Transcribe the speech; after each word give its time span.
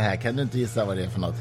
det 0.00 0.08
här. 0.08 0.16
Kan 0.16 0.36
du 0.36 0.42
inte 0.42 0.58
gissa 0.58 0.84
vad 0.84 0.96
det 0.96 1.04
är 1.04 1.08
för 1.08 1.20
något? 1.20 1.36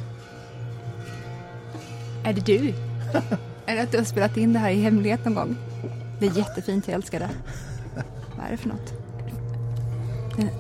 Är 2.24 2.34
det 2.34 2.46
du? 2.46 2.74
är 3.66 3.76
det 3.76 3.82
att 3.82 3.92
du 3.92 3.98
har 3.98 4.06
spelat 4.06 4.38
in 4.38 4.54
det 4.54 4.60
här 4.60 4.70
i 4.70 4.82
hemlighet 4.82 5.26
någon 5.26 5.36
gång? 5.36 5.58
Det 6.20 6.26
är 6.26 6.38
jättefint, 6.38 6.88
jag 6.88 6.96
älskar 6.96 7.20
det. 7.20 7.30
Vad 8.38 8.48
är 8.48 8.52
det 8.52 8.58
för 8.58 8.70
något? 8.70 8.94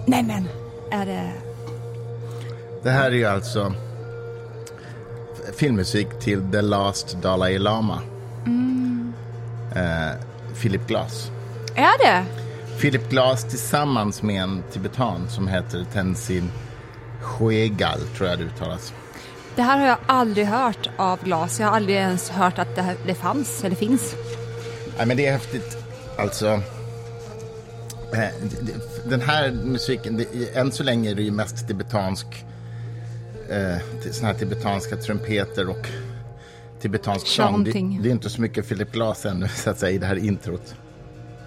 Nej 0.05 0.23
men, 0.23 0.47
är 0.91 1.05
det... 1.05 1.32
Det 2.83 2.89
här 2.89 3.11
är 3.11 3.15
ju 3.15 3.25
alltså 3.25 3.73
filmmusik 5.57 6.07
till 6.20 6.52
The 6.52 6.61
Last 6.61 7.18
Dalai 7.21 7.59
Lama. 7.59 8.02
Mm. 8.45 9.13
Eh, 9.75 10.11
Philip 10.61 10.87
Glass. 10.87 11.31
Är 11.75 12.06
det? 12.06 12.25
Philip 12.79 13.09
Glass 13.09 13.43
tillsammans 13.43 14.21
med 14.21 14.43
en 14.43 14.64
tibetan 14.71 15.29
som 15.29 15.47
heter 15.47 15.86
Tenzin 15.93 16.51
Huegal, 17.21 18.00
tror 18.18 18.29
jag 18.29 18.39
det 18.39 18.46
uttalas. 18.46 18.93
Det 19.55 19.61
här 19.61 19.79
har 19.79 19.87
jag 19.87 19.97
aldrig 20.05 20.46
hört 20.46 20.89
av 20.97 21.23
Glass. 21.23 21.59
Jag 21.59 21.68
har 21.68 21.75
aldrig 21.75 21.95
ens 21.95 22.29
hört 22.29 22.59
att 22.59 22.75
det, 22.75 22.82
här, 22.82 22.95
det 23.05 23.14
fanns, 23.14 23.64
eller 23.64 23.75
finns. 23.75 24.15
Nej, 24.97 25.07
men 25.07 25.18
det 25.18 25.25
är 25.25 25.32
häftigt. 25.32 25.78
Alltså, 26.18 26.47
eh, 28.14 28.29
den 29.05 29.21
här 29.21 29.51
musiken, 29.51 30.25
än 30.54 30.71
så 30.71 30.83
länge 30.83 31.11
är 31.11 31.15
det 31.15 31.21
ju 31.21 31.32
mest 31.32 31.68
tibetansk, 31.68 32.45
eh, 33.50 34.11
såna 34.11 34.28
här 34.28 34.39
tibetanska 34.39 34.95
trumpeter 34.95 35.70
och 35.70 35.88
tibetansk 36.81 37.28
sång. 37.28 37.64
Det, 37.64 37.72
det, 37.72 38.09
är 38.09 38.11
inte 38.11 38.30
så 38.30 38.42
mycket 38.42 38.67
Philip 38.67 38.92
Glass 38.92 39.25
ännu, 39.25 39.47
så 39.47 39.70
att 39.70 39.80
säga, 39.80 39.92
i 39.92 39.97
det 39.97 40.06
här 40.06 40.16
introt. 40.16 40.75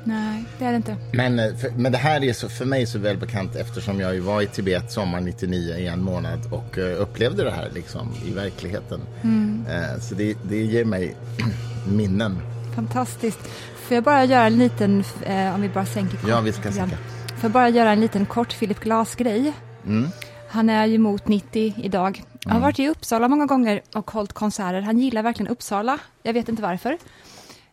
Nej, 0.04 0.44
det 0.58 0.64
är 0.64 0.70
det 0.70 0.76
inte. 0.76 0.96
Men, 1.12 1.38
eh, 1.38 1.56
för, 1.56 1.70
men 1.70 1.92
det 1.92 1.98
här 1.98 2.24
är 2.24 2.32
så, 2.32 2.48
för 2.48 2.64
mig 2.64 2.86
så 2.86 2.98
välbekant 2.98 3.56
eftersom 3.56 4.00
jag 4.00 4.20
var 4.20 4.42
i 4.42 4.46
Tibet 4.46 4.92
sommar 4.92 5.20
99 5.20 5.74
i 5.74 5.86
en 5.86 6.02
månad 6.02 6.40
och 6.52 6.78
uh, 6.78 7.00
upplevde 7.00 7.44
det 7.44 7.50
här 7.50 7.70
liksom 7.74 8.14
i 8.26 8.30
verkligheten. 8.30 9.00
Mm. 9.22 9.66
Uh, 9.66 10.00
så 10.00 10.14
det, 10.14 10.36
det 10.48 10.62
ger 10.62 10.84
mig 10.84 11.16
minnen. 11.88 12.38
Fantastiskt. 12.74 13.40
Får 13.76 13.94
jag 13.94 14.04
bara 14.04 14.24
göra 14.24 14.46
en 14.46 14.58
liten, 14.58 15.04
uh, 15.28 15.54
om 15.54 15.62
vi 15.62 15.68
bara 15.68 15.86
sänker 15.86 16.16
kort, 16.16 16.30
Ja, 16.30 16.40
vi 16.40 16.52
ska 16.52 16.72
sänka. 16.72 16.96
Får 17.26 17.42
jag 17.42 17.50
bara 17.50 17.68
göra 17.68 17.92
en 17.92 18.00
liten 18.00 18.26
kort 18.26 18.58
Philip 18.58 18.80
Glass-grej? 18.80 19.52
Mm. 19.86 20.08
Han 20.48 20.70
är 20.70 20.86
ju 20.86 20.98
mot 20.98 21.28
90 21.28 21.74
idag. 21.76 22.22
Jag 22.44 22.50
har 22.50 22.56
mm. 22.56 22.62
varit 22.62 22.78
i 22.78 22.88
Uppsala 22.88 23.28
många 23.28 23.46
gånger 23.46 23.80
och 23.94 24.10
hållit 24.10 24.32
konserter. 24.32 24.80
Han 24.80 24.98
gillar 24.98 25.22
verkligen 25.22 25.52
Uppsala. 25.52 25.98
Jag 26.22 26.32
vet 26.32 26.48
inte 26.48 26.62
varför. 26.62 26.98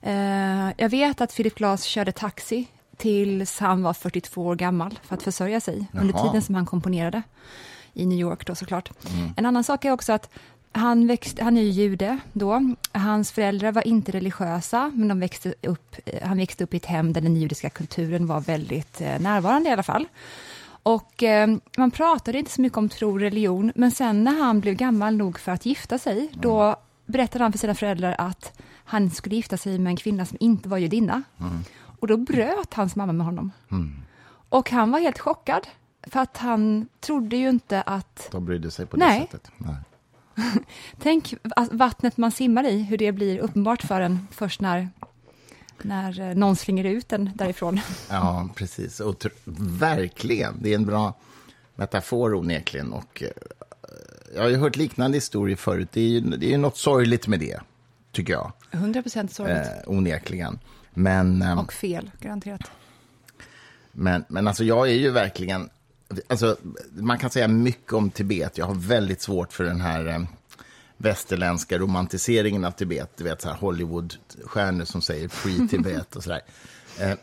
Eh, 0.02 0.70
jag 0.78 0.90
vet 0.90 1.22
att 1.22 1.36
Philip 1.36 1.56
Glass 1.56 1.84
körde 1.84 2.12
taxi 2.12 2.68
tills 2.98 3.60
han 3.60 3.84
var 3.84 3.94
42 3.94 4.46
år 4.46 4.56
gammal 4.56 5.00
för 5.04 5.16
att 5.16 5.24
försörja 5.24 5.62
sig 5.62 5.88
Jaha. 5.92 6.02
under 6.02 6.24
tiden 6.24 6.42
som 6.42 6.56
han 6.56 6.66
komponerade 6.66 7.22
i 7.94 8.06
New 8.06 8.20
York 8.20 8.46
då 8.46 8.56
såklart. 8.56 8.92
Mm. 9.14 9.34
En 9.38 9.46
annan 9.46 9.64
sak 9.64 9.86
är 9.86 9.92
också 9.92 10.14
att 10.14 10.30
han, 10.72 11.08
växt, 11.08 11.40
han 11.40 11.58
är 11.58 11.62
ju 11.62 11.70
jude 11.70 12.18
då. 12.34 12.76
Hans 12.92 13.32
föräldrar 13.32 13.72
var 13.72 13.88
inte 13.88 14.12
religiösa, 14.12 14.92
men 14.96 15.08
de 15.08 15.20
växte 15.20 15.54
upp, 15.62 15.96
han 16.24 16.38
växte 16.38 16.64
upp 16.64 16.74
i 16.74 16.78
ett 16.78 16.86
hem 16.86 17.14
där 17.14 17.22
den 17.22 17.36
judiska 17.36 17.70
kulturen 17.70 18.28
var 18.28 18.42
väldigt 18.42 19.02
eh, 19.02 19.20
närvarande 19.20 19.70
i 19.70 19.74
alla 19.74 19.84
fall. 19.84 20.08
Och 20.84 21.24
eh, 21.24 21.50
man 21.78 21.92
pratade 21.92 22.40
inte 22.40 22.52
så 22.52 22.62
mycket 22.62 22.78
om 22.78 22.90
tro 22.90 23.12
och 23.12 23.20
religion, 23.20 23.72
men 23.76 23.92
sen 23.92 24.24
när 24.24 24.44
han 24.44 24.60
blev 24.60 24.76
gammal 24.76 25.16
nog 25.16 25.40
för 25.40 25.52
att 25.52 25.66
gifta 25.66 25.98
sig, 25.98 26.18
mm. 26.18 26.30
då 26.34 26.76
berättade 27.06 27.44
han 27.44 27.52
för 27.52 27.60
sina 27.60 27.76
föräldrar 27.76 28.16
att 28.18 28.60
han 28.90 29.10
skulle 29.10 29.36
gifta 29.36 29.58
sig 29.58 29.80
med 29.80 29.92
en 29.92 29.98
kvinna 29.98 30.26
som 30.26 30.38
inte 30.40 30.70
var 30.70 30.78
judinna. 30.78 31.24
Mm. 31.40 31.64
Och 32.00 32.08
då 32.08 32.18
bröt 32.18 32.74
hans 32.74 32.96
mamma 32.96 33.14
med 33.14 33.26
honom. 33.26 33.52
Mm. 33.72 33.96
Och 34.50 34.72
han 34.72 34.92
var 34.92 35.00
helt 35.00 35.20
chockad, 35.20 35.68
för 36.08 36.20
att 36.20 36.38
han 36.38 36.88
trodde 37.00 37.38
ju 37.38 37.50
inte 37.50 37.82
att... 37.82 38.28
De 38.32 38.46
brydde 38.46 38.72
sig 38.72 38.86
på 38.86 38.98
det 38.98 39.06
Nej. 39.06 39.28
sättet. 39.32 39.52
Nej. 39.58 39.76
Tänk 41.00 41.34
vattnet 41.72 42.18
man 42.18 42.32
simmar 42.32 42.64
i, 42.64 42.84
hur 42.84 42.98
det 42.98 43.12
blir 43.12 43.40
uppenbart 43.40 43.82
för 43.82 44.02
en 44.02 44.28
först 44.32 44.62
när, 44.62 44.90
när 45.82 46.20
eh, 46.20 46.36
någon 46.36 46.56
slänger 46.56 46.84
ut 46.84 47.14
en 47.14 47.32
därifrån. 47.36 47.80
Ja, 48.10 48.50
precis. 48.56 49.00
Och 49.00 49.26
verkligen, 49.80 50.58
det 50.62 50.72
är 50.72 50.76
en 50.76 50.86
bra 50.86 51.14
metafor 51.76 52.36
onekligen. 52.36 52.94
Och, 52.94 53.24
eh, 53.24 53.30
jag 54.36 54.42
har 54.42 54.50
ju 54.50 54.58
hört 54.58 54.76
liknande 54.76 55.18
historier 55.18 55.58
förut. 55.58 55.90
Det 55.94 56.02
är 56.02 56.08
ju 56.08 56.22
det 56.22 56.54
är 56.54 56.58
något 56.58 56.78
sorgligt 56.78 57.28
med 57.28 57.40
det 57.40 57.60
tycker 58.20 58.34
jag. 58.34 58.52
100 58.72 59.02
procent 59.02 59.34
sorgligt. 59.34 59.58
Eh, 59.58 59.92
onekligen. 59.92 60.60
Men, 60.94 61.42
eh, 61.42 61.60
och 61.60 61.74
fel, 61.74 62.12
garanterat. 62.20 62.72
Men, 63.92 64.26
men 64.28 64.48
alltså 64.48 64.64
jag 64.64 64.90
är 64.90 64.94
ju 64.94 65.12
verkligen... 65.12 65.70
Alltså, 66.28 66.58
man 66.90 67.18
kan 67.18 67.30
säga 67.30 67.48
mycket 67.48 67.94
om 67.94 68.10
Tibet. 68.10 68.58
Jag 68.58 68.66
har 68.66 68.76
väldigt 68.76 69.22
svårt 69.22 69.54
för 69.54 69.64
den 69.64 69.82
här 69.82 70.08
eh, 70.08 70.20
västerländska 70.98 71.78
romantiseringen 71.78 72.66
av 72.66 72.72
Tibet. 72.72 73.18
Du 73.18 73.24
vet, 73.24 73.42
så 73.42 73.50
här 73.50 73.56
Hollywoodstjärnor 73.56 74.86
som 74.86 75.02
säger 75.02 75.28
free 75.30 75.68
Tibet 75.68 76.16
och 76.16 76.24
sådär. 76.24 76.42
Eh, 77.00 77.14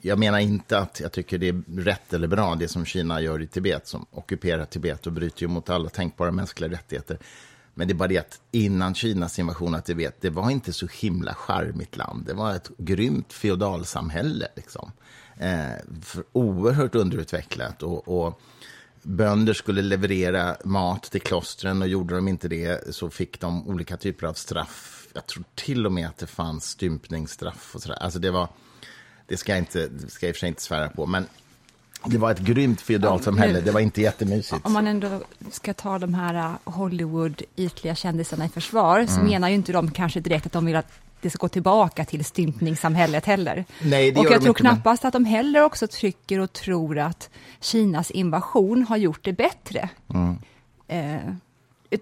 jag 0.00 0.18
menar 0.18 0.38
inte 0.38 0.78
att 0.78 1.00
jag 1.00 1.12
tycker 1.12 1.38
det 1.38 1.48
är 1.48 1.62
rätt 1.76 2.12
eller 2.12 2.28
bra, 2.28 2.54
det 2.54 2.68
som 2.68 2.84
Kina 2.84 3.20
gör 3.20 3.42
i 3.42 3.46
Tibet, 3.46 3.86
som 3.86 4.06
ockuperar 4.10 4.64
Tibet 4.64 5.06
och 5.06 5.12
bryter 5.12 5.46
mot 5.46 5.70
alla 5.70 5.88
tänkbara 5.88 6.30
mänskliga 6.30 6.70
rättigheter. 6.70 7.18
Men 7.74 7.88
det 7.88 7.92
är 7.92 7.96
bara 7.96 8.08
det 8.08 8.18
att 8.18 8.40
innan 8.50 8.94
Kinas 8.94 9.38
invasion 9.38 9.74
av 9.74 9.80
Tibet, 9.80 10.20
det 10.20 10.30
var 10.30 10.50
inte 10.50 10.72
så 10.72 10.86
himla 10.86 11.34
charmigt 11.34 11.96
land. 11.96 12.26
Det 12.26 12.34
var 12.34 12.54
ett 12.54 12.70
grymt 12.78 13.32
feodalsamhälle. 13.32 14.48
Liksom. 14.56 14.92
Eh, 15.38 15.72
oerhört 16.32 16.94
underutvecklat. 16.94 17.82
Och, 17.82 18.08
och, 18.08 18.40
bönder 19.02 19.52
skulle 19.52 19.82
leverera 19.82 20.56
mat 20.64 21.02
till 21.02 21.20
klostren 21.20 21.82
och 21.82 21.88
gjorde 21.88 22.14
de 22.14 22.28
inte 22.28 22.48
det 22.48 22.94
så 22.94 23.10
fick 23.10 23.40
de 23.40 23.68
olika 23.68 23.96
typer 23.96 24.26
av 24.26 24.34
straff. 24.34 25.08
Jag 25.12 25.26
tror 25.26 25.44
till 25.54 25.86
och 25.86 25.92
med 25.92 26.08
att 26.08 26.18
det 26.18 26.26
fanns 26.26 26.68
stympningsstraff. 26.68 27.74
Och 27.74 27.82
sådär. 27.82 27.96
Alltså 27.96 28.18
det 28.18 28.30
var... 28.30 28.48
Det 29.26 29.36
ska 29.36 29.52
jag, 29.52 29.58
inte, 29.58 29.88
det 29.88 30.10
ska 30.10 30.26
jag 30.26 30.30
i 30.30 30.32
och 30.32 30.36
för 30.36 30.40
sig 30.40 30.48
inte 30.48 30.62
svära 30.62 30.88
på. 30.88 31.06
Men 31.06 31.26
det 32.04 32.18
var 32.18 32.30
ett 32.30 32.38
grymt 32.38 32.80
feodalsamhälle, 32.80 33.60
det 33.60 33.70
var 33.70 33.80
inte 33.80 34.00
jättemysigt. 34.00 34.66
Om 34.66 34.72
man 34.72 34.86
ändå 34.86 35.20
ska 35.50 35.74
ta 35.74 35.98
de 35.98 36.14
här 36.14 36.34
uh, 36.34 36.56
Hollywood-ytliga 36.64 37.94
kändisarna 37.94 38.44
i 38.44 38.48
försvar, 38.48 38.98
mm. 38.98 39.08
så 39.08 39.20
menar 39.20 39.48
ju 39.48 39.54
inte 39.54 39.72
de 39.72 39.90
kanske 39.90 40.20
direkt 40.20 40.46
att 40.46 40.52
de 40.52 40.66
vill 40.66 40.76
att 40.76 40.92
det 41.20 41.30
ska 41.30 41.38
gå 41.38 41.48
tillbaka 41.48 42.04
till 42.04 42.24
stympningssamhället 42.24 43.26
heller. 43.26 43.64
Nej, 43.82 44.12
det 44.12 44.20
och 44.20 44.26
jag 44.26 44.32
tror 44.32 44.48
inte, 44.48 44.60
knappast 44.60 45.02
men... 45.02 45.08
att 45.08 45.12
de 45.12 45.24
heller 45.24 45.62
också 45.62 45.86
trycker 45.86 46.38
och 46.38 46.52
tror 46.52 46.98
att 46.98 47.30
Kinas 47.60 48.10
invasion 48.10 48.86
har 48.88 48.96
gjort 48.96 49.24
det 49.24 49.32
bättre. 49.32 49.88
Mm. 50.14 50.38
Eh, 50.88 51.34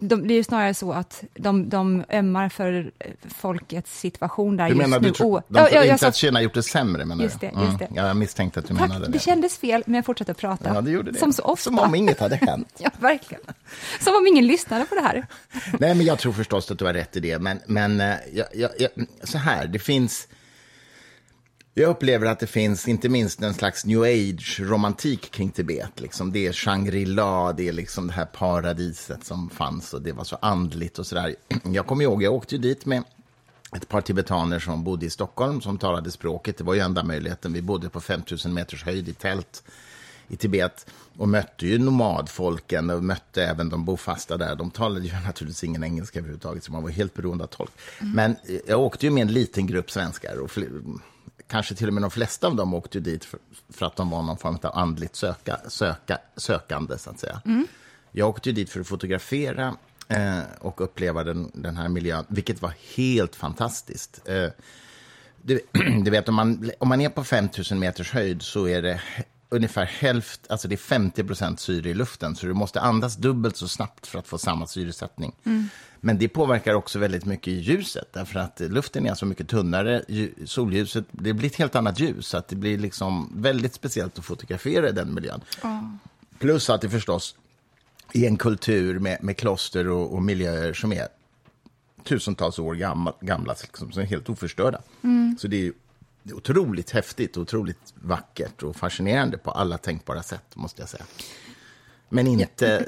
de, 0.01 0.29
det 0.29 0.35
är 0.35 0.37
ju 0.37 0.45
snarare 0.45 0.75
så 0.75 0.93
att 0.93 1.25
de, 1.35 1.69
de 1.69 2.05
ömmar 2.13 2.49
för 2.49 2.91
folkets 3.29 4.01
situation 4.01 4.57
där 4.57 4.65
du 4.65 4.71
just 4.71 4.81
menar, 4.81 5.01
nu. 5.01 5.09
Du 5.09 5.15
tror, 5.15 5.43
de, 5.49 5.69
ja, 5.73 5.85
inte 5.85 6.09
att 6.09 6.17
Kina 6.17 6.43
gjort 6.43 6.55
det 6.55 6.63
sämre 6.63 7.05
menar 7.05 7.25
just 7.25 7.41
det, 7.41 7.47
mm. 7.47 7.65
just 7.65 7.79
det. 7.79 7.89
Ja, 7.95 8.07
jag 8.07 8.17
misstänkte 8.17 8.61
att 8.61 8.67
du 8.67 8.75
Tack, 8.75 8.89
menade 8.89 9.07
det. 9.07 9.13
Det 9.13 9.19
kändes 9.19 9.59
fel, 9.59 9.83
men 9.87 9.95
jag 9.95 10.05
fortsatte 10.05 10.33
att 10.33 10.39
prata. 10.39 10.75
Ja, 10.75 10.81
det 10.81 10.91
gjorde 10.91 11.11
det. 11.11 11.19
Som 11.19 11.33
så 11.33 11.43
ofta. 11.43 11.63
Som 11.63 11.79
om 11.79 11.95
inget 11.95 12.21
hade 12.21 12.37
hänt. 12.37 12.69
ja, 12.79 12.91
verkligen. 13.01 13.43
Som 14.01 14.15
om 14.17 14.27
ingen 14.27 14.47
lyssnade 14.47 14.85
på 14.85 14.95
det 14.95 15.01
här. 15.01 15.27
Nej, 15.79 15.95
men 15.95 16.07
jag 16.07 16.19
tror 16.19 16.33
förstås 16.33 16.71
att 16.71 16.79
du 16.79 16.85
har 16.85 16.95
rätt 16.95 17.17
i 17.17 17.21
det. 17.21 17.39
Men, 17.39 17.61
men 17.67 18.01
eh, 18.01 18.15
jag, 18.33 18.47
jag, 18.55 18.71
jag, 18.79 18.91
så 19.23 19.39
här, 19.39 19.67
det 19.67 19.79
finns 19.79 20.29
jag 21.81 21.91
upplever 21.91 22.27
att 22.27 22.39
det 22.39 22.47
finns 22.47 22.89
inte 22.89 23.09
minst 23.09 23.43
en 23.43 23.55
slags 23.55 23.85
new 23.85 24.03
age-romantik 24.03 25.31
kring 25.31 25.51
Tibet. 25.51 26.01
Liksom. 26.01 26.33
Det 26.33 26.47
är 26.47 26.53
Shangri-La, 26.53 27.53
det 27.53 27.69
är 27.69 27.73
liksom 27.73 28.07
det 28.07 28.13
här 28.13 28.25
paradiset 28.25 29.25
som 29.25 29.51
fanns 29.51 29.95
och 29.95 30.03
det 30.03 30.13
var 30.13 30.25
så 30.25 30.37
andligt 30.43 30.99
och 30.99 31.07
sådär. 31.07 31.35
Jag 31.65 31.87
kommer 31.87 32.05
ihåg, 32.05 32.23
jag 32.23 32.35
åkte 32.35 32.55
ju 32.55 32.61
dit 32.61 32.87
med 32.87 33.03
ett 33.77 33.89
par 33.89 34.01
tibetaner 34.01 34.59
som 34.59 34.85
bodde 34.85 35.07
i 35.07 35.11
Stockholm 35.11 35.61
som 35.61 35.79
talade 35.79 36.11
språket. 36.11 36.59
Det 36.59 36.65
var 36.65 36.75
ju 36.75 36.81
enda 36.81 37.05
möjligheten. 37.05 37.53
Vi 37.53 37.63
bodde 37.63 37.89
på 37.89 38.01
5000 38.01 38.55
meters 38.55 38.85
höjd 38.85 39.09
i 39.09 39.13
tält 39.13 39.63
i 40.29 40.37
Tibet 40.37 40.87
och 41.17 41.29
mötte 41.29 41.67
ju 41.67 41.79
nomadfolken 41.79 42.91
och 42.91 43.05
mötte 43.05 43.45
även 43.45 43.69
de 43.69 43.85
bofasta 43.85 44.37
där. 44.37 44.57
De 44.57 44.71
talade 44.71 45.07
ju 45.07 45.13
naturligtvis 45.27 45.65
ingen 45.65 45.85
engelska 45.85 46.19
överhuvudtaget, 46.19 46.65
så 46.65 46.73
man 46.73 46.83
var 46.83 46.91
helt 46.91 47.15
beroende 47.15 47.45
av 47.45 47.49
tolk. 47.49 47.73
Mm. 48.01 48.13
Men 48.13 48.37
jag 48.67 48.81
åkte 48.81 49.07
ju 49.07 49.13
med 49.13 49.23
en 49.23 49.33
liten 49.33 49.67
grupp 49.67 49.91
svenskar 49.91 50.37
och 50.37 50.51
kanske 51.51 51.75
till 51.75 51.89
och 51.89 51.95
med 51.95 52.03
de 52.03 52.11
flesta 52.11 52.47
av 52.47 52.57
dem 52.57 52.75
åkte 52.75 53.01
dit 53.01 53.25
för, 53.25 53.41
för 53.69 53.87
att 53.87 53.97
de 53.97 54.11
var 54.11 54.23
någon 54.23 54.39
form 54.39 54.59
av 54.63 54.79
andligt 54.79 55.17
söka, 55.17 55.61
söka, 55.69 56.19
sökande, 56.37 56.99
så 56.99 57.11
att 57.11 57.19
säga. 57.19 57.43
Mm. 57.45 57.67
Jag 58.13 58.29
åkte 58.29 58.53
dit 58.53 58.71
för 58.71 58.81
att 58.81 58.89
fotografera 58.89 59.77
eh, 60.09 60.41
och 60.61 60.81
uppleva 60.81 61.25
den, 61.25 61.51
den 61.55 61.77
här 61.77 61.89
miljön, 61.89 62.25
vilket 62.29 62.63
var 62.63 62.73
helt 62.97 63.37
fantastiskt. 63.37 64.29
Eh, 64.29 64.49
du, 65.43 65.61
du, 66.05 66.11
vet, 66.11 66.29
om 66.29 66.35
man, 66.35 66.71
om 66.79 66.89
man 66.89 67.01
är 67.01 67.09
på 67.09 67.25
5000 67.25 67.79
meters 67.79 68.13
höjd 68.13 68.43
så 68.43 68.69
är 68.69 68.83
det 68.83 69.01
ungefär 69.51 69.85
hälften, 69.85 70.47
alltså 70.53 70.69
det 70.69 70.75
är 70.75 70.77
50 70.77 71.25
procent 71.25 71.61
syre 71.61 71.91
i 71.91 71.95
luften, 71.95 72.37
så 72.37 72.47
du 72.47 72.55
måste 72.55 72.81
andas 72.81 73.17
dubbelt 73.17 73.57
så 73.57 73.69
snabbt 73.69 74.07
för 74.07 74.19
att 74.19 74.27
få 74.27 74.39
samma 74.39 74.67
syresättning. 74.67 75.33
Mm. 75.45 75.69
Men 76.01 76.19
det 76.19 76.29
påverkar 76.29 76.75
också 76.75 76.99
väldigt 76.99 77.25
mycket 77.25 77.53
ljuset, 77.53 78.09
därför 78.13 78.41
att 78.41 78.61
luften 78.61 79.07
är 79.07 79.15
så 79.15 79.27
mycket 79.27 79.49
tunnare. 79.49 80.03
Solljuset, 80.45 81.05
det 81.11 81.33
blir 81.33 81.49
ett 81.49 81.57
helt 81.57 81.77
annat 81.77 82.01
ljus, 82.01 82.27
så 82.27 82.37
att 82.37 82.49
det 82.49 82.57
blir 82.57 82.79
liksom 82.79 83.33
väldigt 83.35 83.75
speciellt 83.75 84.19
att 84.19 84.25
fotografera 84.25 84.89
i 84.89 84.93
den 84.93 85.15
miljön. 85.15 85.41
Mm. 85.63 85.99
Plus 86.39 86.71
att 86.71 86.81
det 86.81 86.91
förstås 86.91 87.35
i 88.13 88.27
en 88.27 88.37
kultur 88.37 88.99
med, 88.99 89.23
med 89.23 89.37
kloster 89.37 89.89
och, 89.89 90.15
och 90.15 90.23
miljöer 90.23 90.73
som 90.73 90.93
är 90.93 91.09
tusentals 92.05 92.59
år 92.59 92.75
gamla, 92.75 93.15
gamla 93.21 93.55
liksom, 93.63 93.93
som 93.93 94.03
är 94.03 94.07
helt 94.07 94.29
oförstörda. 94.29 94.83
Mm. 95.03 95.37
Så 95.41 95.49
det 95.49 95.67
är, 95.67 95.73
det 96.31 96.35
är 96.35 96.37
otroligt 96.37 96.91
häftigt, 96.91 97.37
otroligt 97.37 97.95
vackert 97.95 98.63
och 98.63 98.77
fascinerande 98.77 99.39
på 99.39 99.51
alla 99.51 99.79
tänkbara 99.79 100.23
sätt, 100.23 100.57
måste 100.57 100.83
jag 100.83 100.89
säga. 100.89 101.05
Men 102.09 102.27
inte, 102.27 102.87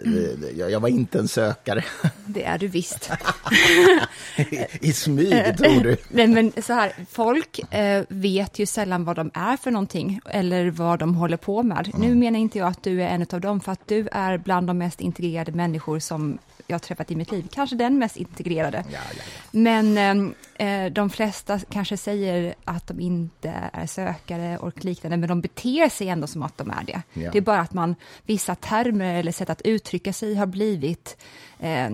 jag, 0.57 0.71
jag 0.71 0.81
var 0.81 0.89
inte 0.89 1.19
en 1.19 1.29
sökare. 1.29 1.85
Det 2.27 2.45
är 2.45 2.59
du 2.59 2.69
visst. 2.69 3.11
I, 4.39 4.67
I 4.89 4.93
smyg, 4.93 5.59
tror 5.59 5.83
du? 5.83 5.97
Nej, 6.09 6.27
men 6.27 6.53
så 6.63 6.73
här, 6.73 6.93
folk 7.11 7.75
eh, 7.75 8.05
vet 8.09 8.59
ju 8.59 8.67
sällan 8.67 9.05
vad 9.05 9.17
de 9.17 9.31
är 9.35 9.57
för 9.57 9.71
någonting 9.71 10.21
eller 10.25 10.71
vad 10.71 10.99
de 10.99 11.15
håller 11.15 11.37
på 11.37 11.63
med. 11.63 11.91
Mm. 11.95 12.09
Nu 12.09 12.15
menar 12.15 12.39
inte 12.39 12.59
jag 12.59 12.69
att 12.69 12.83
du 12.83 13.03
är 13.03 13.09
en 13.09 13.27
av 13.33 13.41
dem, 13.41 13.61
för 13.61 13.73
att 13.73 13.89
du 13.89 14.09
är 14.13 14.39
bland 14.39 14.67
de 14.67 14.79
mest 14.79 15.01
integrerade 15.01 15.53
människor 15.53 15.99
som 15.99 16.39
jag 16.67 16.75
har 16.75 16.79
träffat 16.79 17.11
i 17.11 17.17
mitt 17.17 17.33
liv. 17.33 17.49
Kanske 17.53 17.77
den 17.77 17.99
mest 17.99 18.17
integrerade. 18.17 18.85
Ja, 18.89 18.99
ja, 19.11 19.17
ja. 19.17 19.23
Men 19.51 19.99
eh, 20.59 20.85
eh, 20.85 20.93
de 20.93 21.11
flesta 21.11 21.59
kanske 21.59 21.97
säger 21.97 22.55
att 22.65 22.87
de 22.87 23.01
inte 23.01 23.55
är 23.73 23.87
sökare 23.87 24.59
och 24.59 24.85
liknande, 24.85 25.17
men 25.17 25.29
de 25.29 25.41
beter 25.41 25.89
sig 25.89 26.09
ändå 26.09 26.27
som 26.27 26.43
att 26.43 26.59
de 26.59 26.71
är 26.71 26.85
det. 26.87 27.03
Det 27.33 27.39
är 27.39 27.43
bara 27.43 27.61
att 27.61 27.73
man, 27.73 27.95
vissa 28.27 28.55
termer 28.55 29.15
eller 29.15 29.33
sätt 29.33 29.51
att 29.51 29.63
uttrycka 29.63 30.13
sig 30.13 30.35
har 30.35 30.47
blivit 30.47 31.17
eh, 31.59 31.91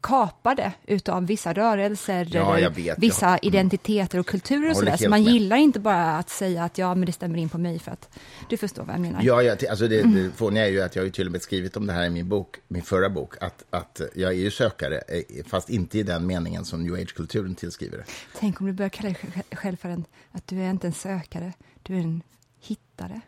kapade 0.00 0.72
utav 0.86 1.26
vissa 1.26 1.52
rörelser, 1.52 2.36
eller 2.36 3.00
vissa 3.00 3.26
ja. 3.26 3.38
identiteter 3.42 4.18
och 4.18 4.26
kulturer 4.26 4.70
och 4.70 4.76
sådär. 4.76 4.96
Så 4.96 5.08
man 5.08 5.22
med. 5.22 5.32
gillar 5.32 5.56
inte 5.56 5.80
bara 5.80 6.16
att 6.16 6.30
säga 6.30 6.64
att 6.64 6.78
ja, 6.78 6.94
men 6.94 7.06
det 7.06 7.12
stämmer 7.12 7.38
in 7.38 7.48
på 7.48 7.58
mig 7.58 7.78
för 7.78 7.90
att 7.90 8.08
du 8.48 8.56
förstår 8.56 8.84
vad 8.84 8.94
jag 8.94 9.00
menar. 9.00 9.20
Ja, 9.22 9.42
ja 9.42 9.56
alltså 9.70 9.88
det, 9.88 10.02
det 10.02 10.30
fåniga 10.36 10.66
är 10.66 10.70
ju 10.70 10.82
att 10.82 10.96
jag 10.96 11.02
har 11.02 11.06
ju 11.06 11.12
till 11.12 11.26
och 11.26 11.32
med 11.32 11.42
skrivit 11.42 11.76
om 11.76 11.86
det 11.86 11.92
här 11.92 12.04
i 12.04 12.10
min 12.10 12.28
bok, 12.28 12.56
min 12.68 12.82
förra 12.82 13.10
bok, 13.10 13.34
att, 13.40 13.64
att 13.70 13.99
jag 14.14 14.30
är 14.30 14.36
ju 14.36 14.50
sökare, 14.50 14.98
eh, 14.98 15.44
fast 15.46 15.70
inte 15.70 15.98
i 15.98 16.02
den 16.02 16.26
meningen 16.26 16.64
som 16.64 16.82
new 16.82 16.94
age-kulturen 16.94 17.54
tillskriver 17.54 17.98
det. 17.98 18.04
Tänk 18.38 18.60
om 18.60 18.66
du 18.66 18.72
börjar 18.72 18.90
kalla 18.90 19.08
dig 19.08 19.44
själv 19.52 19.76
för 19.76 19.88
en, 19.88 20.04
att 20.32 20.46
du 20.46 20.60
är 20.60 20.70
inte 20.70 20.86
en 20.86 20.92
sökare, 20.92 21.52
du 21.82 21.94
är 21.94 22.00
en 22.00 22.22
hittare. 22.60 23.20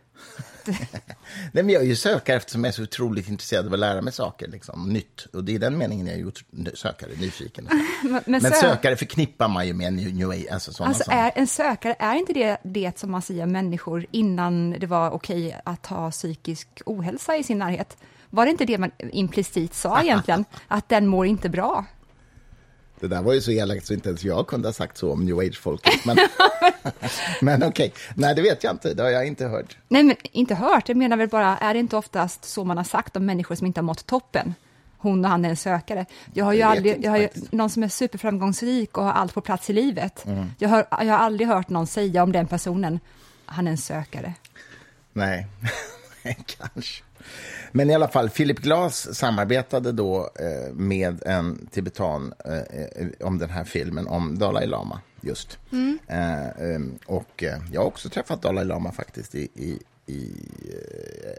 Nej, 1.53 1.65
men 1.65 1.69
jag 1.69 1.83
är 1.83 1.87
ju 1.87 1.97
sökare 1.97 2.37
eftersom 2.37 2.65
jag 2.65 2.69
är 2.69 2.73
så 2.73 2.83
otroligt 2.83 3.29
intresserad 3.29 3.67
av 3.67 3.73
att 3.73 3.79
lära 3.79 4.03
mig 4.03 4.13
saker, 4.13 4.49
liksom, 4.49 4.89
nytt. 4.89 5.27
Och 5.33 5.45
det 5.45 5.55
är 5.55 5.59
den 5.59 5.79
meningen 5.79 6.07
jag 6.07 6.15
är 6.15 6.19
ju 6.19 6.31
sökare, 6.75 7.11
nyfiken. 7.21 7.69
men, 8.03 8.13
men, 8.27 8.43
men 8.43 8.53
sökare 8.53 8.97
förknippar 8.97 9.49
man 9.49 9.67
ju 9.67 9.75
med 9.75 9.93
new, 9.93 10.15
new 10.15 10.31
age, 10.31 10.47
alltså 10.53 10.85
alltså, 10.85 11.11
är, 11.11 11.33
En 11.35 11.47
sökare, 11.47 11.97
är 11.99 12.15
inte 12.15 12.33
det 12.33 12.57
det 12.63 12.99
som 12.99 13.11
man 13.11 13.23
säger 13.23 13.47
människor 13.47 14.07
innan 14.11 14.71
det 14.71 14.87
var 14.87 15.11
okej 15.11 15.61
att 15.65 15.87
ha 15.87 16.11
psykisk 16.11 16.69
ohälsa 16.87 17.37
i 17.37 17.43
sin 17.43 17.59
närhet? 17.59 17.97
Var 18.35 18.45
det 18.45 18.51
inte 18.51 18.65
det 18.65 18.79
man 18.79 18.91
implicit 18.99 19.75
sa 19.75 20.03
egentligen? 20.03 20.45
att 20.69 20.89
den 20.89 21.07
mår 21.07 21.27
inte 21.27 21.49
bra? 21.49 21.85
Det 23.01 23.09
där 23.09 23.23
var 23.23 23.33
ju 23.33 23.41
så 23.41 23.51
elakt 23.51 23.87
så 23.87 23.95
inte 23.95 24.09
ens 24.09 24.25
jag 24.25 24.47
kunde 24.47 24.69
ha 24.69 24.73
sagt 24.73 24.99
så 24.99 25.13
om 25.13 25.25
new 25.25 25.39
age-folket. 25.39 26.05
Men, 26.05 26.17
men 27.41 27.63
okej, 27.63 27.69
okay. 27.69 27.91
nej 28.15 28.35
det 28.35 28.43
vet 28.43 28.65
jag 28.65 28.73
inte, 28.73 28.95
det 28.95 29.03
har 29.03 29.11
jag 29.11 29.27
inte 29.27 29.47
hört. 29.47 29.77
Nej, 29.89 30.03
men 30.03 30.17
inte 30.23 30.55
hört, 30.55 30.89
jag 30.89 30.97
menar 30.97 31.17
väl 31.17 31.29
bara, 31.29 31.57
är 31.59 31.75
det 31.75 31.81
inte 31.81 31.97
oftast 31.97 32.45
så 32.45 32.65
man 32.65 32.77
har 32.77 32.85
sagt 32.85 33.17
om 33.17 33.27
människor 33.27 33.55
som 33.55 33.67
inte 33.67 33.81
har 33.81 33.85
mått 33.85 34.07
toppen? 34.07 34.55
Hon 34.99 35.25
och 35.25 35.31
han 35.31 35.45
är 35.45 35.49
en 35.49 35.57
sökare. 35.57 36.07
Jag 36.35 36.45
har 36.45 36.53
ju 36.53 36.63
aldrig, 36.63 37.05
jag 37.05 37.11
har 37.11 37.19
ju, 37.19 37.29
någon 37.51 37.71
som 37.71 37.83
är 37.83 37.89
superframgångsrik 37.89 38.99
och 38.99 39.05
har 39.05 39.13
allt 39.13 39.35
på 39.35 39.41
plats 39.41 39.71
i 39.71 39.73
livet. 39.73 40.27
Mm. 40.27 40.47
Jag, 40.59 40.69
har, 40.69 40.87
jag 40.91 40.99
har 40.99 41.19
aldrig 41.19 41.49
hört 41.49 41.69
någon 41.69 41.87
säga 41.87 42.23
om 42.23 42.33
den 42.33 42.47
personen, 42.47 43.01
han 43.47 43.67
är 43.67 43.71
en 43.71 43.79
sökare. 43.79 44.35
Nej, 45.13 45.47
kanske. 46.47 47.03
Men 47.73 47.91
i 47.91 47.95
alla 47.95 48.09
fall, 48.09 48.31
Philip 48.31 48.59
Glass 48.59 49.15
samarbetade 49.15 49.93
då 49.93 50.31
eh, 50.39 50.75
med 50.75 51.23
en 51.27 51.67
tibetan 51.71 52.35
eh, 52.45 52.57
eh, 52.57 53.09
om 53.21 53.39
den 53.39 53.51
här 53.51 53.65
filmen 53.65 54.07
om 54.07 54.39
Dalai 54.39 54.67
Lama 54.67 55.01
just. 55.21 55.59
Mm. 55.73 55.99
Eh, 56.07 56.75
ehm, 56.75 56.99
och 57.07 57.43
eh, 57.43 57.59
jag 57.73 57.81
har 57.81 57.87
också 57.87 58.09
träffat 58.09 58.43
Dalai 58.43 58.65
Lama 58.65 58.93
faktiskt 58.93 59.35
i, 59.35 59.49
i, 59.55 59.79
i 60.07 60.33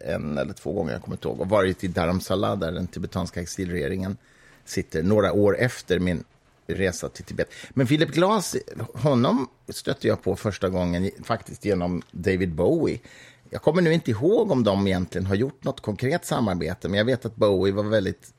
eh, 0.05 0.15
en 0.15 0.37
eller 0.37 0.53
två 0.53 0.73
gånger, 0.73 0.93
jag 0.93 1.01
kommer 1.01 1.17
inte 1.17 1.27
ihåg, 1.27 1.41
och 1.41 1.49
varit 1.49 1.83
i 1.83 1.87
Dharamsala 1.87 2.55
där 2.55 2.71
den 2.71 2.87
tibetanska 2.87 3.41
exilregeringen 3.41 4.17
sitter 4.65 5.03
några 5.03 5.33
år 5.33 5.57
efter 5.59 5.99
min 5.99 6.23
resa 6.67 7.09
till 7.09 7.23
Tibet. 7.23 7.49
Men 7.69 7.87
Philip 7.87 8.09
Glass, 8.09 8.55
honom 8.93 9.47
stötte 9.69 10.07
jag 10.07 10.23
på 10.23 10.35
första 10.35 10.69
gången 10.69 11.11
faktiskt 11.23 11.65
genom 11.65 12.01
David 12.11 12.53
Bowie 12.53 12.99
jag 13.53 13.61
kommer 13.61 13.81
nu 13.81 13.93
inte 13.93 14.11
ihåg 14.11 14.51
om 14.51 14.63
de 14.63 14.87
egentligen 14.87 15.25
har 15.25 15.35
gjort 15.35 15.63
något 15.63 15.81
konkret 15.81 16.25
samarbete, 16.25 16.89
men 16.89 16.97
jag 16.97 17.05
vet 17.05 17.25
att 17.25 17.35
Bowie 17.35 17.73
var 17.73 17.83
väldigt 17.83 18.33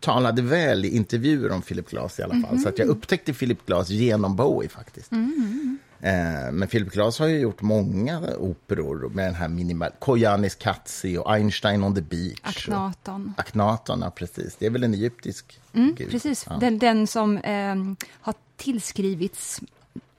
talade 0.00 0.42
väl 0.42 0.84
i 0.84 0.96
intervjuer 0.96 1.52
om 1.52 1.62
Philip 1.62 1.90
Glass 1.90 2.18
i 2.18 2.22
alla 2.22 2.34
fall. 2.34 2.44
Mm 2.44 2.56
-hmm. 2.56 2.62
Så 2.62 2.68
att 2.68 2.78
jag 2.78 2.88
upptäckte 2.88 3.32
Philip 3.32 3.66
Glass 3.66 3.90
genom 3.90 4.36
Bowie 4.36 4.68
faktiskt. 4.68 5.12
Mm 5.12 5.78
-hmm. 6.00 6.46
eh, 6.46 6.52
men 6.52 6.68
Philip 6.68 6.92
Glass 6.92 7.18
har 7.18 7.26
ju 7.26 7.38
gjort 7.38 7.62
många 7.62 8.20
operor 8.38 9.08
med 9.08 9.26
den 9.26 9.34
här 9.34 9.48
minimal... 9.48 9.90
Koyanis 9.98 10.54
Katsi 10.54 11.18
och 11.18 11.34
Einstein 11.34 11.84
on 11.84 11.94
the 11.94 12.00
beach. 12.00 12.40
Aknaton. 12.42 13.32
Och, 13.36 13.40
Aknaton, 13.40 14.00
ja 14.00 14.10
precis. 14.10 14.56
Det 14.58 14.66
är 14.66 14.70
väl 14.70 14.84
en 14.84 14.94
egyptisk 14.94 15.60
mm, 15.72 15.94
gud. 15.94 16.10
Precis, 16.10 16.46
ja. 16.50 16.56
den, 16.56 16.78
den 16.78 17.06
som 17.06 17.38
eh, 17.38 17.74
har 18.10 18.34
tillskrivits 18.56 19.60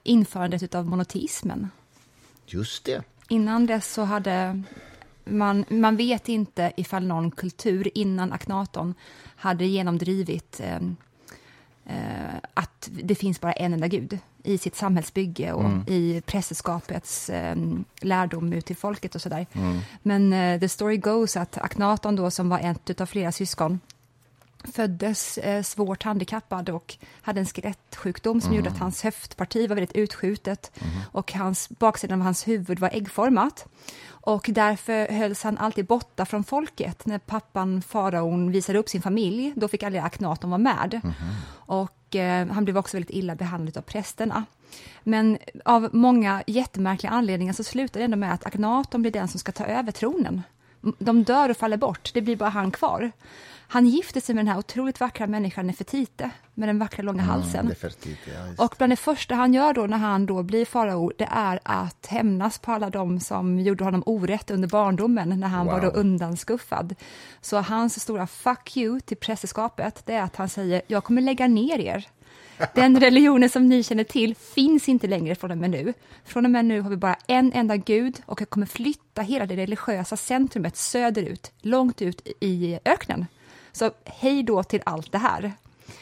införandet 0.04 0.75
av 0.75 0.86
monoteismen. 0.86 1.69
Just 2.46 2.86
det. 2.86 3.04
Innan 3.29 3.65
dess 3.65 3.94
så 3.94 4.03
hade 4.03 4.63
man, 5.25 5.65
man 5.69 5.95
vet 5.95 6.29
inte 6.29 6.71
ifall 6.77 7.06
någon 7.07 7.31
kultur 7.31 7.97
innan 7.97 8.33
Aknaton 8.33 8.94
hade 9.35 9.65
genomdrivit 9.65 10.59
eh, 10.63 10.75
eh, 11.85 12.35
att 12.53 12.89
det 13.03 13.15
finns 13.15 13.41
bara 13.41 13.53
en 13.53 13.74
enda 13.74 13.88
gud 13.88 14.19
i 14.44 14.57
sitt 14.57 14.75
samhällsbygge 14.75 15.53
och 15.53 15.65
mm. 15.65 15.83
i 15.88 16.21
prästerskapets 16.25 17.29
eh, 17.29 17.56
lärdom 18.01 18.53
ut 18.53 18.65
till 18.65 18.75
folket 18.75 19.15
och 19.15 19.21
sådär. 19.21 19.45
Mm. 19.53 19.80
Men 20.03 20.33
eh, 20.33 20.59
the 20.59 20.69
story 20.69 20.97
goes 20.97 21.38
att 21.38 21.57
Aknaton 21.57 22.15
då, 22.15 22.31
som 22.31 22.50
var 22.50 22.59
ett 22.59 23.01
av 23.01 23.06
flera 23.06 23.31
syskon, 23.31 23.80
föddes 24.63 25.38
eh, 25.38 25.63
svårt 25.63 26.04
handikappad 26.04 26.69
och 26.69 26.98
hade 27.21 27.39
en 27.39 27.45
skelettsjukdom 27.45 28.42
som 28.42 28.50
mm. 28.50 28.57
gjorde 28.57 28.69
att 28.69 28.80
hans 28.80 29.04
höftparti 29.04 29.68
var 29.68 29.75
väldigt 29.75 29.95
utskjutet 29.95 30.71
mm. 30.80 30.94
och 31.11 31.33
hans, 31.33 31.69
baksidan 31.69 32.21
av 32.21 32.26
hans 32.26 32.47
huvud 32.47 32.80
var 32.80 32.90
äggformat. 32.94 33.66
Och 34.09 34.49
därför 34.54 35.07
hölls 35.14 35.44
han 35.44 35.57
alltid 35.57 35.85
borta 35.85 36.26
från 36.26 36.44
folket. 36.44 37.06
När 37.06 37.19
pappan, 37.19 37.81
faraon, 37.81 38.52
visade 38.52 38.80
upp 38.80 38.90
sin 38.90 39.02
familj, 39.02 39.54
då 39.56 39.68
fick 39.68 39.83
aldrig 39.83 40.04
Aknaton 40.04 40.49
vara 40.49 40.57
med. 40.57 41.02
Mm. 41.04 41.16
Och 41.49 42.16
eh, 42.16 42.47
han 42.47 42.64
blev 42.64 42.78
också 42.78 42.97
väldigt 42.97 43.16
illa 43.16 43.35
behandlad 43.35 43.78
av 43.78 43.81
prästerna. 43.81 44.45
Men 45.04 45.37
av 45.66 45.90
många 45.94 46.44
jättemärkliga 46.47 47.11
anledningar 47.11 47.54
så 47.54 47.64
slutar 47.64 47.99
det 47.99 48.04
ändå 48.04 48.18
med 48.18 48.33
att 48.33 48.45
Aknaton 48.45 49.02
blir 49.02 49.11
den 49.11 49.28
som 49.28 49.40
ska 49.40 49.52
ta 49.52 49.66
över 49.66 49.92
tronen. 49.92 50.42
De 50.99 51.23
dör 51.23 51.49
och 51.49 51.57
faller 51.57 51.78
bort, 51.78 52.11
det 52.14 52.21
blir 52.21 52.35
bara 52.35 52.49
han 52.49 52.71
kvar. 52.71 53.11
Han 53.69 53.88
gifter 53.88 54.21
sig 54.21 54.36
med 54.36 54.45
den 54.45 54.52
här 54.52 54.59
otroligt 54.59 55.00
vackra 55.00 55.28
människan 55.28 55.68
Nefertite 55.68 56.31
med 56.54 56.69
den 56.69 56.80
vackra 56.80 57.04
långa 57.04 57.24
halsen. 57.24 57.59
Mm, 57.59 57.68
Nefertite, 57.68 58.31
ja, 58.57 58.66
och 58.66 58.76
bland 58.78 58.92
det 58.92 58.97
första 58.97 59.36
han 59.36 59.54
gör 59.54 59.74
då 59.74 59.88
när 59.88 59.97
han 59.97 60.26
då 60.26 60.44
blir 60.44 60.66
farao, 60.66 61.12
det 61.18 61.28
är 61.31 61.59
att 61.64 62.06
hämnas 62.06 62.59
på 62.59 62.71
alla 62.71 62.90
de 62.90 63.19
som 63.19 63.59
gjorde 63.59 63.83
honom 63.83 64.04
orätt 64.06 64.52
under 64.52 64.68
barndomen 64.68 65.40
när 65.40 65.47
han 65.47 65.66
wow. 65.66 65.74
var 65.74 65.81
då 65.81 65.88
undanskuffad. 65.88 66.95
Så 67.42 67.57
hans 67.57 68.02
stora 68.02 68.28
fuck 68.28 68.78
you 68.78 69.00
till 69.00 69.18
prästerskapet, 69.18 70.02
det 70.06 70.14
är 70.14 70.21
att 70.21 70.36
han 70.36 70.50
säger, 70.50 70.81
jag 70.88 71.04
kommer 71.04 71.21
lägga 71.21 71.47
ner 71.47 71.80
er. 71.80 72.07
Den 72.74 73.00
religionen 73.00 73.50
som 73.50 73.68
ni 73.68 73.83
känner 73.83 74.04
till 74.04 74.36
finns 74.36 74.90
inte 74.90 75.07
längre 75.07 75.36
från 75.36 75.52
och 75.52 75.57
med 75.57 75.69
nu. 75.69 75.94
Från 76.26 76.45
och 76.45 76.52
med 76.52 76.66
nu 76.66 76.81
har 76.81 76.90
vi 76.90 76.97
bara 76.97 77.16
en 77.28 77.54
enda 77.54 77.78
gud 77.78 78.21
och 78.26 78.42
jag 78.42 78.50
kommer 78.50 78.66
flytta 78.66 79.21
hela 79.21 79.45
det 79.45 79.56
religiösa 79.56 80.18
centrumet 80.18 80.78
söderut, 80.78 81.52
långt 81.62 82.02
ut 82.02 82.28
i 82.40 82.80
öknen. 82.86 83.26
Så 83.78 83.92
hej 84.06 84.44
då 84.44 84.64
till 84.64 84.81
allt 84.86 85.12
det 85.12 85.18
här. 85.18 85.54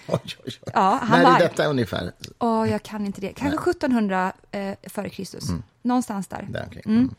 Oj, 0.08 0.20
oj, 0.26 0.40
oj. 0.46 0.54
Ja, 0.74 1.00
han 1.04 1.22
När 1.22 1.36
är 1.36 1.40
detta 1.40 1.66
ungefär? 1.66 2.12
Åh, 2.40 2.72
jag 2.72 2.84
kan 2.84 3.06
inte 3.06 3.22
det. 3.22 3.34
Kanske 3.34 3.60
Nej. 3.66 3.72
1700 3.72 4.34
eh, 4.52 4.74
före 4.84 5.10
Kristus. 5.10 5.50
Mm. 5.50 5.64
Någonstans 5.82 6.28
där. 6.28 6.48
där 6.50 6.68
okay. 6.68 6.82
mm. 6.86 7.16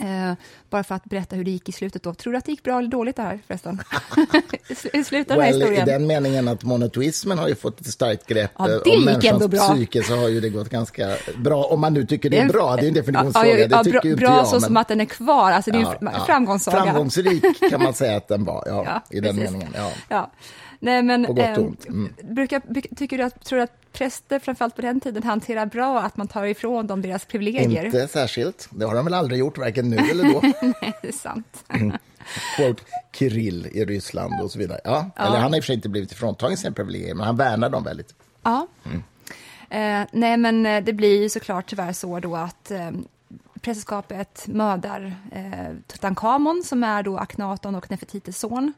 Eh, 0.00 0.32
bara 0.70 0.84
för 0.84 0.94
att 0.94 1.04
berätta 1.04 1.36
hur 1.36 1.44
det 1.44 1.50
gick 1.50 1.68
i 1.68 1.72
slutet 1.72 2.02
då. 2.02 2.14
Tror 2.14 2.32
du 2.32 2.38
att 2.38 2.44
det 2.44 2.50
gick 2.50 2.62
bra 2.62 2.78
eller 2.78 2.88
dåligt 2.88 3.16
det 3.16 3.22
här 3.22 3.40
förresten? 3.46 3.80
Hur 4.92 5.04
slutar 5.04 5.36
well, 5.36 5.54
historien? 5.54 5.88
I 5.88 5.92
den 5.92 6.06
meningen 6.06 6.48
att 6.48 6.64
monoteismen 6.64 7.38
har 7.38 7.48
ju 7.48 7.54
fått 7.54 7.80
ett 7.80 7.86
starkt 7.86 8.26
grepp 8.26 8.50
ja, 8.58 8.68
det 8.68 8.96
om 8.96 9.04
människans 9.04 9.72
psyke 9.72 10.02
så 10.02 10.16
har 10.16 10.28
ju 10.28 10.40
det 10.40 10.48
gått 10.48 10.68
ganska 10.68 11.16
bra. 11.36 11.64
Om 11.64 11.80
man 11.80 11.94
nu 11.94 12.06
tycker 12.06 12.30
det 12.30 12.38
är 12.38 12.48
bra, 12.48 12.76
det 12.76 12.82
är 12.82 12.88
en 12.88 12.94
definitionsfråga. 12.94 13.48
Ja, 13.48 13.58
ja, 13.58 13.66
det 13.68 13.84
tycker 13.84 14.00
bra, 14.00 14.10
inte 14.10 14.20
bra 14.20 14.36
jag, 14.36 14.46
så 14.46 14.54
men... 14.54 14.60
som 14.60 14.76
att 14.76 14.88
den 14.88 15.00
är 15.00 15.04
kvar, 15.04 15.52
alltså 15.52 15.70
det 15.70 15.78
är 15.78 15.82
ja, 16.00 16.10
en 16.14 16.26
framgångssaga. 16.26 16.82
Framgångsrik 16.84 17.44
kan 17.70 17.82
man 17.82 17.94
säga 17.94 18.16
att 18.16 18.28
den 18.28 18.44
var, 18.44 18.64
ja, 18.66 19.02
i 19.10 19.20
den 19.20 19.36
meningen. 19.36 19.74
Ja. 20.08 20.30
Nej, 20.82 21.02
men, 21.02 21.24
på 21.24 21.32
gott 21.32 21.58
och 21.58 21.64
ont. 21.64 21.86
Mm. 21.88 22.12
Brukar, 22.22 22.62
tycker 22.94 23.18
du 23.18 23.24
att, 23.24 23.44
tror 23.44 23.56
du 23.56 23.62
att 23.62 23.79
präster, 23.92 24.38
framförallt 24.38 24.76
på 24.76 24.82
den 24.82 25.00
tiden, 25.00 25.22
hanterar 25.22 25.66
bra 25.66 26.00
att 26.00 26.16
man 26.16 26.28
tar 26.28 26.44
ifrån 26.44 26.86
dem 26.86 27.02
deras 27.02 27.24
privilegier? 27.24 27.84
Inte 27.84 28.08
särskilt. 28.08 28.68
Det 28.70 28.84
har 28.84 28.94
de 28.94 29.04
väl 29.04 29.14
aldrig 29.14 29.40
gjort, 29.40 29.58
varken 29.58 29.90
nu 29.90 29.96
eller 29.96 30.24
då. 30.24 30.40
Nej, 30.82 30.92
det 31.02 31.08
är 31.08 31.12
sant. 31.12 31.64
Mm. 31.68 31.92
Quote, 32.56 32.82
Kirill 33.12 33.66
i 33.72 33.84
Ryssland 33.84 34.40
och 34.42 34.50
så 34.50 34.58
vidare. 34.58 34.80
Ja, 34.84 35.10
Eller 35.16 35.38
han 35.38 35.52
har 35.52 35.56
i 35.56 35.60
och 35.60 35.64
för 35.64 35.66
sig 35.66 35.74
inte 35.74 35.88
blivit 35.88 36.12
ifråntagen 36.12 36.56
sina 36.56 36.72
privilegier, 36.72 37.14
men 37.14 37.26
han 37.26 37.36
värnar 37.36 37.70
dem 37.70 37.84
väldigt. 37.84 38.14
Ja. 38.42 38.66
Eh, 39.70 40.02
nej, 40.12 40.36
men 40.36 40.66
eh, 40.66 40.84
det 40.84 40.92
blir 40.92 41.22
ju 41.22 41.28
såklart 41.28 41.66
tyvärr 41.66 41.92
så 41.92 42.20
då 42.20 42.36
att 42.36 42.70
eh, 42.70 42.90
prästerskapet 43.60 44.44
mördar 44.46 45.16
eh, 45.32 45.76
Tutankhamon 45.86 46.62
som 46.64 46.84
är 46.84 47.02
då 47.02 47.18
Aknaton 47.18 47.74
och 47.74 47.90
Nefertites 47.90 48.38
son. 48.38 48.72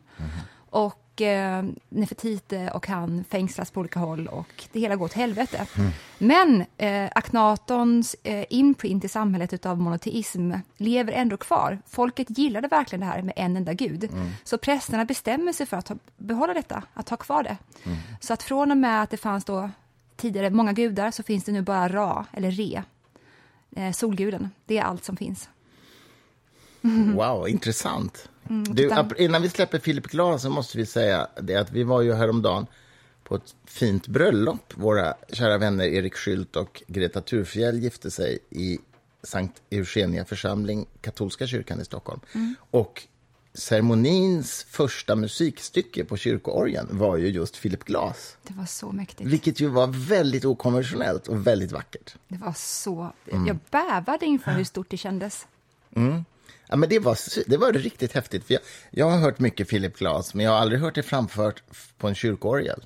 Och 0.71 1.02
eh, 1.21 1.63
Nefertite 1.89 2.71
och 2.75 2.87
han 2.87 3.25
fängslas 3.31 3.71
på 3.71 3.81
olika 3.81 4.01
håll 4.01 4.27
och 4.27 4.65
det 4.73 4.81
hela 4.81 4.97
går 4.97 5.05
åt 5.05 5.13
helvete. 5.13 5.67
Men 6.19 6.65
eh, 6.77 7.11
Aknatons 7.15 8.17
eh, 8.23 8.45
imprint 8.51 9.05
i 9.05 9.09
samhället 9.09 9.67
av 9.67 9.81
monoteism 9.81 10.53
lever 10.77 11.13
ändå 11.13 11.37
kvar. 11.37 11.79
Folket 11.87 12.39
gillade 12.39 12.69
verkligen 12.69 13.01
det 13.01 13.07
här 13.07 13.23
med 13.23 13.35
en 13.37 13.57
enda 13.57 13.73
gud. 13.73 14.11
Så 14.45 14.59
prästerna 14.59 15.05
bestämmer 15.05 15.53
sig 15.53 15.67
för 15.67 15.77
att 15.77 15.89
ha, 15.89 15.97
behålla 16.17 16.55
detta, 16.55 16.83
att 16.95 17.09
ha 17.09 17.17
kvar 17.17 17.43
det. 17.43 17.57
Så 18.21 18.33
att 18.33 18.43
från 18.43 18.71
och 18.71 18.77
med 18.77 19.03
att 19.03 19.11
det 19.11 19.17
fanns 19.17 19.45
då 19.45 19.71
tidigare 20.17 20.51
många 20.51 20.73
gudar 20.73 21.11
så 21.11 21.23
finns 21.23 21.45
det 21.45 21.53
nu 21.53 21.63
bara 21.63 21.89
Ra, 21.89 22.27
eller 22.33 22.51
Re, 22.51 22.83
eh, 23.77 23.93
solguden. 23.93 24.51
Det 24.67 24.79
är 24.79 24.83
allt 24.83 25.05
som 25.05 25.17
finns. 25.17 25.49
Wow, 27.15 27.49
intressant. 27.49 28.29
Du, 28.49 28.85
Mm. 28.87 28.99
ap- 28.99 29.15
innan 29.19 29.43
vi 29.43 29.49
släpper 29.51 29.79
Philip 29.79 30.07
Glass 30.07 30.43
så 30.43 30.51
måste 30.51 30.79
vi 30.79 30.87
säga 30.87 31.27
det 31.43 31.57
att 31.57 31.71
vi 31.73 31.83
var 31.83 32.01
ju 32.03 32.13
häromdagen 32.15 32.67
på 33.25 33.35
ett 33.37 33.55
fint 33.65 34.07
bröllop. 34.07 34.73
Våra 34.75 35.15
kära 35.33 35.59
vänner 35.59 35.85
Erik 35.85 36.15
Skylt 36.15 36.57
och 36.57 36.83
Greta 36.87 37.21
Thurfjell 37.21 37.79
gifte 37.79 38.11
sig 38.11 38.39
i 38.51 38.79
Sankt 39.23 39.63
Eugenia 39.71 40.25
församling, 40.25 40.87
katolska 41.01 41.47
kyrkan 41.47 41.81
i 41.81 41.85
Stockholm. 41.85 42.21
Mm. 42.35 42.55
Och 42.71 43.03
ceremonins 43.55 44.67
första 44.71 45.17
musikstycke 45.17 46.05
på 46.05 46.17
kyrkoorgeln 46.17 46.89
var 46.91 47.17
ju 47.17 47.27
just 47.29 47.63
Philip 47.63 47.85
Glass. 47.85 48.37
Det 48.43 48.55
var 48.55 48.67
så 48.67 48.93
mäktigt. 48.93 49.31
Vilket 49.31 49.61
ju 49.61 49.67
var 49.69 49.87
väldigt 49.87 50.45
okonventionellt 50.45 51.29
och 51.29 51.47
väldigt 51.47 51.73
vackert. 51.73 52.15
Det 52.29 52.39
var 52.39 52.53
så... 52.57 53.13
Mm. 53.33 53.47
Jag 53.47 53.57
bävade 53.71 54.27
inför 54.27 54.51
hur 54.51 54.65
stort 54.65 54.91
det 54.91 54.97
kändes. 54.97 55.47
Ja, 56.73 56.77
men 56.77 56.89
det, 56.89 56.99
var, 56.99 57.19
det 57.51 57.57
var 57.57 57.73
riktigt 57.73 58.13
häftigt. 58.13 58.45
För 58.45 58.55
jag, 58.55 58.63
jag 58.91 59.11
har 59.11 59.19
hört 59.19 59.39
mycket 59.39 59.69
Philip 59.69 59.99
Glass, 59.99 60.35
men 60.35 60.45
jag 60.45 60.53
har 60.53 60.59
aldrig 60.59 60.81
hört 60.81 60.95
det 60.95 61.03
framfört 61.03 61.63
på 61.99 62.09
en 62.09 62.15
kyrkorgel. 62.15 62.85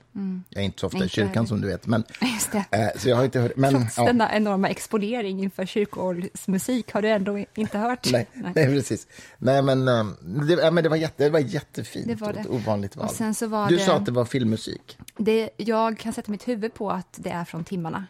Jag 0.51 0.61
är 0.61 0.65
inte 0.65 0.81
så 0.81 0.87
ofta 0.87 1.05
i 1.05 1.09
kyrkan, 1.09 1.33
heller. 1.35 1.47
som 1.47 1.61
du 1.61 1.69
vet. 1.69 1.87
Men, 1.87 2.05
det. 2.53 2.65
eh, 2.71 2.89
så 3.01 3.09
jag 3.09 3.17
har 3.17 3.25
inte 3.25 3.41
hört... 3.41 3.57
Men, 3.57 3.75
Trots 3.75 3.99
ja, 3.99 4.05
denna 4.05 4.35
enorma 4.37 4.69
exponering 4.69 5.43
inför 5.43 5.67
kyrkoorgelsmusik 5.67 6.93
har 6.93 7.03
du 7.03 7.09
ändå 7.09 7.45
inte 7.55 7.79
hört. 7.79 8.09
nej, 8.13 8.27
nej. 8.35 8.53
precis. 8.55 9.07
Nej, 9.39 9.63
men, 9.63 9.89
eh, 9.89 10.07
det, 10.21 10.53
ja, 10.53 10.71
men 10.71 10.85
det, 10.85 10.91
var 10.91 10.97
jätte, 10.97 11.25
det 11.25 11.31
var 11.31 11.39
jättefint 11.39 12.07
Det 12.09 12.15
var 12.15 12.29
och 12.29 12.35
det. 12.35 12.41
ett 12.41 12.47
ovanligt 12.47 12.97
val. 12.97 13.07
Och 13.07 13.13
sen 13.15 13.35
så 13.35 13.47
var 13.47 13.69
du 13.69 13.77
det- 13.77 13.83
sa 13.85 13.97
att 13.97 14.07
det 14.07 14.13
var 14.13 14.25
filmmusik. 14.25 14.99
Det, 15.17 15.51
jag 15.57 15.99
kan 15.99 16.13
sätta 16.13 16.31
mitt 16.31 16.49
huvud 16.49 16.75
på 16.75 16.91
att 16.91 17.17
det 17.21 17.31
är 17.31 17.45
från 17.45 17.65
timmarna. 17.65 18.07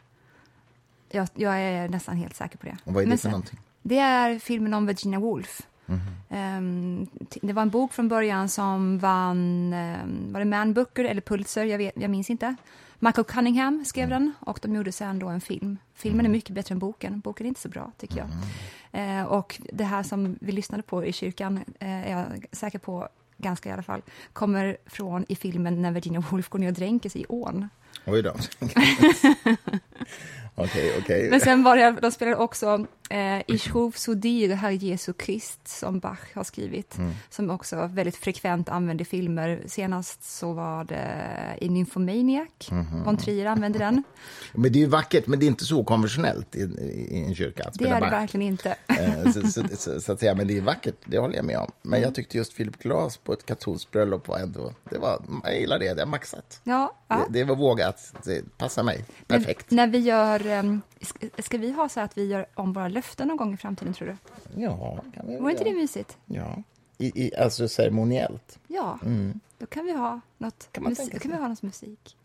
Jag, 1.11 1.29
jag 1.35 1.59
är 1.61 1.89
nästan 1.89 2.17
helt 2.17 2.37
säker 2.37 2.59
på 2.59 2.67
det. 2.67 2.77
Och 2.85 2.93
vad 2.95 3.03
är 3.03 3.07
det 3.07 3.09
Men 3.09 3.19
för 3.19 3.23
sen- 3.23 3.31
någonting? 3.31 3.59
Det 3.89 3.99
är 3.99 4.39
filmen 4.39 4.75
om 4.75 4.87
Virginia 4.87 5.19
Woolf. 5.21 5.63
Ehm, 6.31 7.07
t- 7.31 7.41
det 7.43 7.53
var 7.53 7.63
en 7.63 7.71
bok 7.71 7.93
från 7.93 8.09
början 8.09 8.49
som 8.49 8.99
vann, 8.99 9.73
um, 9.73 10.33
var 10.33 10.39
det 10.41 10.45
Man 10.45 10.75
Booker 10.75 11.05
eller 11.05 11.21
Pulitzer, 11.21 11.65
jag, 11.65 11.79
vet, 11.79 11.93
jag 11.97 12.11
minns 12.11 12.31
inte. 12.31 12.57
Michael 12.99 13.25
Cunningham 13.25 13.85
skrev 13.85 14.07
Mm. 14.07 14.23
den 14.23 14.33
och 14.41 14.59
de 14.63 14.75
gjorde 14.75 14.93
sen 14.93 15.19
då 15.19 15.29
en 15.29 15.41
film. 15.41 15.79
Filmen 15.95 16.27
är 16.27 16.31
mycket 16.31 16.51
bättre 16.55 16.73
än 16.73 16.79
boken, 16.79 17.21
boken 17.21 17.47
är 17.47 17.49
inte 17.49 17.61
så 17.61 17.69
bra 17.69 17.93
tycker 17.99 18.17
jag. 18.17 18.29
Mm. 18.93 19.21
Eh, 19.21 19.27
och 19.27 19.61
det 19.73 19.85
här 19.85 20.03
som 20.03 20.37
vi 20.41 20.53
lyssnade 20.53 20.83
på 20.83 21.05
i 21.05 21.13
kyrkan, 21.13 21.57
eh, 21.81 22.13
är 22.13 22.19
jag 22.19 22.47
säker 22.53 22.79
på, 22.79 23.09
ganska 23.37 23.69
i 23.69 23.73
alla 23.73 23.83
fall, 23.83 24.03
kommer 24.33 24.77
från 24.87 25.25
i 25.29 25.37
filmen 25.37 25.83
när 25.83 25.91
Virginia 25.93 26.25
Woolf 26.31 26.49
går 26.49 26.59
ner 26.59 26.69
och 26.69 26.75
dränker 26.75 27.11
sig 27.11 27.21
i 27.23 27.27
ån. 27.29 27.69
Oj 28.07 28.23
då. 28.23 28.35
Okej, 30.59 30.93
okej. 30.99 31.31
Men 31.31 31.41
sen 31.41 31.63
var 31.63 31.77
det, 31.77 32.01
de 32.03 32.11
spelade 32.11 32.37
också 32.37 32.87
eh, 33.11 33.41
Ich 33.47 33.75
ruf 33.75 33.97
so 33.99 34.15
dir, 34.15 34.55
Herr 34.55 34.71
Jesu 34.71 35.13
Christ, 35.25 35.69
som 35.69 35.99
Bach 35.99 36.19
har 36.35 36.45
skrivit, 36.45 36.97
som 37.31 37.51
också 37.51 37.87
väldigt 37.93 38.17
frekvent 38.17 38.69
använder 38.69 39.05
filmer. 39.05 39.63
Senast 39.67 40.39
så 40.39 40.53
var 40.53 40.85
det 40.85 41.07
i 41.61 41.69
Nymphomaniac, 41.69 42.49
von 43.05 43.17
Trier 43.17 43.47
använde 43.47 43.79
den. 43.79 44.03
Men 44.53 44.73
det 44.73 44.79
är 44.79 44.81
ju 44.81 44.87
vackert, 44.87 45.27
men 45.27 45.39
det 45.39 45.47
är 45.47 45.49
inte 45.49 45.65
så 45.65 45.85
konventionellt 45.85 46.57
i, 46.57 46.61
i, 46.61 47.25
en 47.27 47.35
kyrka 47.35 47.65
att 47.65 47.73
Det 47.73 47.79
spela 47.79 47.97
är 47.97 48.01
det 48.01 48.07
Bach. 48.07 48.13
verkligen 48.13 48.47
inte. 48.47 48.77
Eh, 48.87 49.33
så, 49.33 49.47
så, 49.49 49.63
så, 49.77 50.01
så 50.01 50.13
att 50.13 50.21
säga, 50.21 50.35
men 50.35 50.49
det 50.49 50.57
är 50.57 50.61
vackert, 50.61 50.95
det 51.05 51.19
håller 51.19 51.37
jag 51.37 51.45
med 51.45 51.59
om. 51.59 51.71
Men 51.83 52.01
jag 52.01 52.15
tyckte 52.15 52.37
just 52.37 52.57
Philip 52.57 52.79
Glass 52.79 53.17
på 53.17 53.33
ett 53.33 53.47
katolskt 53.47 53.91
bröllop 53.91 54.29
var 54.29 54.39
ändå, 54.39 54.73
det 54.91 54.99
var, 54.99 55.23
jag 55.45 55.61
gillar 55.61 55.79
det, 55.79 55.95
det 55.95 56.03
är 56.03 56.07
maxat. 56.07 56.61
Ja, 56.65 56.97
ja. 57.09 57.17
Det, 57.17 57.39
det 57.39 57.45
var 57.45 57.57
vågat, 57.57 57.96
det 58.25 58.59
passar 58.59 58.83
mig 58.83 59.05
perfekt. 59.27 59.71
När, 59.71 59.87
när 59.87 59.93
vi 59.93 59.99
gör, 59.99 60.47
ehm, 60.47 60.81
ska, 61.39 61.59
vi 61.59 61.71
ha 61.73 61.89
så 61.89 62.01
att 62.01 62.19
vi 62.19 62.25
gör 62.27 62.47
om 62.55 62.73
våra 62.73 62.89
löften 62.89 63.29
någon 63.29 63.37
gång 63.37 63.55
i 63.55 63.57
framtiden 63.57 63.95
tror 63.95 64.09
du? 64.09 64.17
Ja, 64.63 65.05
kan 65.15 65.27
vi 65.29 65.37
Vore 65.37 65.51
inte 65.53 65.65
det 65.65 65.75
mysigt? 65.75 66.17
Ja, 66.27 66.63
I, 66.99 67.25
i, 67.27 67.37
alltså 67.37 67.69
ceremoniellt. 67.69 68.59
Ja, 68.69 68.99
då 69.59 69.67
kan 69.67 69.85
vi 69.87 69.93
ha 69.93 70.21
något, 70.39 70.69
Kan 70.73 70.83
man 70.83 70.91
musik, 70.91 71.13
då 71.13 71.19
kan 71.19 71.31
vi 71.31 71.37
ha 71.37 71.49
något 71.49 71.63
musik. 71.63 72.17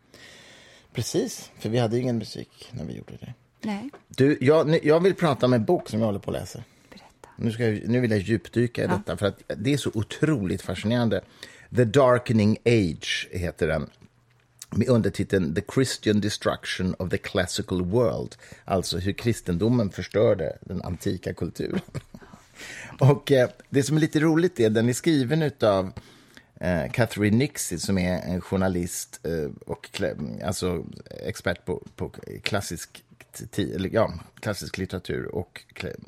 Precis, 0.93 1.51
för 1.59 1.69
vi 1.69 1.77
hade 1.77 1.95
ju 1.95 2.01
ingen 2.01 2.17
musik 2.17 2.69
när 2.71 2.85
vi 2.85 2.93
gjorde 2.93 3.13
det. 3.19 3.33
Nej, 3.61 3.89
Du, 4.07 4.37
jag, 4.41 4.85
jag 4.85 4.99
vill 4.99 5.15
prata 5.15 5.45
om 5.45 5.53
en 5.53 5.65
bok 5.65 5.89
som 5.89 5.99
jag 5.99 6.05
håller 6.05 6.19
på 6.19 6.31
att 6.31 6.37
läsa. 6.39 6.63
berätta. 6.89 7.29
Nu, 7.35 7.51
ska 7.51 7.63
jag, 7.69 7.89
nu 7.89 7.99
vill 7.99 8.11
jag 8.11 8.19
djupdyka 8.19 8.83
i 8.83 8.87
detta, 8.87 9.17
för 9.17 9.25
att 9.25 9.41
det 9.57 9.73
är 9.73 9.77
så 9.77 9.91
otroligt 9.93 10.61
fascinerande. 10.61 11.21
The 11.75 11.85
Darkening 11.85 12.57
Age 12.65 13.27
heter 13.31 13.67
den, 13.67 13.89
med 14.75 14.89
undertiteln 14.89 15.55
The 15.55 15.61
Christian 15.73 16.21
Destruction 16.21 16.95
of 16.99 17.09
the 17.09 17.17
Classical 17.17 17.81
World. 17.81 18.35
Alltså 18.65 18.97
hur 18.97 19.13
kristendomen 19.13 19.89
förstörde 19.89 20.57
den 20.61 20.81
antika 20.81 21.33
kulturen. 21.33 21.81
Och 22.99 23.31
eh, 23.31 23.49
det 23.69 23.83
som 23.83 23.97
är 23.97 24.01
lite 24.01 24.19
roligt 24.19 24.59
är 24.59 24.69
den 24.69 24.89
är 24.89 24.93
skriven 24.93 25.51
av 25.61 25.91
eh, 26.59 26.91
Catherine 26.91 27.37
Nixie 27.37 27.79
som 27.79 27.97
är 27.97 28.21
en 28.21 28.41
journalist 28.41 29.19
eh, 29.23 29.51
och 29.65 30.01
alltså 30.45 30.85
expert 31.09 31.65
på, 31.65 31.83
på 31.95 32.11
klassisk, 32.43 33.03
ja, 33.91 34.13
klassisk 34.39 34.77
litteratur 34.77 35.35
och 35.35 35.65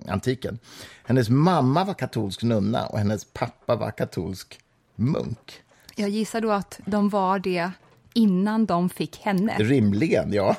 antiken. 0.07 0.59
Hennes 1.03 1.29
mamma 1.29 1.83
var 1.83 1.93
katolsk 1.93 2.43
nunna 2.43 2.85
och 2.85 2.97
hennes 2.97 3.25
pappa 3.25 3.75
var 3.75 3.91
katolsk 3.91 4.59
munk. 4.95 5.61
Jag 5.95 6.09
gissar 6.09 6.41
då 6.41 6.51
att 6.51 6.79
de 6.85 7.09
var 7.09 7.39
det 7.39 7.71
innan 8.13 8.65
de 8.65 8.89
fick 8.89 9.19
henne. 9.21 9.55
Rimligen, 9.59 10.33
ja. 10.33 10.55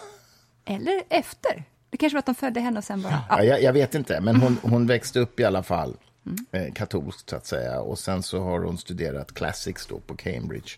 Eller 0.64 1.02
efter. 1.08 1.64
Det 1.90 1.96
kanske 1.96 2.14
var 2.14 2.18
att 2.18 2.26
de 2.26 2.34
födde 2.34 2.60
henne 2.60 2.78
och 2.78 2.84
sen 2.84 3.02
bara... 3.02 3.12
Ja, 3.28 3.36
Ja. 3.38 3.44
jag, 3.44 3.62
jag 3.62 3.72
vet 3.72 3.94
inte, 3.94 4.20
men 4.20 4.36
hon, 4.36 4.58
hon 4.62 4.86
växte 4.86 5.20
upp 5.20 5.40
i 5.40 5.44
alla 5.44 5.62
fall 5.62 5.96
eh, 6.52 6.72
katolskt, 6.72 7.30
så 7.30 7.36
att 7.36 7.46
säga. 7.46 7.80
Och 7.80 7.98
sen 7.98 8.22
så 8.22 8.40
har 8.42 8.60
hon 8.60 8.78
studerat 8.78 9.34
classics 9.34 9.86
då 9.86 9.98
på 9.98 10.16
Cambridge. 10.16 10.70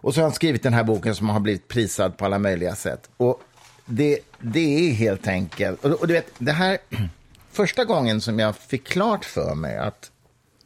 Och 0.00 0.14
så 0.14 0.20
har 0.20 0.24
hon 0.24 0.34
skrivit 0.34 0.62
den 0.62 0.74
här 0.74 0.84
boken 0.84 1.14
som 1.14 1.28
har 1.28 1.40
blivit 1.40 1.68
prisad 1.68 2.16
på 2.16 2.24
alla 2.24 2.38
möjliga 2.38 2.74
sätt. 2.74 3.10
Och 3.16 3.42
det, 3.86 4.18
det 4.40 4.88
är 4.90 4.92
helt 4.92 5.28
enkelt... 5.28 5.84
Och, 5.84 5.90
och 5.90 6.06
du 6.06 6.14
vet, 6.14 6.32
det 6.38 6.52
här... 6.52 6.78
Första 7.52 7.84
gången 7.84 8.20
som 8.20 8.38
jag 8.38 8.56
fick 8.56 8.86
klart 8.86 9.24
för 9.24 9.54
mig 9.54 9.78
att 9.78 10.10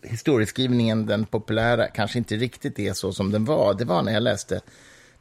historieskrivningen, 0.03 1.07
den 1.07 1.27
populära, 1.27 1.87
kanske 1.87 2.19
inte 2.19 2.37
riktigt 2.37 2.79
är 2.79 2.93
så 2.93 3.13
som 3.13 3.31
den 3.33 3.45
var, 3.45 3.75
det 3.75 3.85
var 3.85 4.03
när 4.03 4.13
jag 4.13 4.23
läste 4.23 4.61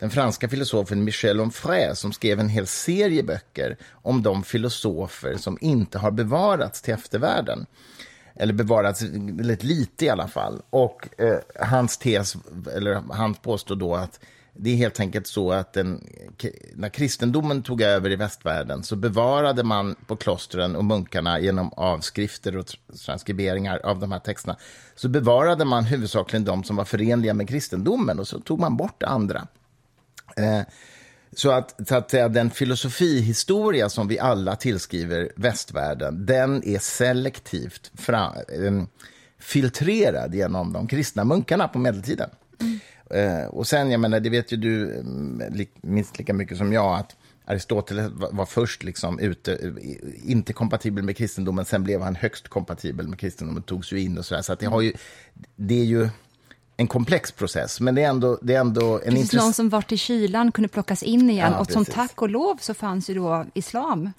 den 0.02 0.10
franska 0.10 0.50
filosofen 0.50 1.04
Michel 1.04 1.40
Onfray 1.40 1.96
som 1.96 2.14
skrev 2.14 2.40
en 2.40 2.50
hel 2.50 2.68
serie 2.68 3.24
böcker 3.24 3.78
om 3.92 4.24
de 4.24 4.44
filosofer 4.44 5.38
som 5.38 5.58
inte 5.62 6.00
har 6.00 6.12
bevarats 6.12 6.82
till 6.82 6.94
eftervärlden. 6.94 7.66
Eller 8.36 8.54
bevarats 8.54 9.02
väldigt 9.02 9.64
lite 9.64 10.06
i 10.06 10.10
alla 10.10 10.28
fall. 10.28 10.62
Och 10.70 11.08
eh, 11.18 11.38
hans 11.60 11.98
tes, 11.98 12.36
eller 12.76 13.04
han 13.14 13.34
påstår 13.34 13.76
då 13.76 13.96
att 13.96 14.20
det 14.54 14.70
är 14.70 14.76
helt 14.76 15.00
enkelt 15.00 15.28
så 15.28 15.52
att 15.52 15.74
den, 15.74 16.08
när 16.74 16.90
kristendomen 16.90 17.64
tog 17.64 17.82
över 17.82 18.12
i 18.12 18.16
västvärlden 18.16 18.84
så 18.84 18.96
bevarade 18.96 19.64
man 19.64 19.96
på 20.08 20.16
klostren 20.16 20.76
och 20.76 20.86
munkarna 20.86 21.40
genom 21.40 21.74
avskrifter 21.74 22.58
och 22.58 22.66
transkriberingar 23.06 23.78
av 23.84 24.00
de 24.00 24.12
här 24.12 24.20
texterna 24.20 24.58
så 24.96 25.10
bevarade 25.10 25.66
man 25.66 25.84
huvudsakligen 25.84 26.46
de 26.46 26.64
som 26.64 26.76
var 26.76 26.86
förenliga 26.86 27.34
med 27.34 27.50
kristendomen 27.50 28.20
och 28.20 28.28
så 28.28 28.40
tog 28.40 28.60
man 28.60 28.78
bort 28.78 28.96
det 29.00 29.08
andra. 29.08 29.48
Eh, 30.38 30.62
så 31.34 31.52
att, 31.52 31.88
så 31.88 31.96
att 31.96 32.12
säga, 32.12 32.30
den 32.30 32.50
filosofihistoria 32.50 33.90
som 33.90 34.08
vi 34.08 34.20
alla 34.20 34.56
tillskriver 34.56 35.32
västvärlden, 35.36 36.26
den 36.26 36.64
är 36.68 36.80
selektivt 36.80 37.92
fra, 37.96 38.34
eh, 38.48 38.84
filtrerad 39.40 40.36
genom 40.36 40.74
de 40.74 40.88
kristna 40.88 41.24
munkarna 41.24 41.68
på 41.68 41.80
medeltiden. 41.80 42.30
Eh, 43.10 43.46
och 43.46 43.68
sen, 43.68 43.92
jag 43.92 44.00
menar, 44.00 44.20
det 44.20 44.30
vet 44.30 44.52
ju 44.52 44.58
du 44.58 45.00
mm, 45.00 45.66
minst 45.82 46.18
lika 46.20 46.34
mycket 46.34 46.58
som 46.58 46.74
jag, 46.74 47.00
att, 47.00 47.16
Aristoteles 47.46 48.12
var, 48.16 48.46
först 48.46 48.84
liksom 48.84 49.20
ute, 49.20 49.54
eh, 49.54 50.32
inte 50.32 50.54
kompatibel 50.54 51.04
med 51.04 51.18
kristendomen, 51.18 51.66
sen 51.66 51.84
blev 51.84 52.02
han 52.02 52.16
högst 52.16 52.48
kompatibel 52.48 53.08
med 53.08 53.20
kristendomen, 53.20 53.64
togs 53.64 53.94
ju 53.94 54.00
in 54.00 54.18
och 54.18 54.26
sådär. 54.26 54.42
Så 54.42 54.54
att 54.54 54.60
det, 54.60 54.66
har 54.66 54.82
ju, 54.82 54.94
det 55.56 55.80
är 55.80 55.86
ju 55.86 56.10
en 56.82 56.88
komplex 56.88 57.32
process, 57.32 57.80
men 57.80 57.96
det 57.96 58.04
är 58.04 58.10
ändå, 58.10 58.40
det 58.42 58.56
är 58.56 58.60
ändå 58.60 58.94
en 58.94 59.00
Precis, 59.00 59.34
intress- 59.34 59.38
någon 59.44 59.54
som 59.54 59.70
varit 59.70 59.92
i 59.92 59.98
kylan 59.98 60.52
kunde 60.52 60.68
plockas 60.68 61.04
in 61.04 61.30
igen 61.30 61.52
Ja, 61.52 61.60
och 61.60 61.72
som 61.72 61.86
tack 61.86 62.22
och 62.22 62.30
lov 62.30 62.58
så 62.62 62.74
fanns 62.74 63.10
ju 63.10 63.14
då 63.14 63.46
islam. 63.54 64.10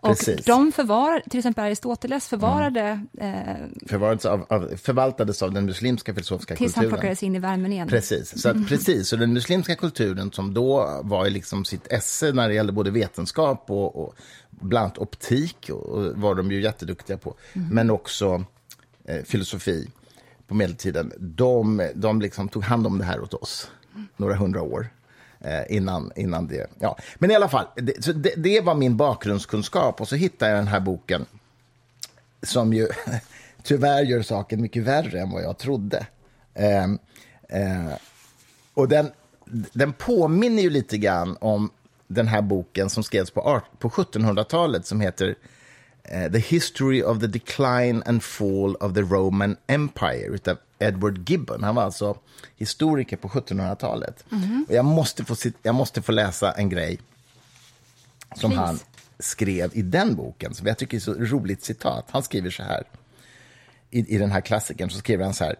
Och 0.00 0.08
Precis. 0.08 0.44
de 0.44 0.72
förvar, 0.72 1.22
till 1.30 1.38
exempel 1.38 1.64
Aristoteles 1.64 2.28
förvarade 2.28 3.00
eh, 3.18 3.32
förvarades 3.86 4.24
av, 4.24 4.46
av, 4.48 4.76
förvaltades 4.76 5.42
av 5.42 5.52
den 5.52 5.66
muslimska 5.66 6.14
filosofiska 6.14 6.56
tills 6.56 6.74
han 6.74 6.82
kulturen. 6.82 7.00
plockades 7.00 7.22
in 7.22 7.34
i 7.36 7.38
värmen 7.38 7.72
igen. 7.72 7.88
Precis, 7.88 8.42
så 8.42 8.48
att, 8.48 8.68
precis. 8.68 9.08
Så 9.08 9.16
den 9.16 9.32
muslimska 9.32 9.74
kulturen 9.74 10.32
som 10.32 10.54
då 10.54 11.00
var 11.02 11.26
i 11.26 11.30
liksom 11.30 11.64
sitt 11.64 11.86
esse 11.92 12.32
när 12.32 12.48
det 12.48 12.54
gällde 12.54 12.72
både 12.72 12.90
vetenskap 12.90 13.64
och, 13.68 14.04
och 14.04 14.14
bland 14.50 14.84
annat 14.84 14.98
optik, 14.98 15.70
och, 15.72 15.86
och 15.86 16.16
var 16.16 16.34
de 16.34 16.52
ju 16.52 16.62
jätteduktiga 16.62 17.16
på, 17.16 17.34
men 17.52 17.90
också 17.90 18.44
eh, 19.04 19.22
filosofi 19.24 19.88
på 20.52 20.56
medeltiden. 20.56 21.12
De, 21.18 21.90
de 21.94 22.20
liksom 22.20 22.48
tog 22.48 22.64
hand 22.64 22.86
om 22.86 22.98
det 22.98 23.04
här 23.04 23.20
åt 23.20 23.34
oss 23.34 23.70
några 24.16 24.34
hundra 24.34 24.62
år. 24.62 24.88
Eh, 25.40 25.76
innan, 25.76 26.12
innan 26.16 26.46
det. 26.46 26.70
Ja. 26.78 26.98
Men 27.18 27.30
i 27.30 27.34
alla 27.34 27.48
fall, 27.48 27.66
det, 27.76 28.04
så 28.04 28.12
det, 28.12 28.34
det 28.36 28.60
var 28.60 28.74
min 28.74 28.96
bakgrundskunskap. 28.96 30.00
Och 30.00 30.08
så 30.08 30.16
hittade 30.16 30.50
jag 30.50 30.60
den 30.60 30.68
här 30.68 30.80
boken 30.80 31.26
som 32.42 32.72
ju 32.72 32.88
tyvärr 33.62 34.02
gör 34.02 34.22
saken 34.22 34.62
mycket 34.62 34.82
värre 34.82 35.20
än 35.20 35.30
vad 35.30 35.42
jag 35.42 35.58
trodde. 35.58 36.06
Eh, 36.54 36.84
eh, 37.48 37.92
och 38.74 38.88
den, 38.88 39.10
den 39.72 39.92
påminner 39.92 40.62
ju 40.62 40.70
lite 40.70 40.98
grann 40.98 41.36
om 41.40 41.70
den 42.06 42.26
här 42.26 42.42
boken 42.42 42.90
som 42.90 43.02
skrevs 43.02 43.30
på, 43.30 43.60
på 43.78 43.88
1700-talet 43.88 44.86
som 44.86 45.00
heter 45.00 45.34
eh, 46.04 46.32
The 46.32 46.38
History 46.38 47.02
of 47.02 47.20
the 47.20 47.26
Decline 47.26 48.02
and 48.06 48.22
Fall 48.22 48.74
of 48.74 48.94
the 48.94 49.02
Roman 49.02 49.56
Empire 49.66 50.26
utav 50.26 50.58
Edward 50.78 51.30
Gibbon. 51.30 51.62
Han 51.62 51.74
var 51.74 51.82
alltså 51.82 52.18
historiker 52.56 53.16
på 53.16 53.28
1700-talet. 53.28 54.24
Och 54.68 54.74
jag, 54.74 54.84
måste 54.84 55.24
få, 55.24 55.36
jag 55.62 55.74
måste 55.74 56.02
få 56.02 56.12
läsa 56.12 56.52
en 56.52 56.68
grej 56.68 57.00
som 58.36 58.50
Please. 58.50 58.66
han 58.66 58.78
skrev 59.18 59.70
i 59.74 59.82
den 59.82 60.14
boken, 60.14 60.54
som 60.54 60.66
jag 60.66 60.78
tycker 60.78 60.96
är 60.96 61.00
så 61.00 61.14
roligt 61.14 61.64
citat. 61.64 62.06
Han 62.10 62.22
skriver 62.22 62.50
så 62.50 62.62
här, 62.62 62.84
i, 63.90 64.14
i 64.14 64.18
den 64.18 64.30
här 64.30 64.40
klassikern, 64.40 64.90
så 64.90 64.98
skriver 64.98 65.24
han 65.24 65.34
så 65.34 65.44
här. 65.44 65.56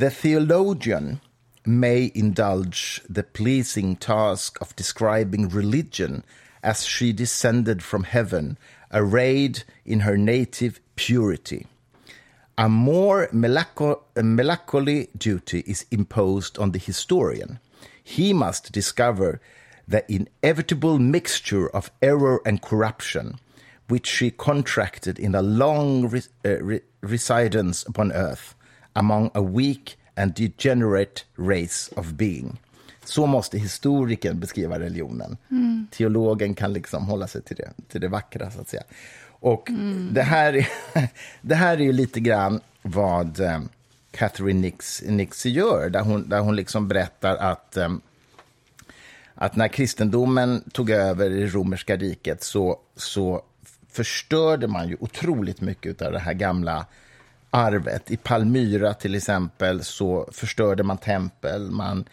The 0.00 0.10
theologian 0.10 1.18
may 1.64 2.10
indulge 2.14 3.02
the 3.14 3.22
pleasing 3.22 3.96
task 3.96 4.62
of 4.62 4.74
describing 4.74 5.48
religion 5.48 6.22
as 6.62 6.84
she 6.84 7.12
descended 7.12 7.82
from 7.82 8.04
heaven, 8.04 8.56
arrayed 8.96 9.62
in 9.84 10.00
her 10.00 10.16
native 10.16 10.80
purity. 10.96 11.66
A 12.58 12.68
more 12.68 13.28
melancholy 13.32 15.08
duty 15.16 15.62
is 15.66 15.84
imposed 15.90 16.58
on 16.58 16.72
the 16.72 16.78
historian. 16.78 17.60
He 18.02 18.32
must 18.32 18.72
discover 18.72 19.40
the 19.86 20.10
inevitable 20.10 20.98
mixture 20.98 21.68
of 21.68 21.92
error 22.02 22.40
and 22.46 22.62
corruption 22.62 23.38
which 23.88 24.06
she 24.06 24.30
contracted 24.30 25.18
in 25.18 25.34
a 25.34 25.42
long 25.42 26.08
re- 26.08 26.22
uh, 26.44 26.58
re- 26.60 26.80
residence 27.02 27.84
upon 27.84 28.12
earth 28.12 28.54
among 28.94 29.30
a 29.34 29.42
weak 29.42 29.96
and 30.16 30.34
degenerate 30.34 31.24
race 31.36 31.88
of 31.96 32.16
being. 32.16 32.58
Så 33.08 33.26
måste 33.26 33.58
historikern 33.58 34.40
beskriva 34.40 34.78
religionen. 34.78 35.36
Teologen 35.90 36.54
kan 36.54 36.72
liksom 36.72 37.06
hålla 37.06 37.26
sig 37.26 37.42
till 37.42 37.56
det, 37.56 37.70
till 37.88 38.00
det 38.00 38.08
vackra, 38.08 38.50
så 38.50 38.60
att 38.60 38.68
säga. 38.68 38.82
Och 39.28 39.68
det, 40.10 40.22
här 40.22 40.56
är, 40.56 40.68
det 41.40 41.54
här 41.54 41.76
är 41.76 41.82
ju 41.82 41.92
lite 41.92 42.20
grann 42.20 42.60
vad 42.82 43.40
eh, 43.40 43.60
Catherine 44.10 44.60
Nix, 44.60 45.02
Nix 45.06 45.46
gör, 45.46 45.88
där 45.90 46.00
hon, 46.00 46.28
där 46.28 46.40
hon 46.40 46.56
liksom 46.56 46.88
berättar 46.88 47.36
att 47.36 47.76
eh, 47.76 47.88
att 49.38 49.56
när 49.56 49.68
kristendomen 49.68 50.62
tog 50.72 50.90
över 50.90 51.30
i 51.30 51.46
romerska 51.46 51.96
riket 51.96 52.42
så, 52.42 52.78
så 52.96 53.42
förstörde 53.90 54.66
man 54.66 54.88
ju 54.88 54.96
otroligt 55.00 55.60
mycket 55.60 56.02
av 56.02 56.12
det 56.12 56.18
här 56.18 56.32
gamla 56.32 56.86
arvet. 57.50 58.10
I 58.10 58.16
Palmyra 58.16 58.94
till 58.94 59.14
exempel 59.14 59.84
så 59.84 60.28
förstörde 60.32 60.82
man 60.82 60.98
tempel. 60.98 61.70
Man, 61.70 62.04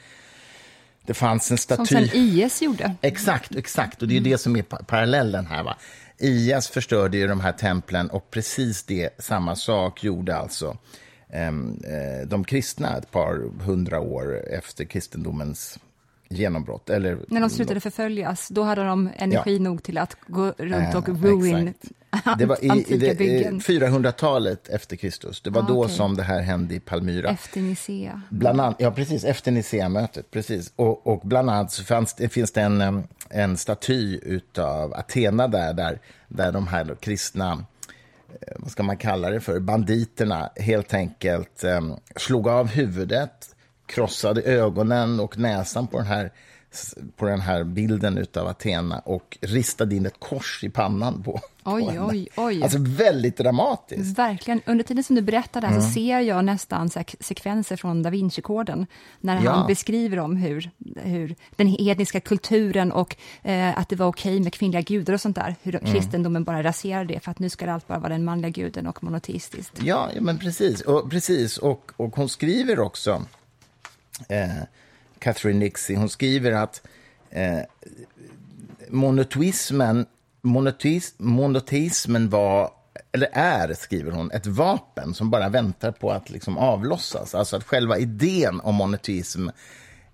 det 1.06 1.14
fanns 1.14 1.52
en 1.52 1.58
Som 1.58 1.86
staty... 1.86 1.86
sen 1.86 2.10
IS 2.14 2.62
gjorde. 2.62 2.96
Exakt, 3.02 3.56
exakt. 3.56 4.02
Och 4.02 4.08
det 4.08 4.14
är 4.14 4.16
ju 4.16 4.24
det 4.32 4.38
som 4.38 4.56
är 4.56 4.62
pa- 4.64 4.84
parallellen 4.84 5.46
här. 5.46 5.64
Va? 5.64 5.78
IS 6.18 6.68
förstörde 6.68 7.18
ju 7.18 7.28
de 7.28 7.40
här 7.42 7.52
templen 7.52 8.10
och 8.10 8.32
precis 8.32 8.84
det, 8.84 9.10
samma 9.20 9.56
sak 9.56 10.04
gjorde 10.04 10.36
alltså 10.38 10.78
ehm, 11.30 11.82
eh, 11.84 12.28
de 12.28 12.44
kristna 12.44 12.98
ett 12.98 13.12
par 13.12 13.62
hundra 13.64 14.00
år 14.00 14.44
efter 14.50 14.86
kristendomens 14.86 15.80
genombrott. 16.36 16.90
Eller, 16.90 17.18
När 17.28 17.42
de 17.42 17.50
slutade 17.50 17.80
förföljas, 17.80 18.48
då 18.50 18.64
hade 18.64 18.84
de 18.84 19.10
energi 19.16 19.60
nog 19.60 19.84
till 19.84 19.98
att 19.98 20.18
gå 20.28 20.54
runt 20.58 20.96
och 20.96 21.10
Eh, 21.10 21.16
ruin 21.16 21.68
exakt. 21.68 21.94
Det 22.38 22.46
var 22.46 22.66
i, 22.66 22.86
i 22.94 22.98
det, 22.98 23.10
eh, 23.12 23.18
byggen. 23.18 23.60
400-talet 23.60 24.70
efter 24.70 24.96
Kristus. 24.96 25.42
Det 25.42 25.50
var 25.50 25.62
Ah, 25.62 25.66
då 25.68 25.84
okej. 25.84 25.96
som 25.96 26.16
det 26.18 26.24
här 26.24 26.42
hände 26.42 26.76
i 26.76 26.80
Palmyra. 26.80 27.30
Efter 27.30 27.62
Nicea. 27.62 28.22
Bland 28.30 28.62
annat, 28.62 28.76
ja, 28.80 28.92
precis, 28.92 29.24
efter 29.24 29.52
Nicea-mötet. 29.52 30.32
Precis. 30.32 30.74
Och, 30.76 31.08
och 31.08 31.22
bland 31.24 31.50
annat 31.50 31.72
så 31.72 31.84
fanns, 31.84 32.16
finns 32.30 32.52
det 32.52 32.62
en, 32.62 33.04
en 33.30 33.58
staty 33.58 34.20
av 34.58 34.94
Athena 34.94 35.48
där, 35.48 35.74
där, 35.74 36.00
där 36.28 36.52
de 36.52 36.68
här 36.68 36.96
kristna, 37.00 37.52
eh, 38.42 38.54
vad 38.60 38.72
ska 38.72 38.84
man 38.84 38.98
kalla 38.98 39.30
det 39.30 39.40
för, 39.42 39.60
banditerna 39.60 40.50
helt 40.56 40.94
enkelt 40.94 41.64
em, 41.64 41.94
slog 42.16 42.48
av 42.48 42.68
huvudet, 42.68 43.53
krossade 43.86 44.42
ögonen 44.42 45.20
och 45.20 45.38
näsan 45.38 45.88
på 45.88 45.98
den 45.98 46.08
här 46.08 46.32
på 47.18 47.26
den 47.26 47.42
här 47.42 47.64
bilden 47.64 48.26
av 48.38 48.48
Athena 48.48 49.00
och 49.00 49.38
ristade 49.42 49.96
in 49.96 50.06
ett 50.06 50.20
kors 50.20 50.64
i 50.64 50.70
pannan 50.70 51.24
på, 51.24 51.32
på 51.64 51.72
Oj, 51.72 51.84
henne. 51.84 52.02
oj, 52.12 52.28
oj. 52.38 52.64
Alltså 52.64 52.78
väldigt 52.82 53.38
dramatiskt. 53.38 54.18
Verkligen. 54.20 54.62
Under 54.66 54.84
tiden 54.84 55.04
som 55.04 55.16
du 55.16 55.22
berättar 55.22 55.62
det 55.62 55.68
här 55.68 55.74
Mm. 55.76 55.88
så 55.88 55.94
ser 55.94 56.20
jag 56.20 56.46
nästan 56.46 56.90
sekvenser 57.20 57.76
från 57.76 58.04
Da 58.04 58.10
Vinci-koden, 58.10 58.88
när 59.22 59.44
Ja. 59.44 59.52
han 59.52 59.68
beskriver 59.68 60.20
om 60.20 60.36
hur, 60.38 60.70
hur 60.96 61.36
den 61.56 61.68
hedniska 61.68 62.20
kulturen 62.20 62.92
och 62.92 63.16
eh, 63.44 63.78
att 63.80 63.90
det 63.90 63.96
var 63.96 64.08
okej 64.08 64.40
med 64.40 64.54
kvinnliga 64.54 64.82
gudar 64.82 65.14
och 65.14 65.22
sånt 65.22 65.36
där, 65.36 65.56
hur 65.62 65.76
Mm. 65.76 65.94
kristendomen 65.94 66.44
bara 66.44 66.64
raserade 66.64 67.14
det, 67.14 67.20
för 67.20 67.32
att 67.32 67.40
nu 67.40 67.50
ska 67.50 67.66
det 67.66 67.74
allt 67.74 67.88
bara 67.88 68.00
vara 68.00 68.10
den 68.14 68.24
manliga 68.26 68.50
guden 68.50 68.88
och 68.88 69.04
monoteistiskt. 69.04 69.80
Ja, 69.84 70.10
ja, 70.16 70.22
men 70.22 70.38
precis. 70.40 70.82
Och, 70.82 71.10
precis. 71.12 71.58
Och, 71.58 71.92
och 71.98 72.16
hon 72.16 72.30
skriver 72.30 72.80
också, 72.80 73.26
eh, 74.30 74.64
Catherine 75.20 75.60
Nixie, 75.60 75.98
hon 75.98 76.10
skriver 76.10 76.52
att 76.52 76.82
eh, 77.30 77.60
monoteismen, 78.90 80.06
monoteis, 80.42 81.14
monoteismen 81.18 82.30
var, 82.30 82.72
eller 83.12 83.30
är, 83.34 83.74
skriver 83.74 84.12
hon, 84.12 84.32
ett 84.32 84.48
vapen 84.48 85.14
som 85.14 85.30
bara 85.30 85.50
väntar 85.50 85.92
på 85.92 86.12
att 86.12 86.30
liksom 86.30 86.58
avlossas. 86.58 87.36
Alltså 87.36 87.56
att 87.56 87.64
själva 87.64 87.98
idén 87.98 88.60
om 88.60 88.76
monoteism 88.76 89.50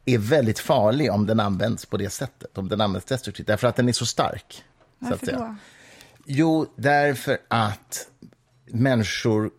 är 0.06 0.18
väldigt 0.18 0.60
farlig 0.60 1.12
om 1.12 1.26
den 1.26 1.40
används 1.40 1.86
på 1.86 1.98
det 1.98 2.10
sättet, 2.10 2.58
om 2.58 2.70
den 2.70 2.82
används 2.82 3.06
destruktivt, 3.06 3.48
därför 3.48 3.68
att 3.68 3.76
den 3.76 3.90
är 3.90 3.94
så 3.94 4.06
stark. 4.06 4.64
så 5.00 5.10
Varför 5.10 5.26
säga. 5.26 5.38
då? 5.38 5.56
Jo, 6.26 6.74
därför 6.76 7.38
att 7.48 8.08
människor 8.66 9.52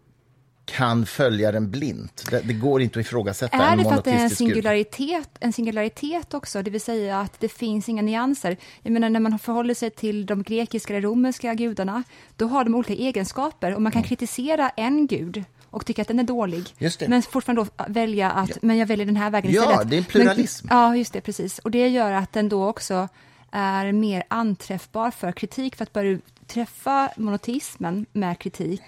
kan 0.76 1.06
följa 1.06 1.52
den 1.52 1.70
blint. 1.70 2.26
Det, 2.30 2.40
det 2.40 2.52
går 2.52 2.82
inte 2.82 3.00
att 3.00 3.06
ifrågasätta 3.06 3.56
Är 3.56 3.72
en 3.72 3.78
det 3.78 3.84
för 3.84 3.92
att 3.92 4.04
det 4.04 4.10
är 4.10 4.22
en 4.22 4.30
singularitet, 4.30 5.28
en 5.40 5.52
singularitet 5.52 6.34
också, 6.34 6.62
det 6.62 6.70
vill 6.70 6.80
säga 6.80 7.20
att 7.20 7.40
det 7.40 7.48
finns 7.48 7.88
inga 7.88 8.02
nyanser? 8.02 8.56
Jag 8.82 8.92
menar 8.92 9.10
när 9.10 9.20
man 9.20 9.38
förhåller 9.38 9.74
sig 9.74 9.90
till 9.90 10.26
de 10.26 10.42
grekiska 10.42 10.92
eller 10.92 11.08
romerska 11.08 11.54
gudarna, 11.54 12.02
då 12.36 12.46
har 12.46 12.64
de 12.64 12.74
olika 12.74 12.94
egenskaper 12.94 13.74
och 13.74 13.82
man 13.82 13.92
kan 13.92 14.02
kritisera 14.02 14.70
en 14.70 15.06
gud 15.06 15.44
och 15.70 15.86
tycka 15.86 16.02
att 16.02 16.08
den 16.08 16.18
är 16.18 16.24
dålig, 16.24 16.74
Mm. 16.78 16.92
Men 17.08 17.22
fortfarande 17.22 17.62
då 17.76 17.84
välja 17.88 18.30
att, 18.30 18.62
men 18.62 18.78
jag 18.78 18.86
väljer 18.86 19.06
den 19.06 19.16
här 19.16 19.30
vägen 19.30 19.52
Ja, 19.52 19.62
istället. 19.62 19.90
det 19.90 19.96
är 19.96 20.02
pluralism. 20.02 20.66
Men, 20.68 20.78
ja, 20.78 20.96
just 20.96 21.12
det, 21.12 21.20
precis. 21.20 21.58
Och 21.58 21.70
det 21.70 21.88
gör 21.88 22.12
att 22.12 22.32
den 22.32 22.48
då 22.48 22.68
också 22.68 23.08
är 23.50 23.92
mer 23.92 24.22
anträffbar 24.28 25.10
för 25.10 25.32
kritik, 25.32 25.76
för 25.76 25.82
att 25.82 25.92
börja 25.92 26.18
träffa 26.46 27.10
monoteismen 27.16 28.06
med 28.12 28.38
kritik, 28.38 28.82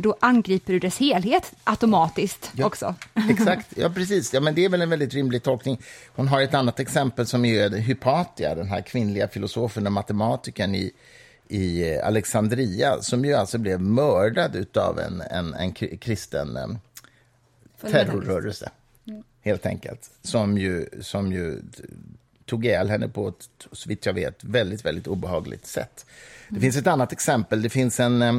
då 0.00 0.16
angriper 0.20 0.72
du 0.72 0.78
dess 0.78 0.98
helhet 0.98 1.52
automatiskt 1.64 2.50
Ja. 2.54 2.66
också. 2.66 2.94
Exakt, 3.30 3.66
ja 3.76 3.90
precis. 3.90 4.34
Ja, 4.34 4.40
men 4.40 4.54
det 4.54 4.64
är 4.64 4.68
väl 4.68 4.82
en 4.82 4.90
väldigt 4.90 5.14
rimlig 5.14 5.42
tolkning. 5.42 5.80
Hon 6.14 6.28
har 6.28 6.40
ett 6.42 6.54
annat 6.54 6.80
exempel 6.80 7.26
som 7.26 7.44
är 7.44 7.70
Hypatia, 7.70 8.54
den 8.54 8.68
här 8.68 8.80
kvinnliga 8.82 9.28
filosofen 9.28 9.86
och 9.86 9.92
matematikern 9.92 10.74
i, 10.74 10.92
i 11.48 11.98
Alexandria, 11.98 13.02
som 13.02 13.24
ju 13.24 13.34
alltså 13.34 13.58
blev 13.58 13.80
mördad 13.80 14.66
av 14.76 14.98
en, 14.98 15.20
en, 15.20 15.54
en 15.54 15.72
kri- 15.72 15.96
kristen 15.98 16.56
eh, 16.56 16.66
terrorrörelse, 17.90 18.70
helt 19.42 19.66
enkelt. 19.66 20.10
Som 20.22 20.58
ju, 20.58 20.86
som 21.00 21.32
ju 21.32 21.62
tog 22.46 22.64
ihjäl 22.64 22.90
henne 22.90 23.08
på 23.08 23.28
ett, 23.28 23.48
så 23.72 23.88
vitt 23.88 24.06
jag 24.06 24.12
vet, 24.12 24.44
väldigt, 24.44 24.84
väldigt 24.84 25.06
obehagligt 25.06 25.66
sätt. 25.66 26.06
Det 26.48 26.60
finns 26.60 26.76
ett 26.76 26.86
annat 26.86 27.12
exempel. 27.12 27.62
Det 27.62 27.70
finns, 27.70 28.00
en, 28.00 28.22
eh, 28.22 28.34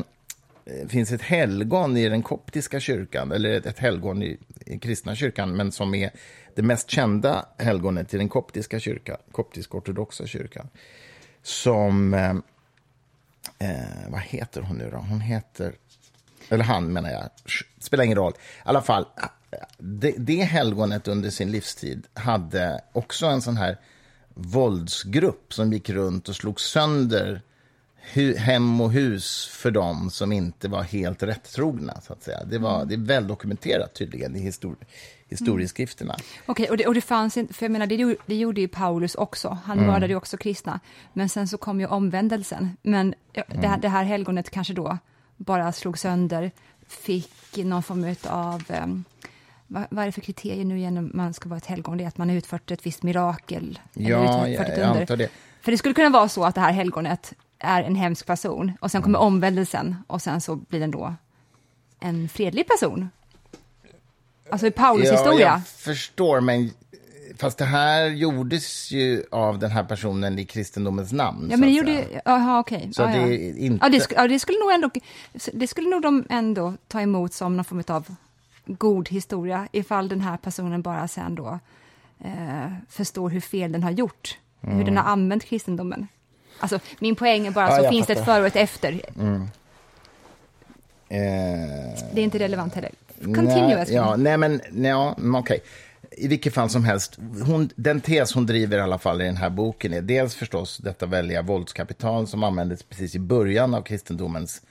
Eh, 0.65 0.88
finns 0.88 1.12
ett 1.12 1.21
helgon 1.21 1.97
i 1.97 2.10
den 2.10 2.24
koptiska 2.24 2.80
kyrkan, 2.80 3.32
eller 3.32 3.50
ett, 3.54 3.65
ett 3.65 3.80
helgon 3.80 4.24
i, 4.24 4.38
i 4.65 4.80
kristna 4.80 5.15
kyrkan, 5.15 5.56
men 5.56 5.71
som 5.71 5.95
är 5.95 6.12
det 6.56 6.62
mest 6.62 6.89
kända 6.89 7.45
helgonet 7.58 8.13
i 8.13 8.17
den 8.17 8.30
koptiska 8.30 8.80
kyrkan, 8.80 9.17
koptisk-ortodoxa 9.32 10.28
kyrkan, 10.28 10.69
som... 11.43 12.13
Eh, 12.13 12.36
eh, 13.69 14.10
vad 14.10 14.21
heter 14.21 14.62
hon 14.62 14.78
nu 14.78 14.89
då? 14.91 14.97
Hon 14.97 15.21
heter... 15.21 15.74
Eller 16.50 16.63
han 16.63 16.93
menar 16.93 17.12
jag. 17.12 17.30
Spelar 17.80 18.04
ingen 18.04 18.17
roll. 18.17 18.34
I 18.34 18.62
alla 18.63 18.82
fall, 18.82 19.06
eh, 19.52 19.58
det, 19.78 20.15
det 20.17 20.43
helgonet 20.43 21.08
under 21.08 21.30
sin 21.30 21.52
livstid 21.52 22.08
hade 22.13 22.82
också 22.91 23.26
en 23.26 23.41
sån 23.41 23.58
här 23.58 23.78
våldsgrupp 24.34 25.54
som 25.54 25.74
gick 25.74 25.89
runt 25.89 26.30
och 26.30 26.36
slog 26.36 26.62
sönder 26.62 27.41
hem 28.38 28.82
och 28.82 28.92
hus 28.92 29.48
för 29.48 29.72
dem 29.72 30.10
som 30.12 30.32
inte 30.32 30.68
var 30.68 30.84
helt 30.84 31.24
rättrogna. 31.24 32.02
Så 32.02 32.14
att 32.14 32.24
säga. 32.24 32.44
Det, 32.44 32.58
var, 32.58 32.86
det 32.86 32.94
är 32.94 33.06
väl 33.06 33.28
dokumenterat 33.28 33.94
tydligen 33.94 34.36
i 34.36 34.40
histori 34.40 34.76
historieskrifterna. 35.30 36.14
Mm. 36.14 36.26
Okej, 36.46 36.64
okay, 36.64 36.72
och, 36.72 36.78
det, 36.78 36.88
och 36.88 36.94
det 36.94 37.02
fanns 37.02 37.38
inte, 37.38 37.54
för 37.54 37.66
jag 37.66 37.72
menar, 37.72 37.88
det, 37.88 38.18
det 38.26 38.36
gjorde 38.36 38.62
ju 38.62 38.68
Paulus 38.68 39.16
också. 39.16 39.58
Han 39.64 39.78
mm. 39.78 39.92
mördade 39.92 40.14
ju 40.14 40.16
också 40.16 40.38
kristna. 40.38 40.80
Men 41.14 41.30
sen 41.30 41.48
så 41.48 41.58
kom 41.58 41.80
ju 41.80 41.86
omvändelsen. 41.86 42.78
Men 42.82 43.14
det, 43.32 43.42
mm. 43.42 43.82
det 43.82 43.90
här 43.90 44.04
helgonet 44.04 44.50
kanske 44.50 44.74
då 44.74 44.98
bara 45.38 45.72
slog 45.72 45.98
sönder, 45.98 46.52
fick 46.88 47.58
någon 47.58 47.84
form 47.84 48.16
av 48.24 48.64
um, 48.84 49.04
vad, 49.68 49.86
vad 49.90 50.02
är 50.02 50.06
det 50.06 50.12
för 50.12 50.22
kriterier 50.22 50.66
nu 50.66 50.78
igen 50.78 50.94
när 50.94 51.02
man 51.02 51.34
ska 51.34 51.50
vara 51.50 51.58
ett 51.58 51.66
helgon? 51.66 51.98
Det 51.98 52.04
är 52.04 52.08
att 52.08 52.18
man 52.18 52.30
har 52.30 52.36
utfört 52.36 52.72
ett 52.72 52.86
visst 52.86 53.04
mirakel. 53.04 53.80
Ja, 53.94 54.10
ja 54.10 54.48
jag 54.48 54.80
antar 54.80 55.18
det. 55.18 55.30
För 55.62 55.72
det 55.72 55.78
skulle 55.78 55.94
kunna 55.94 56.10
vara 56.10 56.30
så 56.30 56.44
att 56.44 56.56
det 56.56 56.62
här 56.62 56.72
helgonet 56.72 57.34
är 57.62 57.84
en 57.84 57.95
hemsk 57.95 58.26
person 58.26 58.71
och 58.80 58.91
sen 58.91 59.02
kommer 59.02 59.19
mm. 59.19 59.28
omvändelsen 59.28 59.95
och 60.08 60.21
sen 60.21 60.41
så 60.41 60.56
blir 60.56 60.80
den 60.80 60.91
då 60.91 61.15
en 62.00 62.30
fredlig 62.30 62.67
person. 62.67 63.10
Alltså 64.50 64.67
i 64.67 64.71
Paulus 64.71 65.08
ja, 65.08 65.13
historia. 65.13 65.47
Jag 65.47 65.67
förstår, 65.67 66.41
men 66.41 66.71
fast 67.38 67.58
det 67.58 67.65
här 67.65 68.06
gjordes 68.06 68.91
ju 68.91 69.24
av 69.32 69.60
den 69.60 69.71
här 69.71 69.84
personen 69.84 70.39
i 70.39 70.45
kristendomens 70.45 71.12
namn. 71.12 71.47
Ja, 71.52 71.58
men 71.58 71.69
det 71.69 71.76
gjorde 71.76 72.21
jaha 72.26 72.60
okej. 72.60 72.78
Okay. 72.78 72.93
Så 72.93 73.06
det 73.06 73.17
ja. 73.17 73.54
inte... 73.58 73.86
Ja, 73.86 73.89
det, 73.89 74.08
ja, 74.15 74.28
det 74.28 74.39
skulle 74.39 74.60
nog 74.60 74.71
ändå, 74.71 74.89
det 75.54 75.67
skulle 75.67 75.89
nog 75.89 76.02
de 76.02 76.26
ändå 76.30 76.74
ta 76.88 77.02
emot 77.02 77.34
som 77.34 77.58
någon 77.58 77.65
form 77.65 77.84
av 77.88 78.15
god 78.65 79.10
historia 79.10 79.67
ifall 79.71 80.10
den 80.10 80.21
här 80.21 80.38
personen 80.38 80.82
bara 80.82 81.08
sen 81.08 81.36
då 81.36 81.60
eh, 82.24 82.71
förstår 82.89 83.30
hur 83.30 83.41
fel 83.41 83.71
den 83.71 83.84
har 83.84 83.91
gjort, 83.91 84.38
mm. 84.62 84.78
hur 84.78 84.86
den 84.86 84.97
har 84.97 85.04
använt 85.04 85.45
kristendomen. 85.45 86.08
Alltså, 86.62 86.80
min 87.00 87.15
poäng 87.15 87.47
är 87.47 87.52
bara 87.52 87.69
ja, 87.69 87.84
så 87.84 87.89
finns 87.89 88.08
det 88.08 88.13
ett 88.13 88.26
före 88.26 88.41
och 88.41 88.47
ett 88.47 88.56
efter. 88.56 89.02
Mm. 89.19 89.41
Eh, 91.10 91.19
det 92.13 92.21
är 92.21 92.24
inte 92.24 92.39
relevant 92.39 92.76
heller. 92.76 92.91
Continue, 93.21 93.76
nej, 93.76 93.86
ja, 93.89 94.15
nej, 94.15 94.38
men 94.38 94.62
ja, 94.71 95.15
okej. 95.17 95.39
Okay. 95.39 95.60
I 96.12 96.28
vilket 96.28 96.54
fall 96.54 96.69
som 96.69 96.86
helst, 96.86 97.19
hon, 97.45 97.69
den 97.76 98.02
tes 98.02 98.34
hon 98.34 98.45
driver 98.45 98.78
i 98.78 98.82
alla 98.82 98.97
fall 98.97 99.21
i 99.21 99.26
den 99.26 99.38
här 99.38 99.50
boken 99.50 99.93
är 99.93 100.02
dels 100.02 100.36
förstås 100.36 100.78
detta 100.78 101.06
väldiga 101.06 101.41
våldskapital 101.41 102.28
som 102.28 102.43
användes 102.43 102.84
precis 102.84 103.15
i 103.15 103.19
början 103.19 103.74
av 103.74 103.82
kristendomens 103.82 104.62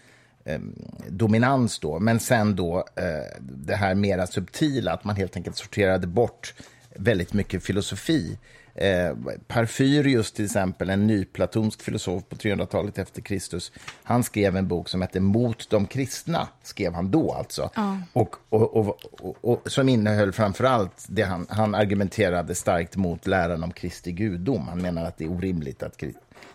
eh, 0.45 0.61
dominans 1.09 1.79
då, 1.79 1.99
men 1.99 2.21
sen 2.21 2.57
då 2.57 2.79
eh, 2.79 3.41
det 3.41 3.77
här 3.77 3.95
mera 3.95 4.27
subtila, 4.27 4.93
att 4.93 5.05
man 5.05 5.17
helt 5.17 5.37
enkelt 5.37 5.57
sorterade 5.57 6.07
bort 6.07 6.55
väldigt 6.95 7.33
mycket 7.33 7.65
filosofi. 7.65 8.39
Eh, 8.75 9.15
Parfyrius 9.47 10.33
till 10.33 10.45
exempel, 10.45 10.91
en 10.91 11.07
nyplatonsk 11.07 11.83
filosof 11.83 12.23
på 12.29 12.37
300-talet 12.37 12.99
efter 12.99 13.23
Kristus, 13.23 13.73
han 14.03 14.25
skrev 14.25 14.57
en 14.57 14.69
bok 14.69 14.89
som 14.89 15.03
hette 15.03 15.21
Mot 15.21 15.71
de 15.71 15.87
kristna, 15.87 16.49
skrev 16.63 16.93
han 16.93 17.11
då 17.11 17.33
alltså. 17.33 17.71
Ja. 17.75 17.99
Och, 18.13 18.37
och, 18.49 18.77
och, 18.77 18.99
och, 19.41 19.71
som 19.71 19.89
innehöll 19.89 20.33
framför 20.33 20.65
allt 20.65 21.07
det 21.09 21.23
han, 21.23 21.47
han 21.49 21.75
argumenterade 21.75 22.55
starkt 22.55 22.97
mot 22.97 23.27
läran 23.27 23.65
om 23.65 23.73
Kristi 23.73 24.13
gudom. 24.13 24.69
Han 24.69 24.83
menar 24.83 25.05
att 25.05 25.19
det 25.19 25.25
är 25.25 25.31
orimligt 25.31 25.83
att, 25.83 26.03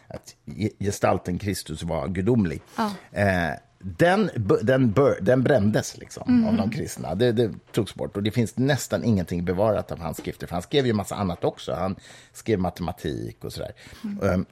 att 0.08 0.36
gestalten 0.80 1.38
Kristus 1.38 1.84
var 1.84 2.08
gudomlig. 2.08 2.62
Ja. 2.78 2.92
Eh, 3.12 3.54
den, 3.88 4.30
den, 4.62 4.92
bör, 4.92 5.18
den 5.22 5.44
brändes 5.44 5.98
liksom, 5.98 6.24
mm. 6.28 6.48
av 6.48 6.58
de 6.58 6.72
kristna. 6.72 7.16
Det, 7.16 7.32
det 7.32 7.52
togs 7.72 7.96
bort. 7.96 8.18
Och 8.18 8.24
det 8.24 8.32
finns 8.32 8.58
nästan 8.58 9.04
ingenting 9.04 9.46
bevarat 9.46 9.92
av 9.92 10.00
hans 10.00 10.18
skrifter. 10.18 10.48
För 10.48 10.54
han 10.54 10.62
skrev 10.62 10.88
ju 10.88 10.94
massa 10.94 11.16
annat 11.16 11.44
också. 11.44 11.74
Han 11.74 11.96
skrev 12.34 12.60
matematik 12.60 13.44
och 13.44 13.54
sådär. 13.54 13.72
Mm. 14.04 14.34
Um, 14.34 14.46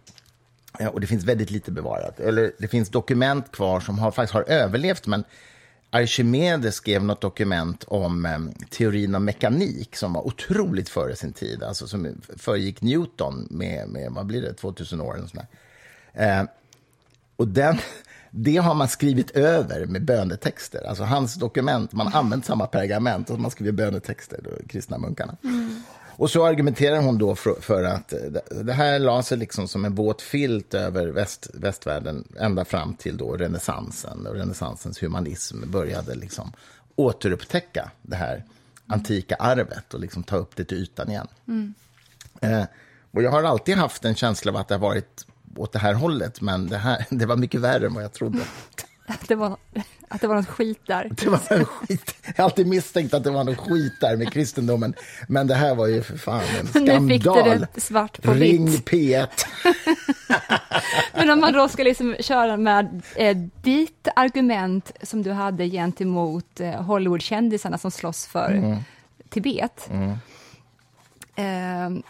ja, 0.79 0.89
och 0.89 1.01
det 1.01 1.07
finns 1.07 1.23
väldigt 1.23 1.51
lite 1.51 1.71
bevarat. 1.71 2.19
Eller 2.19 2.51
det 2.59 2.67
finns 2.67 2.89
dokument 2.89 3.51
kvar 3.51 3.79
som 3.79 3.99
har, 3.99 4.11
faktiskt 4.11 4.33
har 4.33 4.43
överlevt. 4.43 5.07
Men 5.07 5.23
Archimedes 5.89 6.75
skrev 6.75 7.03
något 7.03 7.21
dokument 7.21 7.83
om 7.87 8.25
um, 8.25 8.53
teorin 8.69 9.15
om 9.15 9.25
mekanik 9.25 9.95
som 9.95 10.13
var 10.13 10.27
otroligt 10.27 10.89
före 10.89 11.15
sin 11.15 11.33
tid. 11.33 11.63
Alltså 11.63 11.87
som 11.87 12.21
föregick 12.37 12.81
Newton 12.81 13.47
med, 13.49 13.89
med 13.89 14.11
vad 14.11 14.25
blir 14.25 14.41
det, 14.41 14.53
2000 14.53 15.01
år. 15.01 15.23
Och, 15.23 15.29
sådär. 15.29 15.47
Uh, 16.41 16.47
och 17.35 17.47
den 17.47 17.77
det 18.35 18.57
har 18.57 18.73
man 18.73 18.87
skrivit 18.87 19.31
över 19.31 19.85
med 19.85 20.05
bönetexter. 20.05 20.87
Alltså 20.87 21.03
hans 21.03 21.35
dokument, 21.35 21.91
man 21.91 22.07
har 22.07 22.19
använt 22.19 22.45
samma 22.45 22.67
pergament 22.67 23.29
och 23.29 23.39
man 23.39 23.51
skriver 23.51 23.71
bönetexter, 23.71 24.39
de 24.43 24.67
kristna 24.67 24.97
munkarna. 24.97 25.37
Mm. 25.43 25.83
Och 26.15 26.29
så 26.29 26.45
argumenterar 26.45 27.01
hon 27.01 27.17
då 27.17 27.35
för, 27.35 27.61
för, 27.61 27.83
att 27.83 28.13
det 28.49 28.73
här 28.73 28.99
la 28.99 29.23
sig 29.23 29.37
liksom 29.37 29.67
som 29.67 29.85
en 29.85 29.95
våt 29.95 30.21
filt 30.21 30.73
över 30.73 31.07
väst, 31.07 31.49
västvärlden 31.53 32.27
ända 32.39 32.65
fram 32.65 32.93
till 32.93 33.17
då 33.17 33.37
renässansen. 33.37 34.27
Och 34.27 34.35
renässansens 34.35 35.03
humanism 35.03 35.71
började 35.71 36.15
liksom 36.15 36.51
återupptäcka 36.95 37.91
det 38.01 38.15
här 38.15 38.43
antika 38.87 39.35
arvet 39.35 39.93
och 39.93 39.99
liksom 39.99 40.23
ta 40.23 40.35
upp 40.35 40.55
det 40.55 40.65
till 40.65 40.77
ytan 40.77 41.09
igen. 41.09 41.27
Mm. 41.47 41.73
Eh, 42.41 42.65
och 43.11 43.23
jag 43.23 43.31
har 43.31 43.43
alltid 43.43 43.77
haft 43.77 44.05
en 44.05 44.15
känsla 44.15 44.51
av 44.51 44.57
att 44.57 44.67
det 44.67 44.75
har 44.75 44.79
varit 44.79 45.25
åt 45.55 45.71
det 45.71 45.79
här 45.79 45.93
hållet, 45.93 46.41
men 46.41 46.67
det, 46.67 46.77
här, 46.77 47.05
det 47.09 47.25
var 47.25 47.35
mycket 47.35 47.61
värre 47.61 47.85
än 47.85 47.93
vad 47.93 48.03
jag 48.03 48.13
trodde. 48.13 48.39
Att 49.05 49.27
det 49.27 49.35
var, 49.35 49.57
att 50.07 50.21
det 50.21 50.27
var 50.27 50.35
något 50.35 50.47
skit 50.47 50.81
där. 50.85 51.09
Det 51.11 51.29
var 51.29 51.41
en 51.49 51.65
skit. 51.65 52.15
Jag 52.25 52.33
har 52.37 52.43
alltid 52.43 52.67
misstänkt 52.67 53.13
att 53.13 53.23
det 53.23 53.31
var 53.31 53.43
något 53.43 53.57
skit 53.57 53.93
där 54.01 54.17
med 54.17 54.33
kristendomen, 54.33 54.93
men 55.27 55.47
det 55.47 55.55
här 55.55 55.75
var 55.75 55.87
ju 55.87 56.03
för 56.03 56.17
fan 56.17 56.41
en 56.59 56.67
skandal. 56.67 57.01
Nu 57.01 57.13
fick 57.13 57.23
du 57.23 57.67
det 57.73 57.81
svart 57.81 58.21
på 58.21 58.33
Ring 58.33 58.65
vitt. 58.65 58.89
P1. 58.89 59.27
men 61.13 61.29
om 61.29 61.39
man 61.39 61.53
då 61.53 61.69
ska 61.69 61.83
liksom 61.83 62.15
köra 62.19 62.57
med 62.57 63.01
eh, 63.15 63.37
ditt 63.61 64.07
argument 64.15 64.91
som 65.01 65.23
du 65.23 65.31
hade 65.31 65.69
gentemot 65.69 66.59
eh, 66.59 66.81
Hollywoodkändisarna 66.81 67.77
som 67.77 67.91
slåss 67.91 68.27
för 68.27 68.51
mm. 68.51 68.77
Tibet. 69.29 69.89
Mm. 69.91 70.11
Eh, 71.35 72.03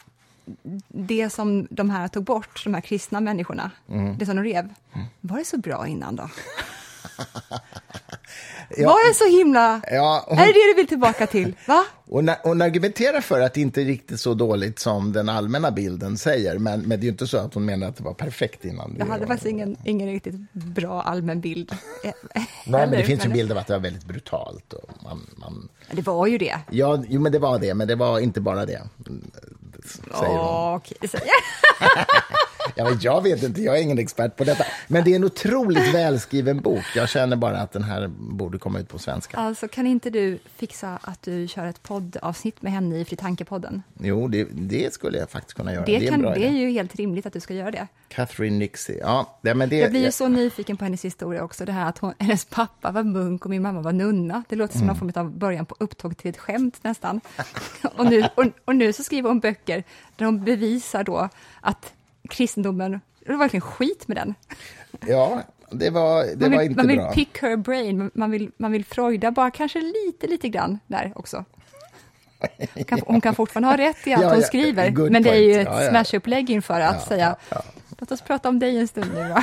det 0.88 1.30
som 1.30 1.68
de 1.70 1.90
här 1.90 2.08
tog 2.08 2.24
bort, 2.24 2.62
de 2.64 2.74
här 2.74 2.82
kristna 2.82 3.20
människorna, 3.20 3.72
mm. 3.90 4.18
det 4.18 4.26
som 4.26 4.36
de 4.36 4.44
rev, 4.44 4.70
mm. 4.94 5.08
var 5.22 5.38
det 5.38 5.46
så 5.46 5.58
bra 5.58 5.88
innan 5.88 6.16
då? 6.16 6.30
ja, 8.78 8.90
var 8.90 9.08
det 9.08 9.14
så 9.14 9.38
himla... 9.38 9.82
Ja, 9.92 10.26
hon, 10.28 10.38
är 10.38 10.46
det 10.46 10.54
det 10.54 10.72
du 10.72 10.74
vill 10.76 10.88
tillbaka 10.88 11.28
till? 11.28 11.56
Va? 11.68 11.86
Hon, 12.06 12.30
hon 12.44 12.62
argumenterar 12.62 13.22
för 13.22 13.40
att 13.40 13.54
det 13.54 13.62
inte 13.62 13.82
är 13.82 13.86
riktigt 13.86 14.20
så 14.20 14.34
dåligt 14.34 14.80
som 14.80 15.14
den 15.14 15.30
allmänna 15.30 15.72
bilden 15.72 16.18
säger, 16.18 16.58
men, 16.58 16.82
men 16.82 16.90
det 16.90 17.04
är 17.04 17.06
ju 17.06 17.12
inte 17.12 17.28
så 17.28 17.38
att 17.38 17.54
hon 17.54 17.66
menar 17.66 17.88
att 17.88 17.96
det 17.96 18.04
var 18.04 18.14
perfekt 18.14 18.66
innan. 18.66 18.96
Jag 19.00 19.06
hade 19.06 19.28
faktiskt 19.28 19.50
ingen, 19.50 19.78
ingen 19.84 20.08
riktigt 20.08 20.36
bra 20.54 21.02
allmän 21.02 21.42
bild. 21.42 21.72
Nej, 22.04 22.14
men 22.66 22.92
det 22.92 23.04
finns 23.04 23.26
ju 23.26 23.28
en 23.28 23.34
bild 23.34 23.52
av 23.52 23.58
att 23.58 23.68
det 23.68 23.74
var 23.74 23.80
väldigt 23.80 24.06
brutalt. 24.06 24.74
Och 24.74 24.90
man, 25.04 25.28
man... 25.36 25.70
Det 25.92 26.02
var 26.02 26.28
ju 26.28 26.38
det. 26.38 26.60
Ja, 26.70 27.04
jo, 27.08 27.22
men 27.22 27.32
det 27.32 27.40
var 27.40 27.60
det, 27.60 27.74
men 27.74 27.88
det 27.88 27.96
var 27.96 28.20
inte 28.20 28.42
bara 28.42 28.66
det 28.66 28.82
säger 29.90 30.38
hon. 30.38 30.76
Okej, 30.76 30.98
ja, 32.76 32.98
jag 33.02 33.22
vet 33.22 33.44
inte, 33.44 33.62
jag 33.62 33.78
är 33.78 33.82
ingen 33.82 34.00
expert 34.00 34.36
på 34.36 34.44
detta. 34.44 34.66
Men 34.88 35.04
det 35.04 35.12
är 35.12 35.16
en 35.16 35.24
otroligt 35.24 35.94
välskriven 35.94 36.62
bok. 36.62 36.84
Jag 36.96 37.10
känner 37.10 37.36
bara 37.36 37.58
att 37.58 37.72
den 37.72 37.84
här 37.84 38.08
borde 38.18 38.58
komma 38.58 38.80
ut 38.80 38.90
på 38.90 39.00
svenska. 39.00 39.38
Alltså, 39.38 39.68
kan 39.68 39.88
inte 39.88 40.10
du 40.10 40.40
fixa 40.56 41.00
att 41.02 41.22
du 41.22 41.48
kör 41.48 41.66
ett 41.66 41.84
poddavsnitt 41.84 42.62
med 42.62 42.72
henne 42.72 43.00
i 43.00 43.06
Fri 43.06 43.18
Tanke-podden? 43.18 43.82
Jo, 44.00 44.28
det, 44.28 44.48
det, 44.52 44.94
skulle 44.94 45.18
jag 45.18 45.30
faktiskt 45.30 45.58
kunna 45.58 45.74
göra. 45.74 45.86
Det, 45.86 46.00
det, 46.00 46.08
är, 46.08 46.12
kan, 46.12 46.22
det 46.22 46.48
är 46.48 46.52
ju 46.52 46.72
helt 46.72 46.96
rimligt 46.96 47.26
att 47.26 47.34
du 47.34 47.40
ska 47.40 47.54
göra 47.54 47.72
det. 47.72 47.88
Catherine 48.08 48.58
Nixie, 48.58 49.00
ja. 49.00 49.40
Det, 49.42 49.56
men 49.56 49.70
det, 49.70 49.78
jag 49.78 49.92
blir 49.92 50.06
ju 50.06 50.12
så 50.12 50.28
nyfiken 50.28 50.78
på 50.78 50.84
hennes 50.84 51.06
historia 51.06 51.44
också, 51.44 51.66
det 51.66 51.72
här 51.72 51.90
att 51.90 51.98
hon, 51.98 52.14
hennes 52.20 52.46
pappa 52.46 52.92
var 52.92 53.04
munk 53.04 53.46
och 53.46 53.50
min 53.50 53.62
mamma 53.62 53.82
var 53.82 53.94
nunna. 53.94 54.44
Det 54.50 54.56
låter 54.56 54.74
som 54.74 54.82
mm. 54.82 54.88
någon 54.88 55.12
form 55.12 55.26
av 55.26 55.32
början 55.32 55.66
på 55.66 55.76
upptåg 55.80 56.18
till 56.18 56.30
ett 56.30 56.38
skämt 56.38 56.80
nästan. 56.82 57.22
och, 57.96 58.06
nu, 58.06 58.24
och, 58.36 58.46
och 58.66 58.76
nu 58.76 58.94
så 58.94 59.04
skriver 59.04 59.30
hon 59.30 59.40
böcker 59.40 59.84
där 60.16 60.26
hon 60.26 60.44
bevisar 60.44 61.04
då 61.04 61.30
att 61.62 61.94
kristendomen, 62.30 63.02
det 63.26 63.32
var 63.32 63.40
verkligen 63.40 63.62
skit 63.62 64.08
med 64.08 64.18
den. 64.18 64.36
Ja, 65.08 65.42
det 65.72 65.90
var, 65.90 66.24
det 66.24 66.36
man 66.40 66.50
vill, 66.50 66.58
var 66.58 66.64
inte 66.64 66.76
man 66.78 66.88
vill 66.88 66.98
bra. 66.98 67.12
pick 67.14 67.38
her 67.42 67.56
brain, 67.58 68.12
man 68.14 68.32
vill, 68.32 68.52
man 68.58 68.72
vill 68.72 68.86
freuda 68.86 69.32
bara 69.32 69.52
kanske 69.52 69.82
lite, 69.82 70.28
lite 70.28 70.50
grann 70.50 70.80
där 70.88 71.14
också. 71.16 71.46
Hon 72.74 72.84
kan, 72.84 73.00
hon 73.06 73.22
kan 73.22 73.36
fortfarande 73.36 73.68
ha 73.70 73.78
rätt 73.78 74.08
i 74.08 74.14
allt 74.14 74.24
Ja, 74.24 74.30
hon 74.30 74.40
ja, 74.40 74.46
skriver, 74.48 75.10
men 75.10 75.24
det 75.24 75.30
är 75.30 75.36
ju 75.36 75.54
point. 75.54 75.68
ett 75.68 75.74
Ja, 75.74 75.84
ja. 75.84 75.90
smashupplägg 75.90 76.50
inför 76.50 76.80
att 76.82 77.08
säga 77.08 77.36
låt 78.00 78.12
oss 78.12 78.22
prata 78.22 78.50
om 78.50 78.60
dig 78.60 78.78
en 78.78 78.88
stund 78.88 79.12
nu 79.14 79.20
då. 79.30 79.42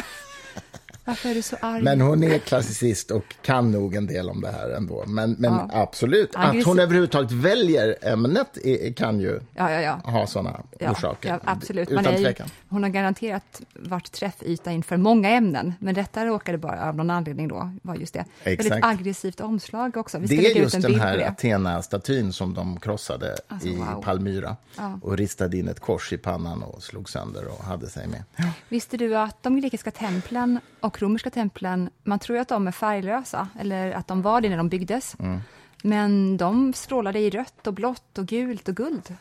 Varför 1.10 1.28
är 1.28 1.34
du 1.34 1.42
så 1.42 1.56
arg? 1.60 1.82
Men 1.82 2.00
hon 2.00 2.22
är 2.22 2.38
klassicist 2.38 3.10
och 3.10 3.24
kan 3.42 3.70
nog 3.72 3.94
en 3.94 4.06
del 4.06 4.30
om 4.30 4.40
det 4.40 4.50
här 4.52 4.70
ändå. 4.70 5.04
Men, 5.06 5.36
men 5.38 5.52
Ja. 5.52 5.68
absolut, 5.72 6.34
att 6.36 6.44
Aggressiv- 6.54 6.64
hon 6.66 6.78
överhuvudtaget 6.78 7.32
väljer 7.32 7.96
ämnet 8.02 8.58
kan 8.96 9.20
ju 9.20 9.40
ja, 9.54 10.00
ha 10.04 10.26
sådana 10.26 10.60
orsaker. 10.80 11.38
absolut. 11.44 11.90
Utan 11.90 12.22
ju, 12.22 12.34
hon 12.68 12.82
har 12.82 12.90
garanterat 12.90 13.60
varit 13.74 14.12
träffyta 14.12 14.72
inför 14.72 14.96
många 14.96 15.28
ämnen, 15.30 15.72
men 15.78 15.94
detta 15.94 16.26
råkade 16.26 16.58
bara 16.58 16.88
av 16.88 16.96
någon 16.96 17.10
anledning 17.10 17.48
då 17.48 17.72
vara 17.82 17.96
just 17.96 18.14
det. 18.14 18.24
Väldigt 18.44 18.66
Exakt. 18.66 18.86
aggressivt 18.86 19.40
omslag 19.40 19.96
också. 19.96 20.18
Vi 20.18 20.26
ska 20.26 20.36
Det 20.36 20.46
är 20.46 20.50
ut 20.50 20.56
just 20.56 20.74
en 20.74 20.80
den 20.82 21.00
här. 21.00 21.28
Athena-statyn 21.28 22.32
som 22.32 22.54
de 22.54 22.80
krossade 22.80 23.36
Alltså, 23.48 23.68
i 23.68 23.76
wow. 23.76 24.02
Palmyra 24.04 24.56
och 25.02 25.16
ristade 25.16 25.56
in 25.58 25.68
ett 25.68 25.80
kors 25.80 26.12
i 26.12 26.18
pannan 26.18 26.62
och 26.62 26.82
slog 26.82 27.08
sönder 27.10 27.44
och 27.48 27.64
hade 27.64 27.86
sig 27.90 28.06
med. 28.06 28.22
Visste 28.68 28.96
du 28.96 29.16
att 29.16 29.42
de 29.42 29.60
grekiska 29.60 29.90
templen 29.90 30.60
och 30.80 30.99
romerska 31.02 31.30
templen, 31.30 31.90
man 32.02 32.18
tror 32.18 32.36
ju 32.36 32.42
att 32.42 32.48
de 32.48 32.66
är 32.68 32.72
färglösa, 32.72 33.48
eller 33.58 33.92
att 33.92 34.08
de 34.08 34.22
var 34.22 34.40
det 34.40 34.48
när 34.48 34.56
de 34.56 34.68
byggdes. 34.68 35.16
Mm. 35.18 35.40
Men 35.82 36.36
de 36.36 36.72
strålade 36.72 37.18
i 37.18 37.30
rött 37.30 37.66
och 37.66 37.74
blått 37.74 38.18
och 38.18 38.26
gult 38.26 38.68
och 38.68 38.76
guld. 38.76 39.14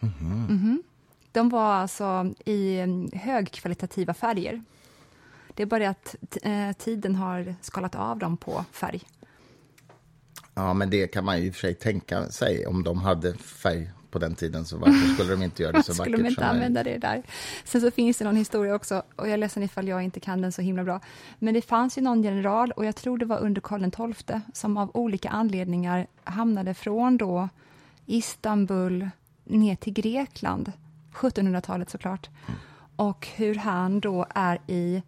Mhm. 0.00 0.82
De 1.32 1.48
var 1.48 1.72
alltså 1.72 2.34
i 2.44 2.78
mm, 2.78 3.10
högkvalitativa 3.12 4.14
färger. 4.14 4.62
Det 5.54 5.62
är 5.62 5.66
bara 5.66 5.80
det 5.80 5.86
att 5.86 6.16
eh, 6.42 6.72
tiden 6.72 7.14
har 7.14 7.54
skalat 7.60 7.94
av 7.94 8.18
dem 8.18 8.36
på 8.36 8.64
färg. 8.72 9.02
Ja, 10.54 10.74
men 10.74 10.90
det 10.90 11.06
kan 11.06 11.24
man 11.24 11.40
ju 11.40 11.46
i 11.46 11.50
och 11.50 11.54
för 11.54 11.60
sig 11.60 11.74
tänka 11.74 12.28
sig. 12.30 12.66
Om 12.66 12.84
de 12.84 12.98
hade 12.98 13.34
färg 13.34 13.90
på 14.10 14.18
den 14.18 14.34
tiden, 14.34 14.64
så 14.64 14.78
varför 14.78 15.14
skulle 15.14 15.30
de 15.30 15.42
inte 15.42 15.62
göra 15.62 15.72
det 15.72 15.82
så 15.82 15.94
skulle 15.94 16.16
vackert 16.16 16.24
de 16.24 16.28
inte 16.28 16.46
använda 16.46 16.82
det 16.82 16.98
där. 16.98 17.22
Sen 17.64 17.80
så 17.80 17.90
finns 17.90 18.16
det 18.16 18.24
någon 18.24 18.36
historia 18.36 18.74
också, 18.74 19.02
och 19.16 19.26
jag 19.26 19.32
är 19.32 19.36
ledsen 19.36 19.62
ifall 19.62 19.88
jag 19.88 20.02
inte 20.02 20.20
kan 20.20 20.42
den 20.42 20.52
så 20.52 20.62
himla 20.62 20.84
bra. 20.84 21.00
Men 21.38 21.54
det 21.54 21.62
fanns 21.62 21.98
ju 21.98 22.02
någon 22.02 22.22
general, 22.22 22.72
och 22.72 22.84
jag 22.84 22.96
tror 22.96 23.18
det 23.18 23.24
var 23.24 23.38
under 23.38 23.60
Karl 23.60 24.14
XII, 24.14 24.40
som 24.52 24.76
av 24.76 24.90
olika 24.94 25.28
anledningar 25.28 26.06
hamnade 26.24 26.74
från 26.74 27.16
då 27.16 27.48
Istanbul 28.06 29.08
ner 29.44 29.76
till 29.76 29.92
Grekland, 29.92 30.72
1700-talet 31.14 31.90
såklart. 31.90 32.28
Och 32.96 33.28
hur 33.36 33.54
han 33.54 34.00
då 34.00 34.26
är 34.34 34.58
i 34.66 35.02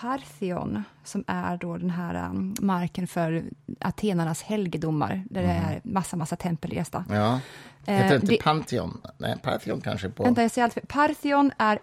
Partheon, 0.00 0.82
som 1.04 1.24
är 1.26 1.56
då 1.56 1.76
den 1.78 1.90
här 1.90 2.28
um, 2.30 2.54
marken 2.60 3.06
för 3.06 3.44
atenarnas 3.80 4.42
helgedomar, 4.42 5.24
där 5.30 5.42
det 5.42 5.48
är 5.48 5.80
massa, 5.84 6.16
massa 6.16 6.36
tempelresta. 6.36 7.04
Ja. 7.08 7.40
Eh, 7.86 7.94
Heter 7.94 8.08
det 8.08 8.14
inte 8.14 8.26
det- 8.26 8.42
Pantheon? 8.42 9.00
Nej, 9.18 9.36
Pantheon 9.42 9.80
kanske 9.80 10.08
på... 10.08 10.22
Vänta, 10.22 10.42
jag 10.42 10.50
säger 10.50 10.64
allt. 10.64 10.88
Partheon 10.88 11.50
är... 11.58 11.78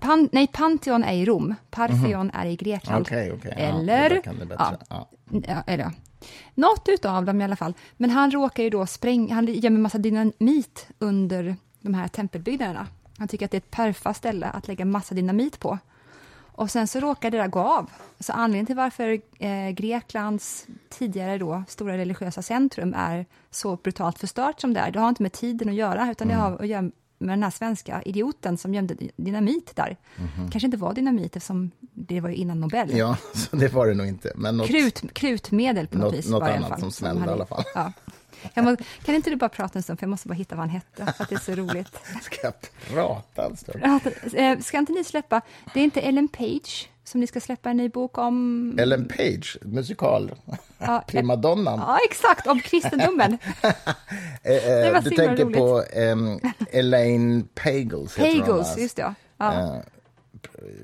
Pan, 0.00 0.28
nej, 0.32 0.46
Pantheon 0.52 1.04
är 1.04 1.12
i 1.12 1.24
Rom. 1.24 1.54
Partheon 1.70 2.30
är 2.34 2.46
i 2.46 2.56
Grekland. 2.56 3.06
Okej. 3.06 3.38
Ja, 3.44 3.50
Eller... 3.50 4.20
Ja, 4.58 4.76
Ja. 4.88 5.08
ja, 5.48 5.62
eller. 5.66 5.90
Något 6.54 6.88
utav 6.88 7.24
dem 7.24 7.40
i 7.40 7.44
alla 7.44 7.56
fall. 7.56 7.74
Men 7.96 8.10
han 8.10 8.30
råkar 8.30 8.62
ju 8.62 8.70
då 8.70 8.86
spränga... 8.86 9.34
Han 9.34 9.46
gömmer 9.46 9.80
massa 9.80 9.98
dynamit 9.98 10.86
under 10.98 11.56
de 11.80 11.94
här 11.94 12.08
tempelbyggnaderna. 12.08 12.86
Han 13.18 13.28
tycker 13.28 13.44
att 13.44 13.50
det 13.50 13.56
är 13.56 13.58
ett 13.60 13.70
perfekt 13.70 14.16
ställe 14.16 14.46
att 14.46 14.68
lägga 14.68 14.84
massa 14.84 15.14
dynamit 15.14 15.58
på. 15.60 15.78
Och 16.60 16.70
sen 16.70 16.86
så 16.86 17.00
råkar 17.00 17.30
det 17.30 17.36
där 17.38 17.48
gå 17.48 17.60
av. 17.60 17.90
Så 18.20 18.32
anledningen 18.32 18.66
till 18.66 18.76
varför 18.76 19.20
eh, 19.38 19.70
Greklands 19.70 20.66
tidigare 20.88 21.38
då 21.38 21.62
stora 21.68 21.96
religiösa 21.98 22.42
centrum 22.42 22.94
är 22.96 23.26
så 23.50 23.76
brutalt 23.76 24.18
förstört 24.18 24.60
som 24.60 24.74
det 24.74 24.80
är, 24.80 24.90
det 24.90 25.00
har 25.00 25.08
inte 25.08 25.22
med 25.22 25.32
tiden 25.32 25.68
att 25.68 25.74
göra, 25.74 26.10
utan 26.10 26.28
det 26.28 26.34
Mm. 26.34 26.46
har 26.52 26.58
att 26.62 26.66
göra 26.68 26.82
med 27.18 27.32
den 27.32 27.42
här 27.42 27.50
svenska 27.50 28.02
idioten 28.02 28.58
som 28.58 28.74
gömde 28.74 28.94
dynamit 29.16 29.76
där. 29.76 29.96
Kanske 30.50 30.66
inte 30.66 30.76
var 30.76 30.94
dynamit 30.94 31.36
eftersom 31.36 31.70
det 31.80 32.20
var 32.20 32.28
ju 32.28 32.34
innan 32.34 32.60
Nobel. 32.60 32.96
Ja, 32.96 33.16
så 33.34 33.56
det 33.56 33.68
var 33.68 33.86
det 33.86 33.94
nog 33.94 34.06
inte. 34.06 34.32
Men 34.36 34.56
något... 34.56 34.66
Krut, 34.68 35.02
krutmedel 35.12 35.86
på 35.86 35.98
något, 35.98 36.04
Något- 36.06 36.18
vis. 36.18 36.28
något 36.30 36.44
det 36.44 36.56
annat 36.56 36.68
fall, 36.68 36.80
som 36.80 36.92
smällde 36.92 37.26
i 37.26 37.28
alla 37.28 37.46
fall. 37.46 37.64
Ja. 37.74 37.92
Må, 38.54 38.76
kan 39.04 39.14
inte 39.14 39.30
du 39.30 39.36
bara 39.36 39.48
prata 39.48 39.78
en 39.78 39.82
stund, 39.82 39.98
för 39.98 40.04
jag 40.06 40.10
måste 40.10 40.28
bara 40.28 40.34
hitta 40.34 40.54
vad 40.54 40.62
han 40.62 40.70
hette, 40.70 41.12
för 41.16 41.22
att 41.24 41.28
det 41.28 41.34
är 41.34 41.38
så 41.38 41.52
roligt. 41.52 41.98
Ska 42.22 42.36
jag 42.42 42.54
prata 42.94 43.46
en 43.46 43.56
stund? 43.56 43.84
Eh, 44.34 44.58
Ska 44.58 44.78
inte 44.78 44.92
ni 44.92 45.04
släppa, 45.04 45.40
det 45.74 45.80
är 45.80 45.84
inte 45.84 46.00
Ellen 46.00 46.28
Page 46.28 46.88
som 47.04 47.20
ni 47.20 47.26
ska 47.26 47.40
släppa 47.40 47.70
en 47.70 47.76
ny 47.76 47.88
bok 47.88 48.18
om? 48.18 48.76
Ellen 48.78 49.08
Page, 49.08 49.58
musikal. 49.62 50.34
Ja, 50.78 51.04
Primadonnan. 51.08 51.78
Ja, 51.78 51.98
exakt, 52.10 52.46
om 52.46 52.60
kristendomen. 52.60 53.38
Eh, 54.42 54.86
eh, 54.86 55.02
du 55.02 55.10
tänker 55.10 55.44
roligt. 55.44 55.56
på 55.58 55.84
ehm, 55.92 56.40
Elaine 56.72 57.48
Pagels. 57.54 58.16
Pagels, 58.16 58.78
just 58.78 58.96
det. 58.96 59.02
Ja. 59.02 59.14
Ja. 59.54 59.82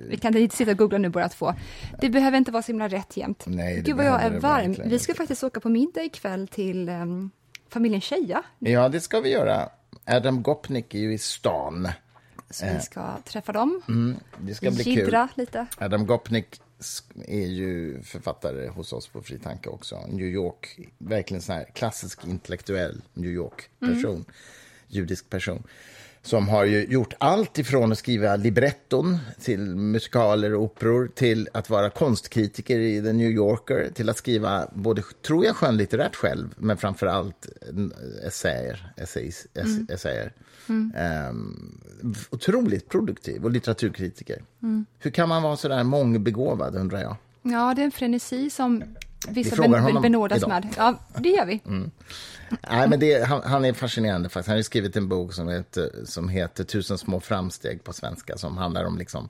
Vi 0.08 0.16
kan 0.16 0.36
inte 0.36 0.56
sitta 0.56 0.70
och 0.70 0.78
googla 0.78 0.98
nu 0.98 1.08
båda 1.08 1.28
två. 1.28 1.54
Det 2.00 2.10
behöver 2.10 2.38
inte 2.38 2.50
vara 2.50 2.62
så 2.62 2.66
himla 2.66 2.88
rätt 2.88 3.16
jämt. 3.16 3.44
Nej, 3.46 3.82
Gud 3.84 3.96
vad 3.96 4.06
jag 4.06 4.22
är 4.22 4.40
varm. 4.40 4.76
Vi 4.84 4.98
ska 4.98 5.14
faktiskt 5.14 5.44
åka 5.44 5.60
på 5.60 5.68
middag 5.68 6.02
ikväll 6.02 6.48
till 6.48 6.88
um, 6.88 7.30
familjen 7.68 8.00
Tjeja. 8.00 8.42
ja, 8.58 8.88
det 8.88 9.00
ska 9.00 9.20
vi 9.20 9.28
göra. 9.30 9.68
Adam 10.04 10.42
Gopnik 10.42 10.94
är 10.94 10.98
ju 10.98 11.12
i 11.14 11.18
stan. 11.18 11.88
Så 12.50 12.66
vi 12.66 12.80
ska 12.80 13.18
träffa 13.24 13.52
dem, 13.52 13.82
Mm, 13.88 14.16
det 14.38 14.54
ska 14.54 14.70
bli 14.70 14.84
kul. 14.84 15.26
lite. 15.34 15.66
Adam 15.78 16.06
Gopnik 16.06 16.60
är 17.26 17.46
ju 17.46 18.02
författare 18.02 18.68
hos 18.68 18.92
oss 18.92 19.08
på 19.08 19.22
Fri 19.22 19.38
Tanke 19.38 19.68
också. 19.68 20.06
New 20.08 20.26
York, 20.26 20.78
verkligen 20.98 21.42
sån 21.42 21.54
här 21.54 21.64
klassisk 21.74 22.24
intellektuell 22.24 23.02
New 23.14 23.30
York-person. 23.30 24.24
Judisk 24.88 25.30
person. 25.30 25.62
Som 26.26 26.48
har 26.48 26.64
ju 26.64 26.86
gjort 26.86 27.14
allt 27.18 27.58
ifrån 27.58 27.92
att 27.92 27.98
skriva 27.98 28.36
libretton 28.36 29.18
till 29.40 29.76
musikaler 29.76 30.54
och 30.54 30.62
operor 30.62 31.10
till 31.14 31.48
att 31.52 31.70
vara 31.70 31.90
konstkritiker 31.90 32.78
i 32.78 33.02
The 33.02 33.12
New 33.12 33.30
Yorker 33.30 33.90
till 33.94 34.08
att 34.08 34.16
skriva 34.16 34.66
både, 34.74 35.02
tror 35.26 35.44
jag, 35.44 35.56
skönlitterärt 35.56 36.16
själv 36.16 36.54
men 36.56 36.76
framför 36.76 37.06
allt 37.06 37.46
essäer. 38.26 38.92
Essays, 38.96 39.46
ess, 39.54 39.90
essäer. 39.90 40.32
Ehm, 40.96 41.80
otroligt 42.30 42.88
produktiv 42.88 43.44
och 43.44 43.50
litteraturkritiker. 43.50 44.42
Hur 44.98 45.10
kan 45.10 45.28
man 45.28 45.42
vara 45.42 45.56
så 45.56 45.68
där 45.68 45.84
mångbegåvad, 45.84 46.76
undrar 46.76 47.00
jag? 47.00 47.16
Ja, 47.42 47.72
det 47.76 47.82
är 47.82 47.84
en 47.84 47.90
frenesi 47.90 48.50
som 48.50 48.82
vissa 49.28 49.56
frågar 49.56 49.92
ben, 49.92 50.02
benådas 50.02 50.38
idag. 50.38 50.48
med. 50.48 50.74
Ja, 50.76 50.98
det 51.18 51.28
gör 51.28 51.46
vi. 51.46 51.60
Nej, 52.70 52.88
men 52.88 53.00
det, 53.00 53.24
han, 53.26 53.42
han 53.44 53.64
är 53.64 53.72
fascinerande. 53.72 54.28
faktiskt. 54.28 54.48
Han 54.48 54.56
har 54.56 54.62
skrivit 54.62 54.96
en 54.96 55.08
bok 55.08 55.32
som 55.32 55.48
heter, 55.48 55.90
som 56.04 56.28
heter 56.28 56.64
Tusen 56.64 56.98
små 56.98 57.20
framsteg 57.20 57.84
på 57.84 57.92
svenska 57.92 58.36
som 58.36 58.56
handlar 58.56 58.84
om 58.84 58.98
liksom 58.98 59.28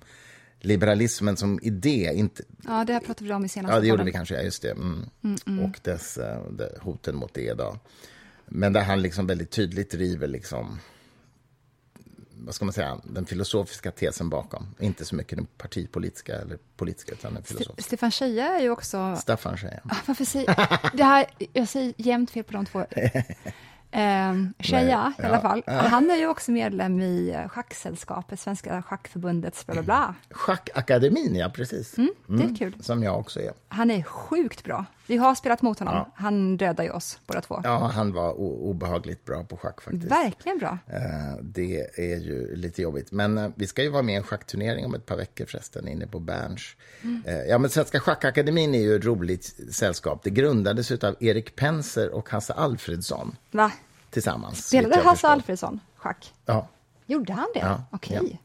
liberalismen 0.60 1.36
som 1.36 1.58
idé. 1.62 2.10
Inte, 2.14 2.42
Ja, 2.64 2.84
det 2.84 2.92
här 2.92 3.00
pratade 3.00 3.28
vi 3.28 3.34
om 3.34 3.44
i 3.44 3.48
senaste 3.48 3.76
ja, 3.76 3.80
det 3.80 3.86
gjorde 3.86 4.04
vi 4.04 4.12
kanske. 4.12 4.34
Ja, 4.34 4.42
just 4.42 4.62
det. 4.62 4.70
Mm. 4.70 5.64
Och 5.64 5.80
dess, 5.82 6.18
eh, 6.18 6.42
det, 6.50 6.78
hoten 6.80 7.16
mot 7.16 7.34
det. 7.34 7.54
Då. 7.54 7.78
Men 8.46 8.72
där 8.72 8.82
han 8.82 9.02
liksom 9.02 9.26
väldigt 9.26 9.50
tydligt 9.50 9.90
driver 9.90 10.26
liksom, 10.26 10.78
vad 12.38 12.54
ska 12.54 12.64
man 12.64 12.72
säga, 12.72 13.00
den 13.04 13.26
filosofiska 13.26 13.90
tesen 13.90 14.28
bakom. 14.28 14.74
Inte 14.78 15.04
så 15.04 15.14
mycket 15.14 15.38
den 15.38 15.46
partipolitiska 15.46 16.34
eller 16.34 16.58
politiska, 16.76 17.12
utan 17.12 17.34
den 17.34 17.42
filosofiska. 17.42 17.82
Stefan 17.82 18.10
Scheje 18.10 18.56
är 18.56 18.60
ju 18.60 18.70
också... 18.70 19.16
Staffan 19.16 19.58
säger 19.58 19.80
Ah, 19.84 19.96
Varför 20.06 20.24
säger... 20.24 20.56
Det 20.96 21.04
här, 21.04 21.26
jag 21.52 21.68
säger 21.68 21.94
jämt 21.96 22.30
fel 22.30 22.44
på 22.44 22.52
de 22.52 22.66
två. 22.66 22.86
Um, 23.92 24.54
Scheja, 24.58 25.12
i 25.18 25.22
alla 25.22 25.34
ja, 25.34 25.40
fall. 25.40 25.62
Han 25.66 26.10
är 26.10 26.16
ju 26.16 26.26
också 26.26 26.50
medlem 26.50 27.00
i 27.00 27.30
eh, 27.30 27.48
Schacksällskapet, 27.48 28.40
Svenska 28.40 28.82
Schackförbundets 28.82 29.66
bla 29.66 29.74
bla 29.74 29.82
bla. 29.82 30.14
Schackakademin, 30.30 31.36
ja 31.36 31.48
precis. 31.48 31.94
Det 32.26 32.44
är 32.44 32.56
kul. 32.56 32.76
Som 32.80 33.02
jag 33.02 33.18
också 33.18 33.40
är. 33.40 33.52
Han 33.68 33.90
är 33.90 34.02
sjukt 34.02 34.64
bra. 34.64 34.84
Vi 35.06 35.16
har 35.16 35.34
spelat 35.34 35.62
mot 35.62 35.78
honom. 35.78 35.94
Ja. 35.94 36.10
Han 36.14 36.56
dödar 36.56 36.84
ju 36.84 36.90
oss 36.90 37.18
båda 37.26 37.40
två. 37.40 37.60
Ja, 37.64 37.90
han 37.94 38.12
var 38.12 38.32
obehagligt 38.40 39.24
bra 39.24 39.44
på 39.44 39.56
schack 39.56 39.80
faktiskt. 39.82 40.04
Verkligen 40.12 40.58
bra. 40.58 40.78
Eh, 40.86 41.00
Det 41.42 41.80
är 41.96 42.16
ju 42.20 42.56
lite 42.56 42.82
jobbigt. 42.82 43.12
Men 43.12 43.38
eh, 43.38 43.50
vi 43.54 43.66
ska 43.66 43.82
ju 43.82 43.88
vara 43.88 44.02
med 44.02 44.12
i 44.12 44.16
en 44.16 44.22
schackturnering 44.22 44.84
om 44.86 44.94
ett 44.94 45.06
par 45.06 45.16
veckor 45.16 45.44
förresten, 45.46 45.88
inne 45.88 46.06
på 46.06 46.18
Berns. 46.18 46.62
Mm. 47.02 47.22
Eh, 47.26 47.36
Ja, 47.36 47.58
men 47.58 47.70
Svenska 47.70 48.00
Schackakademin 48.00 48.74
är 48.74 48.78
ju 48.80 48.96
ett 48.96 49.04
roligt 49.04 49.54
sällskap. 49.74 50.20
Det 50.22 50.30
grundades 50.30 50.90
av 50.90 51.16
Erik 51.20 51.56
Penser 51.56 52.10
och 52.10 52.30
Hasse 52.30 52.52
Alfredsson 52.52 53.36
Va? 53.50 53.72
tillsammans. 54.10 54.66
Spelade 54.68 55.00
Hasse. 55.02 55.28
Alfredsson 55.28 55.80
schack? 55.96 56.32
Ja. 56.46 56.68
Gjorde 57.06 57.32
han 57.32 57.46
det? 57.54 57.60
Ja, 57.60 57.82
Okej. 57.90 58.40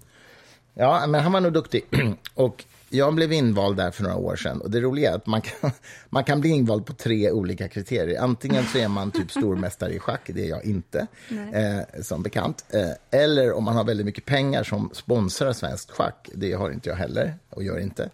Ja, 0.74 1.08
men 1.08 1.21
han 1.24 1.32
var 1.32 1.41
nog 1.41 1.54
duktig. 1.54 1.86
Och 2.34 2.65
jag 2.92 3.16
blev 3.16 3.34
invald 3.34 3.78
där 3.78 3.92
för 3.92 4.04
några 4.04 4.16
år 4.16 4.36
sedan. 4.36 4.62
Och 4.62 4.72
det 4.72 4.82
roliga 4.82 5.12
är 5.12 5.16
att 5.16 5.28
man 5.28 5.42
kan, 5.42 5.72
man 6.10 6.24
kan 6.24 6.42
bli 6.42 6.50
invald 6.50 6.86
på 6.86 6.94
tre 6.94 7.32
olika 7.32 7.68
kriterier. 7.68 8.22
Antingen 8.22 8.66
så 8.66 8.78
är 8.78 8.88
man 8.88 9.12
typ 9.12 9.32
stormästare 9.32 9.94
i 9.94 10.00
schack, 10.00 10.22
det 10.34 10.46
är 10.46 10.50
jag 10.50 10.66
inte, 10.66 11.08
eh, 11.54 12.02
som 12.02 12.24
bekant. 12.24 12.66
Eh, 12.70 13.20
eller 13.20 13.54
om 13.54 13.64
man 13.64 13.76
har 13.76 13.84
väldigt 13.84 14.06
mycket 14.06 14.26
pengar 14.26 14.64
som 14.64 14.90
sponsrar 14.94 15.54
svenskt 15.54 15.92
schack, 15.92 16.30
det 16.34 16.54
har 16.54 16.72
inte 16.72 16.90
jag 16.90 16.96
heller 16.96 17.36
och 17.50 17.64
gör 17.64 17.80
inte. 17.80 18.10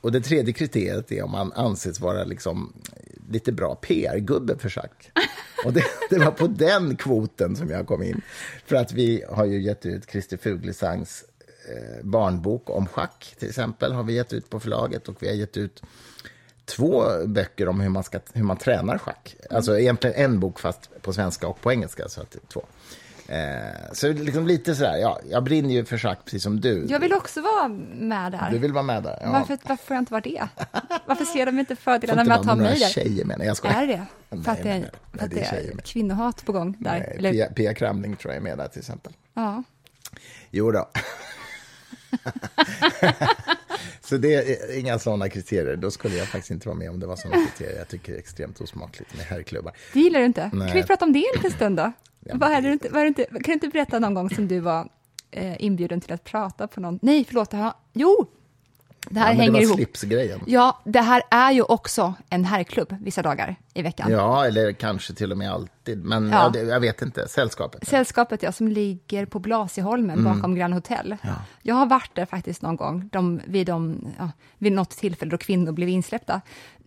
Och 0.00 0.12
det 0.12 0.20
tredje 0.20 0.52
kriteriet 0.52 1.12
är 1.12 1.22
om 1.22 1.30
man 1.30 1.52
anses 1.52 2.00
vara 2.00 2.24
liksom 2.24 2.72
lite 3.30 3.52
bra 3.52 3.74
PR-gubbe 3.74 4.58
för 4.58 4.68
schack. 4.68 5.10
Och 5.64 5.72
det, 5.72 5.84
det, 6.10 6.18
var 6.18 6.30
på 6.30 6.46
den 6.46 6.96
kvoten 6.96 7.56
som 7.56 7.70
jag 7.70 7.86
kom 7.86 8.02
in. 8.02 8.20
För 8.66 8.76
att 8.76 8.92
vi 8.92 9.24
har 9.28 9.44
ju 9.44 9.62
gett 9.62 9.86
ut 9.86 10.10
Christer 10.10 10.36
Fuglsangs 10.36 11.24
eh, 11.24 11.33
barnbok 12.02 12.70
om 12.70 12.86
schack, 12.86 13.34
till 13.38 13.48
exempel, 13.48 13.92
har 13.92 14.02
vi 14.02 14.14
gett 14.14 14.32
ut 14.32 14.50
på 14.50 14.60
förlaget. 14.60 15.08
Och 15.08 15.16
vi 15.22 15.28
har 15.28 15.34
gett 15.34 15.56
ut 15.56 15.82
två 16.64 17.04
böcker 17.26 17.68
om 17.68 17.80
hur 17.80 17.88
man, 17.88 18.04
ska, 18.04 18.20
hur 18.32 18.44
man 18.44 18.56
tränar 18.56 18.98
schack. 18.98 19.36
Alltså 19.50 19.78
egentligen 19.78 20.16
en 20.16 20.40
bok 20.40 20.60
fast 20.60 20.90
på 21.02 21.12
svenska 21.12 21.48
och 21.48 21.60
på 21.60 21.72
engelska, 21.72 22.08
så 22.08 22.20
att 22.20 22.34
är 22.34 22.40
två. 22.48 22.62
Eh, 23.28 23.92
så 23.92 24.12
liksom 24.12 24.46
lite 24.46 24.74
sådär, 24.74 24.96
ja, 24.96 25.20
jag 25.30 25.44
brinner 25.44 25.74
ju 25.74 25.84
för 25.84 25.98
schack 25.98 26.24
precis 26.24 26.42
som 26.42 26.60
du. 26.60 26.86
Jag 26.88 27.00
vill 27.00 27.12
också 27.12 27.40
vara 27.40 27.68
med 27.68 28.32
där. 28.32 28.48
Du 28.50 28.58
vill 28.58 28.72
vara 28.72 28.82
med 28.82 29.02
där? 29.02 29.18
Ja. 29.22 29.32
Varför, 29.32 29.58
varför 29.62 29.84
får 29.84 29.94
jag 29.94 30.00
inte 30.00 30.12
vara 30.12 30.20
det? 30.20 30.48
Varför 31.06 31.24
ser 31.24 31.46
de 31.46 31.58
inte 31.58 31.76
fördelarna 31.76 32.24
med 32.24 32.36
att 32.36 32.46
ha 32.46 32.54
mig 32.54 32.78
där? 32.78 32.88
tjejer 32.88 33.24
menar 33.24 33.44
jag. 33.44 33.56
Skojar. 33.56 33.82
Är 33.82 33.86
det 33.86 34.06
För 34.44 34.52
att 34.52 34.62
det 34.62 34.70
är, 34.70 34.90
för 35.12 35.24
att 35.24 35.30
det 35.30 35.40
är 35.40 35.80
kvinnohat 35.84 36.44
på 36.44 36.52
gång 36.52 36.76
där? 36.78 37.16
Nej? 37.20 37.32
Pia, 37.32 37.46
Pia 37.46 37.74
Kramling 37.74 38.16
tror 38.16 38.34
jag 38.34 38.36
är 38.38 38.44
med 38.44 38.58
där 38.58 38.68
till 38.68 38.80
exempel. 38.80 39.12
Ja. 39.34 39.62
Jo 40.50 40.70
då. 40.70 40.88
Så 44.00 44.16
det 44.16 44.34
är 44.34 44.78
inga 44.78 44.98
sådana 44.98 45.28
kriterier. 45.28 45.76
Då 45.76 45.90
skulle 45.90 46.16
jag 46.16 46.28
faktiskt 46.28 46.50
inte 46.50 46.68
vara 46.68 46.78
med 46.78 46.90
om 46.90 47.00
det 47.00 47.06
var 47.06 47.16
sådana 47.16 47.46
kriterier. 47.46 47.78
Jag 47.78 47.88
tycker 47.88 48.12
det 48.12 48.18
är 48.18 48.20
extremt 48.20 48.60
osmakligt 48.60 49.16
med 49.16 49.26
herrklubbar. 49.26 49.72
Det 49.92 50.00
gillar 50.00 50.20
du 50.20 50.26
inte? 50.26 50.50
Nej. 50.52 50.68
Kan 50.68 50.76
vi 50.76 50.82
prata 50.82 51.04
om 51.04 51.12
det 51.12 51.18
en 51.18 51.36
liten 51.36 51.50
stund 51.50 51.76
då? 51.76 51.92
Ja, 52.20 52.34
vad 52.38 52.52
är 52.52 52.62
det 52.62 52.72
inte, 52.72 52.88
vad 52.88 53.00
är 53.00 53.04
det 53.04 53.08
inte, 53.08 53.24
kan 53.24 53.42
du 53.42 53.52
inte 53.52 53.68
berätta 53.68 53.98
någon 53.98 54.14
gång 54.14 54.30
som 54.30 54.48
du 54.48 54.60
var 54.60 54.88
eh, 55.30 55.64
inbjuden 55.64 56.00
till 56.00 56.12
att 56.12 56.24
prata 56.24 56.66
på 56.66 56.80
någon... 56.80 56.98
Nej, 57.02 57.24
förlåt. 57.24 57.52
Ha, 57.52 57.80
jo, 57.92 58.26
det 59.10 59.20
här 59.20 59.34
ja, 59.34 59.40
hänger 59.40 59.60
det 59.60 59.66
var 59.66 59.74
slipsgrejen. 59.74 60.40
Ja, 60.46 60.80
det 60.84 61.00
här 61.00 61.22
är 61.30 61.52
ju 61.52 61.62
också 61.62 62.14
en 62.30 62.44
herrklubb 62.44 62.96
vissa 63.00 63.22
dagar 63.22 63.56
i 63.74 63.82
veckan. 63.82 64.10
Ja, 64.10 64.46
eller 64.46 64.72
kanske 64.72 65.14
till 65.14 65.32
och 65.32 65.38
med 65.38 65.52
alltid. 65.52 66.04
Men 66.04 66.30
ja. 66.30 66.42
Ja, 66.42 66.48
det, 66.48 66.60
jag 66.60 66.80
vet 66.80 67.02
inte. 67.02 67.28
Sällskapet. 67.28 67.88
Sällskapet, 67.88 68.42
ja, 68.42 68.52
som 68.52 68.68
ligger 68.68 69.26
på 69.26 69.38
Blasieholmen 69.38 70.18
mm. 70.18 70.34
bakom 70.34 70.54
Grand 70.54 70.74
Hotel. 70.74 71.16
Ja. 71.22 71.34
Jag 71.62 71.74
har 71.74 71.86
varit 71.86 72.14
där 72.14 72.26
faktiskt 72.26 72.62
någon 72.62 72.76
gång, 72.76 73.08
de, 73.12 73.40
vid, 73.46 73.66
de, 73.66 74.06
ja, 74.18 74.30
vid 74.58 74.72
något 74.72 74.90
tillfälle 74.90 75.30
då 75.30 75.38
kvinnor 75.38 75.72
blev 75.72 75.88
insläppta. 75.88 76.40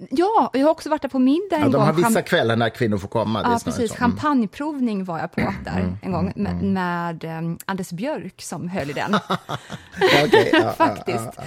Ja, 0.10 0.50
jag 0.54 0.64
har 0.64 0.72
också 0.72 0.90
varit 0.90 1.02
där 1.02 1.10
på 1.10 1.20
middag 1.20 1.56
en 1.56 1.62
ja, 1.62 1.70
de 1.70 1.82
har 1.82 1.94
vissa 1.94 2.10
Cham 2.14 2.24
kvällar 2.24 2.56
när 2.56 2.70
kvinnor 2.70 2.98
får 2.98 3.08
komma. 3.08 3.42
Ja, 3.44 3.60
precis. 3.66 3.92
Mm. 3.92 3.98
Champagneprovning 3.98 5.06
var 5.06 5.20
jag 5.20 5.32
på 5.32 5.42
mm. 5.42 5.54
där 5.64 5.80
mm. 5.80 5.98
en 6.02 6.12
gång 6.12 6.34
med, 6.36 6.52
mm. 6.52 6.74
med 6.74 7.24
um, 7.44 7.58
Anders 7.66 7.90
Björk 7.90 8.42
som 8.42 8.70
höll 8.70 8.90
i 8.90 8.94
den. 8.94 9.16
okay, 10.26 10.64
faktiskt. 10.78 11.40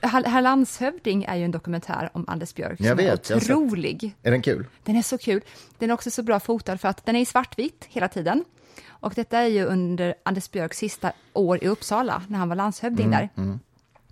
Herr 0.00 0.42
landshövding 0.42 1.24
är 1.24 1.36
ju 1.36 1.44
en 1.44 1.50
dokumentär 1.50 2.10
om 2.12 2.24
Anders 2.28 2.54
Björk 2.54 2.80
jag 2.80 2.88
som 2.88 2.96
vet, 2.96 3.30
är 3.30 3.36
otrolig. 3.36 4.16
Är 4.22 4.30
den 4.30 4.42
kul? 4.42 4.66
Den 4.84 4.96
är 4.96 5.02
så 5.02 5.18
kul. 5.18 5.40
Den 5.78 5.90
är 5.90 5.94
också 5.94 6.10
så 6.10 6.22
bra 6.22 6.40
fotad 6.40 6.78
för 6.78 6.88
att 6.88 7.06
den 7.06 7.16
är 7.16 7.20
i 7.20 7.24
svartvitt 7.24 7.84
hela 7.88 8.08
tiden. 8.08 8.44
Och 8.88 9.12
detta 9.16 9.38
är 9.38 9.46
ju 9.46 9.64
under 9.64 10.14
Anders 10.22 10.50
Björks 10.50 10.78
sista 10.78 11.12
år 11.32 11.64
i 11.64 11.68
Uppsala, 11.68 12.22
när 12.28 12.38
han 12.38 12.48
var 12.48 12.56
landshövding 12.56 13.06
mm, 13.06 13.18
där. 13.18 13.42
Mm. 13.42 13.60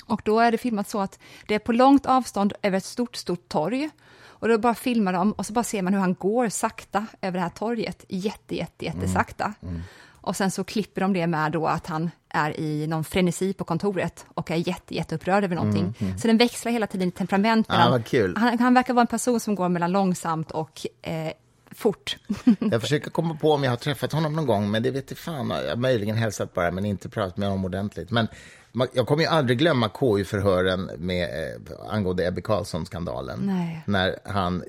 Och 0.07 0.23
då 0.25 0.41
är 0.41 0.53
det 0.53 0.59
filmat 0.59 0.89
så 0.89 1.01
att 1.01 1.19
det 1.47 1.55
är 1.55 1.59
på 1.59 1.73
långt 1.73 2.07
avstånd 2.07 2.53
över 2.63 2.79
ett 2.79 2.85
stort, 2.85 3.17
stort 3.17 3.49
torg. 3.49 3.91
Och 4.23 4.49
då 4.49 4.59
bara 4.59 4.75
filmar 4.75 5.13
de 5.13 5.33
och 5.33 5.47
så 5.47 5.53
bara 5.53 5.65
ser 5.65 5.83
man 5.83 5.95
hur 5.95 6.01
han 6.01 6.15
går 6.15 6.49
sakta 6.49 7.07
över 7.21 7.39
det 7.39 7.43
här 7.43 7.51
torget, 7.51 8.05
jätte, 8.09 8.57
jätte, 8.57 8.85
jättesakta. 8.85 9.55
Mm, 9.63 9.75
mm. 9.75 9.87
Och 10.03 10.37
sen 10.37 10.51
så 10.51 10.65
klipper 10.65 11.01
de 11.01 11.13
det 11.13 11.27
med 11.27 11.53
då 11.53 11.67
att 11.67 11.87
han 11.87 12.11
är 12.31 12.61
i 12.61 12.87
någon 12.87 13.05
frenesi 13.05 13.53
på 13.53 13.65
kontoret 13.65 14.27
och 14.35 14.51
är 14.51 14.57
jätte, 14.57 14.95
jätteupprörd 14.95 15.45
över 15.45 15.57
någonting. 15.57 15.83
Mm, 15.83 15.95
mm. 15.99 16.19
Så 16.19 16.27
den 16.27 16.37
växlar 16.37 16.73
hela 16.73 16.87
tiden 16.87 17.09
i 17.09 17.11
temperament. 17.11 17.67
Ah, 17.69 18.01
han, 18.37 18.59
han, 18.59 18.75
verkar 18.75 18.95
vara 18.95 19.01
en 19.01 19.07
person 19.07 19.41
som 19.41 19.55
går 19.55 19.69
mellan 19.69 19.93
långsamt 19.93 20.51
och 20.51 20.87
eh, 21.03 21.33
fort. 21.71 22.17
jag 22.59 22.81
försöker 22.81 23.11
komma 23.11 23.35
på 23.35 23.53
om 23.53 23.65
jag 23.65 23.71
har 23.71 23.77
träffat 23.77 24.13
honom 24.13 24.37
någon 24.37 24.47
gång, 24.47 24.71
men 24.71 24.83
det 24.83 24.91
vet 24.91 25.11
jag 25.11 25.19
fan. 25.19 25.51
Jag 25.51 25.69
har 25.69 25.77
möjligen 25.77 26.17
hälsat 26.17 26.55
bara, 26.55 26.71
men 26.71 26.85
inte 26.85 27.09
pratat 27.09 27.37
med 27.37 27.49
honom 27.49 27.65
ordentligt. 27.65 28.11
Men 28.11 28.29
jag 28.93 29.07
kommer 29.07 29.23
ju 29.23 29.29
aldrig 29.29 29.59
glömma 29.59 29.89
KU-förhören 29.89 30.91
med, 30.99 31.55
eh, 31.55 31.93
angående 31.93 32.27
Ebbe 32.27 32.41
Carlsson-skandalen. 32.41 33.53
När 33.87 34.19
han 34.25 34.65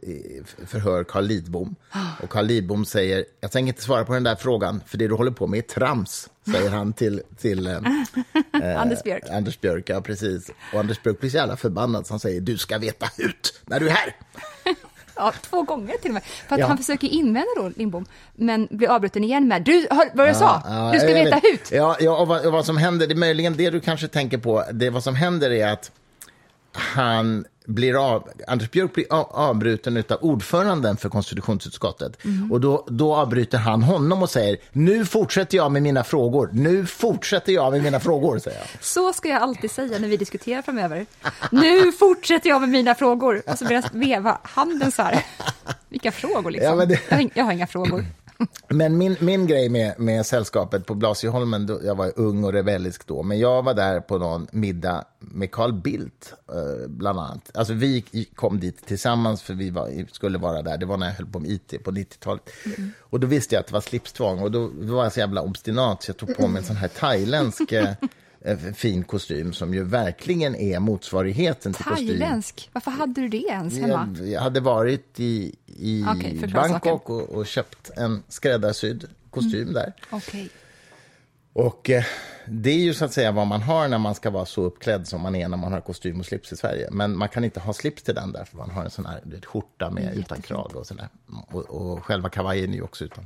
förhör 0.65 1.03
Carl 1.03 1.25
Lidbom. 1.25 1.75
Och 2.23 2.29
Carl 2.29 2.45
Lidbom 2.45 2.85
säger, 2.85 3.25
jag 3.41 3.51
tänker 3.51 3.67
inte 3.67 3.81
svara 3.81 4.05
på 4.05 4.13
den 4.13 4.23
där 4.23 4.35
frågan, 4.35 4.81
för 4.87 4.97
det 4.97 5.07
du 5.07 5.13
håller 5.13 5.31
på 5.31 5.47
med 5.47 5.57
är 5.57 5.61
trams, 5.61 6.29
säger 6.45 6.69
han 6.69 6.93
till, 6.93 7.21
till 7.37 7.67
eh, 7.67 7.73
eh 8.61 8.81
Anders 8.81 9.03
Björk. 9.03 9.23
Anders 9.29 9.61
Björk, 9.61 9.89
ja 9.89 10.01
precis. 10.01 10.51
Och 10.73 10.79
Anders 10.79 11.03
Björk 11.03 11.19
blir 11.19 11.29
så 11.29 11.37
jävla 11.37 11.57
förbannad 11.57 12.07
så 12.07 12.13
han 12.13 12.19
säger, 12.19 12.41
du 12.41 12.57
ska 12.57 12.77
veta 12.77 13.07
ut 13.17 13.61
när 13.65 13.79
du 13.79 13.89
är 13.89 13.93
här. 13.93 14.15
Ja, 15.21 15.33
två 15.41 15.63
gånger 15.63 15.97
till 15.97 16.09
och 16.09 16.13
med. 16.13 16.23
För 16.23 16.55
att 16.55 16.59
ja. 16.59 16.67
han 16.67 16.77
försöker 16.77 17.07
invända 17.07 17.49
då, 17.57 17.71
Lindbom, 17.75 18.05
men 18.35 18.67
blir 18.71 18.89
avbruten 18.89 19.23
igen 19.23 19.47
med 19.47 19.61
du, 19.61 19.87
hör 19.89 20.09
vad 20.13 20.27
jag 20.27 20.35
ja, 20.35 20.39
sa, 20.39 20.61
ja, 20.65 20.91
du 20.93 20.99
ska 20.99 21.13
veta 21.13 21.35
hut. 21.35 21.69
Ja, 21.71 21.97
ja 21.99 22.17
och, 22.17 22.27
vad, 22.27 22.45
och 22.45 22.51
vad 22.51 22.65
som 22.65 22.77
händer, 22.77 23.07
det 23.07 23.13
är 23.13 23.15
möjligen 23.15 23.57
det 23.57 23.69
du 23.69 23.79
kanske 23.79 24.07
tänker 24.07 24.37
på, 24.37 24.63
det 24.71 24.89
vad 24.89 25.03
som 25.03 25.15
händer 25.15 25.51
är 25.51 25.67
att 25.67 25.91
han 26.71 27.45
blir 27.65 28.13
av, 28.13 28.29
Anders 28.47 28.71
Björk 28.71 28.93
blir 28.93 29.05
avbruten 29.09 29.97
av 29.97 30.17
ordföranden 30.21 30.97
för 30.97 31.09
konstitutionsutskottet. 31.09 32.25
Mm. 32.25 32.51
Och 32.51 32.61
då, 32.61 32.85
då 32.89 33.15
avbryter 33.15 33.57
han 33.57 33.83
honom 33.83 34.23
och 34.23 34.29
säger 34.29 34.57
nu 34.71 35.05
fortsätter 35.05 35.57
jag 35.57 35.71
med 35.71 35.81
mina 35.81 36.03
frågor. 36.03 36.49
Nu 36.53 36.85
fortsätter 36.85 37.53
jag 37.53 37.71
med 37.71 37.83
mina 37.83 37.99
frågor, 37.99 38.39
säger 38.39 38.57
jag. 38.57 38.83
Så 38.83 39.13
ska 39.13 39.29
jag 39.29 39.41
alltid 39.41 39.71
säga 39.71 39.99
när 39.99 40.07
vi 40.07 40.17
diskuterar 40.17 40.61
framöver. 40.61 41.05
Nu 41.51 41.91
fortsätter 41.91 42.49
jag 42.49 42.61
med 42.61 42.69
mina 42.69 42.95
frågor. 42.95 43.41
Och 43.47 43.57
så 43.57 43.65
börjar 43.65 43.83
jag 43.93 43.99
veva 43.99 44.37
handen 44.43 44.91
så 44.91 45.01
här. 45.01 45.25
Vilka 45.89 46.11
frågor 46.11 46.51
liksom? 46.51 46.79
Ja, 46.79 46.85
det... 46.85 46.99
jag, 47.09 47.17
har, 47.17 47.29
jag 47.33 47.43
har 47.43 47.51
inga 47.51 47.67
frågor. 47.67 48.05
Men 48.67 48.97
min, 48.97 49.15
min 49.19 49.47
grej 49.47 49.69
med, 49.69 49.99
med 49.99 50.25
sällskapet 50.25 50.85
på 50.85 50.93
Blasieholmen, 50.95 51.65
då, 51.65 51.79
jag 51.83 51.95
var 51.95 52.11
ung 52.15 52.43
och 52.43 52.53
rebellisk 52.53 53.07
då, 53.07 53.23
men 53.23 53.39
jag 53.39 53.63
var 53.63 53.73
där 53.73 53.99
på 53.99 54.17
någon 54.17 54.47
middag 54.51 55.05
med 55.19 55.51
Carl 55.51 55.73
Bildt, 55.73 56.33
eh, 56.49 56.87
bland 56.87 57.19
annat. 57.19 57.51
Alltså 57.53 57.73
vi 57.73 58.01
kom 58.35 58.59
dit 58.59 58.85
tillsammans 58.85 59.41
för 59.41 59.53
vi 59.53 59.69
var, 59.69 60.05
skulle 60.11 60.37
vara 60.37 60.61
där. 60.61 60.77
Det 60.77 60.85
var 60.85 60.97
när 60.97 61.07
jag 61.07 61.13
höll 61.13 61.27
på 61.27 61.39
med 61.39 61.51
IT 61.51 61.83
på 61.83 61.91
90-talet. 61.91 62.49
Mm. 62.65 62.91
Och 62.99 63.19
då 63.19 63.27
visste 63.27 63.55
jag 63.55 63.59
att 63.59 63.67
det 63.67 63.73
var 63.73 63.81
slipstvång 63.81 64.39
och 64.39 64.51
då, 64.51 64.71
då 64.81 64.95
var 64.95 65.03
jag 65.03 65.13
så 65.13 65.19
jävla 65.19 65.41
obstinat 65.41 66.03
så 66.03 66.09
jag 66.09 66.17
tog 66.17 66.37
på 66.37 66.47
mig 66.47 66.59
en 66.59 66.67
sån 66.67 66.75
här 66.75 66.87
thailändsk 66.87 67.71
eh, 67.71 67.93
fin 68.75 69.03
kostym 69.03 69.53
som 69.53 69.73
ju 69.73 69.83
verkligen 69.83 70.55
är 70.55 70.79
motsvarigheten 70.79 71.73
till 71.73 71.85
kostym. 71.85 72.07
Thailändsk? 72.07 72.69
Varför 72.73 72.91
hade 72.91 73.21
du 73.21 73.27
det 73.27 73.37
ens 73.37 73.79
hemma? 73.79 74.15
Jag, 74.17 74.27
jag 74.27 74.41
hade 74.41 74.59
varit 74.59 75.19
i, 75.19 75.55
i 75.65 76.03
okay, 76.03 76.47
Bangkok 76.47 77.09
och, 77.09 77.29
och, 77.29 77.47
köpt 77.47 77.89
en 77.97 78.23
skräddarsydd 78.27 79.05
kostym 79.29 79.61
mm. 79.61 79.73
där. 79.73 79.93
Okay. 80.11 80.49
Och 81.53 81.89
eh, 81.89 82.03
det 82.45 82.69
är 82.69 82.79
ju 82.79 82.93
så 82.93 83.05
att 83.05 83.13
säga 83.13 83.31
vad 83.31 83.47
man 83.47 83.61
har 83.61 83.87
när 83.87 83.97
man 83.97 84.15
ska 84.15 84.29
vara 84.29 84.45
så 84.45 84.63
uppklädd 84.63 85.07
som 85.07 85.21
man 85.21 85.35
är 85.35 85.47
när 85.47 85.57
man 85.57 85.73
har 85.73 85.81
kostym 85.81 86.19
och 86.19 86.25
slips 86.25 86.53
i 86.53 86.57
Sverige. 86.57 86.89
Men 86.91 87.17
man 87.17 87.29
kan 87.29 87.43
inte 87.43 87.59
ha 87.59 87.73
slips 87.73 88.03
till 88.03 88.15
den 88.15 88.31
där, 88.31 88.45
för 88.45 88.57
man 88.57 88.69
har 88.69 88.83
en 88.83 88.91
sån 88.91 89.05
här 89.05 89.21
vet, 89.23 89.45
skjorta 89.45 89.89
med 89.89 90.15
utan 90.17 90.41
krage 90.41 90.75
och 90.75 90.87
sådär. 90.87 91.09
Och, 91.51 91.61
och 91.61 92.05
själva 92.05 92.29
kavajen 92.29 92.69
är 92.69 92.75
ju 92.75 92.81
också 92.81 93.05
utan 93.05 93.25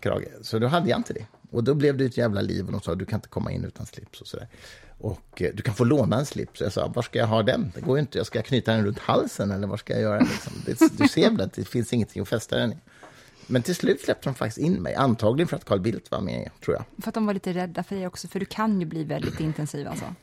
krage. 0.00 0.28
Så 0.42 0.58
då 0.58 0.66
hade 0.66 0.90
jag 0.90 0.98
inte 0.98 1.12
det. 1.12 1.26
Och 1.52 1.64
då 1.64 1.74
blev 1.74 1.96
det 1.96 2.04
ett 2.04 2.16
jävla 2.16 2.40
liv 2.40 2.66
och 2.66 2.72
de 2.72 2.80
sa 2.80 2.94
du 2.94 3.04
kan 3.04 3.16
inte 3.16 3.28
komma 3.28 3.52
in 3.52 3.64
utan 3.64 3.86
slips 3.86 4.20
och 4.20 4.26
sådär. 4.26 4.48
Och 4.98 5.42
eh, 5.42 5.50
du 5.54 5.62
kan 5.62 5.74
få 5.74 5.84
låna 5.84 6.18
en 6.18 6.26
slips. 6.26 6.60
Jag 6.60 6.72
sa, 6.72 6.88
var 6.88 7.02
ska 7.02 7.18
jag 7.18 7.26
ha 7.26 7.42
den? 7.42 7.72
Det 7.74 7.80
går 7.80 7.96
ju 7.96 8.00
inte. 8.00 8.18
Jag 8.18 8.26
ska 8.26 8.42
knyta 8.42 8.72
den 8.72 8.84
runt 8.84 8.98
halsen 8.98 9.50
eller 9.50 9.66
vad 9.66 9.78
ska 9.78 9.92
jag 9.92 10.02
göra? 10.02 10.20
Liksom? 10.20 10.52
Det, 10.66 10.98
du 10.98 11.08
ser 11.08 11.30
väl 11.30 11.40
att 11.40 11.52
det 11.52 11.64
finns 11.64 11.92
ingenting 11.92 12.22
att 12.22 12.28
fästa 12.28 12.56
den 12.56 12.72
i. 12.72 12.76
Men 13.46 13.62
till 13.62 13.74
slut 13.74 14.00
släppte 14.00 14.28
de 14.28 14.34
faktiskt 14.34 14.58
in 14.58 14.74
mig, 14.74 14.94
antagligen 14.94 15.48
för 15.48 15.56
att 15.56 15.64
Carl 15.64 15.80
Bildt 15.80 16.10
var 16.10 16.20
med, 16.20 16.50
tror 16.64 16.76
jag. 16.76 17.02
För 17.02 17.08
att 17.08 17.14
de 17.14 17.26
var 17.26 17.34
lite 17.34 17.52
rädda 17.52 17.82
för 17.82 17.96
dig 17.96 18.06
också, 18.06 18.28
för 18.28 18.40
du 18.40 18.46
kan 18.46 18.80
ju 18.80 18.86
bli 18.86 19.04
väldigt 19.04 19.40
intensiv 19.40 19.88
alltså. 19.88 20.14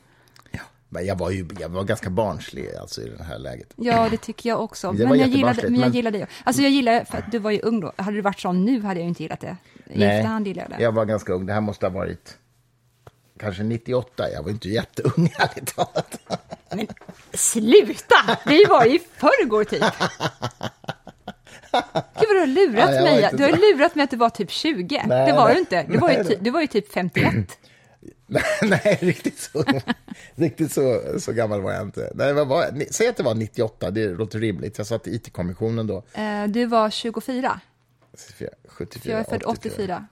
Ja, 0.90 1.00
jag 1.00 1.18
var 1.18 1.30
ju 1.30 1.48
jag 1.60 1.68
var 1.68 1.84
ganska 1.84 2.10
barnslig 2.10 2.74
alltså, 2.80 3.02
i 3.02 3.08
det 3.18 3.24
här 3.24 3.38
läget. 3.38 3.72
Ja, 3.76 4.08
det 4.10 4.16
tycker 4.16 4.48
jag 4.48 4.60
också. 4.60 4.92
Det 4.92 5.06
men, 5.06 5.18
jag 5.18 5.28
gillade, 5.28 5.70
men 5.70 5.80
jag 5.80 5.94
gillade 5.94 6.18
det. 6.18 6.26
Alltså 6.44 6.62
jag 6.62 6.70
gillar, 6.70 7.04
för 7.04 7.18
att 7.18 7.32
du 7.32 7.38
var 7.38 7.50
ju 7.50 7.60
ung 7.60 7.80
då. 7.80 7.92
Hade 7.96 8.16
du 8.16 8.22
varit 8.22 8.40
sån 8.40 8.64
nu 8.64 8.80
hade 8.80 9.00
jag 9.00 9.08
inte 9.08 9.22
gillat 9.22 9.40
det. 9.40 9.56
I 9.86 9.98
Nej, 9.98 10.16
efterhand 10.18 10.46
gillade 10.46 10.70
jag 10.70 10.78
det. 10.78 10.84
jag 10.84 10.92
var 10.92 11.04
ganska 11.04 11.32
ung. 11.32 11.46
Det 11.46 11.52
här 11.52 11.60
måste 11.60 11.86
ha 11.86 11.90
varit 11.90 12.38
kanske 13.38 13.62
98. 13.62 14.30
Jag 14.30 14.42
var 14.42 14.50
inte 14.50 14.68
jätteung, 14.68 15.32
ärligt 15.38 15.76
talat. 15.76 16.18
Men 16.74 16.86
sluta! 17.32 18.38
Vi 18.46 18.64
var 18.64 18.86
i 18.86 19.00
förrgår, 19.16 19.64
typ. 19.64 19.84
Gud 22.20 22.28
vad 22.28 22.36
du 22.36 22.40
har 22.40 22.46
lurat 22.46 22.94
ja, 22.94 23.02
mig. 23.02 23.30
Du 23.32 23.42
har 23.42 23.74
lurat 23.74 23.94
mig 23.94 24.04
att 24.04 24.10
du 24.10 24.16
var 24.16 24.30
typ 24.30 24.50
20. 24.50 25.02
Nej, 25.06 25.26
det 25.26 25.32
var 25.32 25.44
nej, 25.44 25.54
du 25.54 25.60
inte. 25.60 25.82
Du 25.82 25.98
var, 25.98 26.10
ju, 26.10 26.36
du 26.40 26.50
var 26.50 26.60
ju 26.60 26.66
typ 26.66 26.92
51. 26.92 27.58
Nej, 28.62 28.98
riktigt 29.00 29.38
så, 29.38 29.64
riktigt 30.34 30.72
så, 30.72 31.02
så 31.18 31.32
gammal 31.32 31.60
var 31.60 31.72
jag 31.72 31.82
inte. 31.82 32.12
Nej, 32.14 32.32
vad 32.32 32.46
var 32.48 32.62
jag? 32.62 32.94
Säg 32.94 33.08
att 33.08 33.16
det 33.16 33.22
var 33.22 33.34
98, 33.34 33.90
det 33.90 34.08
låter 34.08 34.38
rimligt. 34.38 34.78
Jag 34.78 34.86
satt 34.86 35.06
i 35.06 35.14
IT-kommissionen 35.14 35.86
då. 35.86 36.02
Eh, 36.12 36.44
du 36.48 36.66
var 36.66 36.90
24. 36.90 37.60
74, 38.68 39.12
jag 39.12 39.20
är 39.20 39.24
född 39.24 39.42
84. 39.46 40.06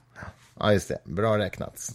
Ja, 0.59 0.73
just 0.73 0.87
det. 0.87 0.97
Bra 1.03 1.37
räknat. 1.37 1.89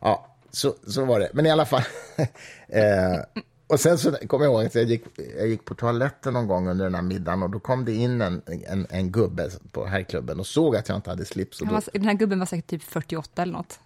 Ja, 0.00 0.36
så, 0.50 0.74
så 0.86 1.04
var 1.04 1.20
det. 1.20 1.30
Men 1.32 1.46
i 1.46 1.50
alla 1.50 1.66
fall. 1.66 1.82
eh, 2.68 3.42
Och 3.66 3.80
sen 3.80 3.98
så 3.98 4.12
kommer 4.12 4.44
jag 4.44 4.52
ihåg 4.54 4.64
att 4.66 4.74
jag 4.74 4.84
gick, 4.84 5.04
jag 5.38 5.48
gick 5.48 5.64
på 5.64 5.74
toaletten 5.74 6.32
någon 6.32 6.46
gång 6.46 6.68
under 6.68 6.84
den 6.84 6.94
här 6.94 7.02
middagen 7.02 7.42
och 7.42 7.50
då 7.50 7.60
kom 7.60 7.84
det 7.84 7.92
in 7.92 8.20
en, 8.20 8.42
en, 8.66 8.86
en 8.90 9.12
gubbe 9.12 9.50
på 9.72 9.84
herrklubben 9.86 10.40
och 10.40 10.46
såg 10.46 10.76
att 10.76 10.88
jag 10.88 10.98
inte 10.98 11.10
hade 11.10 11.24
slips. 11.24 11.60
Och 11.60 11.66
då, 11.66 11.80
den 11.92 12.04
här 12.04 12.14
gubben 12.14 12.38
var 12.38 12.46
säkert 12.46 12.66
typ 12.66 12.82
48 12.82 13.42
eller 13.42 13.52
något. 13.52 13.80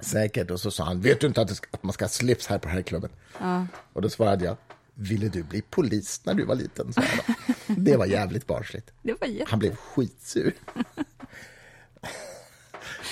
Säkert, 0.00 0.50
och 0.50 0.60
så 0.60 0.70
sa 0.70 0.84
han, 0.84 1.00
vet 1.00 1.20
du 1.20 1.26
inte 1.26 1.40
att, 1.40 1.56
ska, 1.56 1.68
att 1.70 1.82
man 1.82 1.92
ska 1.92 2.04
ha 2.04 2.10
slips 2.10 2.46
här 2.46 2.58
på 2.58 2.68
herrklubben? 2.68 3.10
Och 3.92 4.02
då 4.02 4.10
svarade 4.10 4.44
jag, 4.44 4.56
ville 4.94 5.28
du 5.28 5.42
bli 5.42 5.62
polis 5.62 6.20
när 6.24 6.34
du 6.34 6.44
var 6.44 6.54
liten? 6.54 6.92
Då. 6.96 7.02
Det 7.66 7.96
var 7.96 8.06
jävligt 8.06 8.46
barnsligt. 8.46 8.92
Var 9.02 9.26
jätte... 9.26 9.50
Han 9.50 9.58
blev 9.58 9.76
skitsur. 9.76 10.54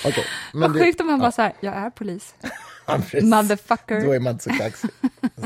Okej, 0.05 0.25
men 0.53 0.73
Vad 0.73 0.81
sjukt 0.81 1.01
om 1.01 1.09
han 1.09 1.19
bara 1.19 1.31
så 1.31 1.41
här, 1.41 1.53
jag 1.59 1.73
är 1.73 1.89
polis. 1.89 2.35
Motherfucker. 3.21 4.01
Då 4.05 4.11
är 4.11 4.19
man 4.19 4.31
inte 4.33 4.43
så 4.43 4.49
kaxig. 4.49 4.89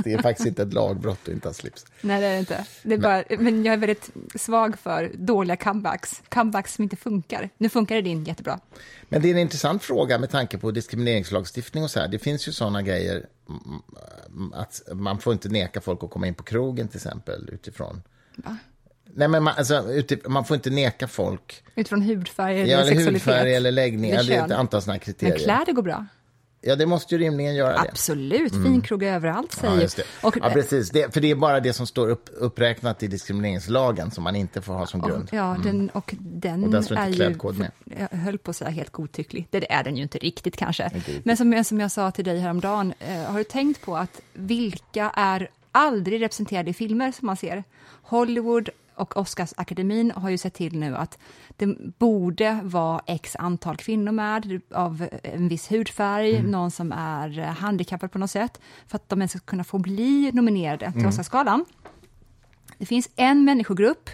Det 0.03 0.13
är 0.13 0.21
faktiskt 0.21 0.47
inte 0.47 0.61
ett 0.61 0.73
lagbrott 0.73 1.19
att 1.23 1.27
inte 1.29 1.47
ha 1.47 1.53
slips. 1.53 1.85
Nej, 2.01 2.21
det 2.21 2.27
är 2.27 2.33
det 2.33 2.39
inte. 2.39 2.65
Det 2.83 2.93
är 2.93 2.97
bara, 2.97 3.23
men 3.39 3.65
jag 3.65 3.73
är 3.73 3.77
väldigt 3.77 4.09
svag 4.35 4.79
för 4.79 5.11
dåliga 5.13 5.55
comebacks. 5.55 6.21
Comebacks 6.29 6.73
som 6.73 6.83
inte 6.83 6.95
funkar. 6.95 7.49
Nu 7.57 7.69
funkar 7.69 7.95
det 7.95 8.01
din 8.01 8.23
jättebra. 8.23 8.59
Men 9.09 9.21
det 9.21 9.27
är 9.27 9.31
en 9.31 9.37
intressant 9.37 9.83
fråga 9.83 10.19
med 10.19 10.29
tanke 10.29 10.57
på 10.57 10.71
diskrimineringslagstiftning 10.71 11.83
och 11.83 11.91
så 11.91 11.99
här. 11.99 12.07
Det 12.07 12.19
finns 12.19 12.47
ju 12.47 12.51
sådana 12.51 12.81
grejer 12.81 13.25
att 14.53 14.81
man 14.93 15.19
får 15.19 15.33
inte 15.33 15.49
neka 15.49 15.81
folk 15.81 16.03
att 16.03 16.09
komma 16.09 16.27
in 16.27 16.33
på 16.33 16.43
krogen 16.43 16.87
till 16.87 16.97
exempel 16.97 17.49
utifrån. 17.51 18.01
Va? 18.35 18.57
Nej, 19.15 19.27
men 19.27 19.43
man, 19.43 19.53
alltså, 19.57 19.73
utif- 19.73 20.29
man 20.29 20.45
får 20.45 20.55
inte 20.55 20.69
neka 20.69 21.07
folk, 21.07 21.63
Utifrån 21.75 22.01
hudfärg 22.01 22.61
eller 22.61 22.71
ja, 22.71 22.77
eller 22.79 22.87
sexualitet. 22.91 23.13
hudfärg 23.27 23.55
eller 23.55 23.71
läggning, 23.71 24.11
Eller 24.11 24.45
ett 24.45 24.51
antal 24.51 24.81
sådana 24.81 24.93
Men 24.93 24.99
kriterier. 24.99 25.37
kläder 25.37 25.73
går 25.73 25.81
bra. 25.83 26.05
Ja, 26.65 26.75
det 26.75 26.85
måste 26.85 27.15
ju 27.15 27.21
rimligen 27.21 27.55
göra 27.55 27.73
det. 27.73 27.89
Absolut, 27.89 28.53
finkrog 28.53 29.03
överallt 29.03 29.51
säger 29.51 29.81
Ja, 29.81 29.87
det. 29.95 30.27
Och, 30.27 30.37
ja, 30.41 30.49
precis. 30.49 30.89
Det, 30.89 31.13
för 31.13 31.21
det 31.21 31.31
är 31.31 31.35
bara 31.35 31.59
det 31.59 31.73
som 31.73 31.87
står 31.87 32.09
upp, 32.09 32.29
uppräknat 32.33 33.03
i 33.03 33.07
diskrimineringslagen 33.07 34.11
som 34.11 34.23
man 34.23 34.35
inte 34.35 34.61
får 34.61 34.73
ha 34.73 34.85
som 34.85 35.01
grund. 35.01 35.29
Ja, 35.31 35.57
den, 35.63 35.89
och 35.89 36.15
den 36.19 36.63
Mm. 36.63 36.75
Och 36.75 36.97
är 36.97 37.07
ju, 37.09 37.59
med. 37.59 37.71
jag 38.11 38.17
höll 38.17 38.37
på 38.37 38.51
att 38.51 38.57
säga 38.57 38.69
helt 38.69 38.91
godtycklig, 38.91 39.47
det 39.49 39.71
är 39.71 39.83
den 39.83 39.95
ju 39.95 40.03
inte 40.03 40.17
riktigt 40.17 40.57
kanske. 40.57 40.83
Inte 40.83 40.97
riktigt. 40.97 41.25
Men 41.25 41.37
som 41.37 41.63
som 41.63 41.79
jag 41.79 41.91
sa 41.91 42.11
till 42.11 42.25
dig 42.25 42.39
häromdagen, 42.39 42.93
eh, 42.99 43.23
har 43.23 43.37
du 43.37 43.43
tänkt 43.43 43.81
på 43.81 43.97
att 43.97 44.21
vilka 44.33 45.11
är 45.15 45.49
aldrig 45.71 46.21
representerade 46.21 46.69
i 46.69 46.73
filmer 46.73 47.11
som 47.11 47.25
man 47.25 47.37
ser? 47.37 47.63
Hollywood 48.01 48.69
och 48.95 49.17
Oscarsakademin 49.17 50.11
har 50.11 50.29
ju 50.29 50.37
sett 50.37 50.53
till 50.53 50.79
nu 50.79 50.95
att 50.97 51.17
det 51.57 51.65
borde 51.99 52.59
vara 52.63 53.01
x 53.07 53.35
antal 53.39 53.77
kvinnor 53.77 54.11
med 54.11 54.61
av 54.73 55.07
en 55.23 55.47
viss 55.47 55.71
hudfärg, 55.71 56.35
Mm. 56.35 56.51
någon 56.51 56.71
som 56.71 56.91
är 56.91 57.39
eh, 57.39 57.45
handikappad 57.45 58.11
på 58.11 58.17
något 58.19 58.31
sätt, 58.31 58.61
för 58.87 58.95
att 58.95 59.09
de 59.09 59.19
ens 59.21 59.31
ska 59.31 59.39
kunna 59.39 59.63
få 59.63 59.77
bli 59.79 60.31
nominerade 60.33 60.85
Mm. 60.85 60.99
till 60.99 61.07
Oscarsgalan. 61.07 61.65
Det 62.77 62.85
finns 62.85 63.09
en 63.15 63.45
människogrupp 63.45 64.09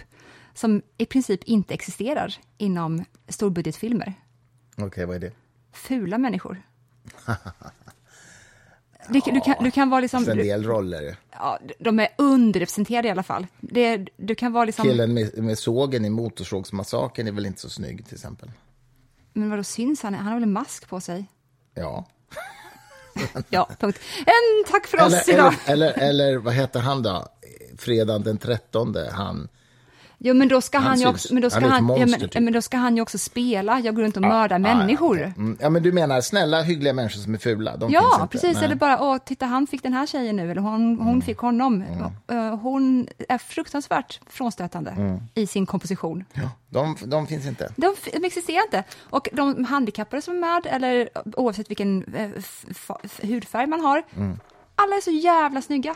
som 0.54 0.82
i 0.98 1.06
princip 1.06 1.44
inte 1.44 1.74
existerar 1.74 2.34
inom 2.58 3.04
storbudgetfilmer. 3.28 4.14
Okej, 4.78 5.06
vad 5.06 5.16
är 5.16 5.20
det? 5.20 5.32
Fula 5.72 6.18
människor. 6.18 6.62
Det, 9.08 9.22
du, 9.32 9.40
kan, 9.40 9.54
du 9.64 9.70
kan 9.70 9.90
vara 9.90 10.00
liksom... 10.00 10.28
En 10.28 10.36
Du, 10.36 10.42
del 10.42 10.64
roller. 10.64 11.16
ja, 11.32 11.58
de 11.78 11.98
är 11.98 12.08
underrepresenterade 12.18 13.08
i 13.08 13.10
alla 13.10 13.22
fall. 13.22 13.46
Det, 13.60 14.06
du 14.16 14.34
kan 14.34 14.52
vara 14.52 14.64
liksom... 14.64 14.84
Killen 14.84 15.14
med, 15.14 15.38
med 15.38 15.58
sågen 15.58 16.04
i 16.04 16.10
Motorsågsmassakern 16.10 17.26
är 17.28 17.32
väl 17.32 17.46
inte 17.46 17.60
så 17.60 17.70
snygg 17.70 18.06
till 18.06 18.14
exempel? 18.14 18.50
Men 19.32 19.50
vadå 19.50 19.62
syns 19.62 20.02
han? 20.02 20.14
Han 20.14 20.26
har 20.26 20.34
väl 20.34 20.42
en 20.42 20.52
mask 20.52 20.88
på 20.88 21.00
sig? 21.00 21.24
Ja. 21.74 22.06
Ja, 23.50 23.68
punkt. 23.80 23.98
En 24.18 24.70
tack 24.72 24.86
för 24.86 24.98
oss 25.06 25.12
Eller, 25.28 25.34
idag. 25.34 25.54
eller, 25.66 25.92
eller, 25.92 26.08
eller 26.08 26.36
vad 26.36 26.54
heter 26.54 26.80
han 26.80 27.02
då? 27.02 27.26
Fredagen 27.78 28.22
den 28.22 28.38
13, 28.38 28.96
han. 29.12 29.48
Jo, 30.22 30.34
men 30.34 30.48
då 30.48 30.60
ska 30.60 30.78
han, 30.78 30.86
Han 30.86 31.00
ju 31.00 31.06
också, 31.06 31.34
men 31.34 31.42
då 31.42 31.50
ska 31.50 31.60
Han 31.60 31.70
han, 31.70 31.78
ja, 31.78 31.82
monster, 31.86 32.18
men, 32.20 32.28
typ. 32.28 32.42
men 32.42 32.52
då 32.52 32.62
ska 32.62 32.76
han 32.76 32.96
ju 32.96 33.02
också 33.02 33.18
spela. 33.18 33.80
Jag 33.80 33.94
går 33.94 34.02
runt 34.02 34.16
och 34.16 34.22
mördar 34.22 34.58
människor. 34.58 35.18
Ja, 35.18 35.22
okej. 35.26 35.34
mm, 35.36 35.58
ja, 35.60 35.70
men 35.70 35.82
du 35.82 35.92
menar 35.92 36.20
snälla, 36.20 36.62
hyggliga 36.62 36.92
människor 36.92 37.20
som 37.20 37.34
är 37.34 37.38
fula? 37.38 37.76
De 37.76 37.90
finns 37.90 37.92
Ja, 38.02 38.14
inte. 38.22 38.26
precis. 38.32 38.54
Nej. 38.56 38.64
Eller 38.64 38.74
bara, 38.74 39.02
åh, 39.02 39.18
titta 39.18 39.46
han 39.46 39.66
fick 39.66 39.82
den 39.82 39.92
här 39.92 40.06
tjejen 40.06 40.36
nu, 40.36 40.50
eller 40.50 40.60
hon, 40.62 40.96
hon 40.98 41.08
Mm. 41.08 41.22
fick 41.22 41.38
honom. 41.38 41.84
Eh, 42.30 42.56
Hon 42.56 43.08
är 43.28 43.38
fruktansvärt 43.38 44.20
frånstötande 44.30 44.90
Mm. 44.90 45.18
i 45.34 45.46
sin 45.46 45.66
komposition. 45.66 46.24
Ja, 46.32 46.50
de, 46.68 46.96
de 47.04 47.26
finns 47.26 47.46
inte. 47.46 47.72
De, 47.76 47.94
de 48.12 48.24
existerar 48.26 48.62
inte. 48.64 48.84
Och 49.10 49.28
de 49.32 49.64
handikappade 49.64 50.22
som 50.22 50.34
är 50.34 50.40
med, 50.40 50.66
eller 50.66 51.08
oavsett 51.36 51.70
vilken 51.70 52.14
eh, 52.14 52.30
f- 52.38 52.64
f- 53.04 53.20
hudfärg 53.22 53.66
man 53.66 53.80
har, 53.80 54.02
Mm. 54.16 54.40
alla 54.74 54.96
är 54.96 55.00
så 55.00 55.10
jävla 55.10 55.62
snygga. 55.62 55.94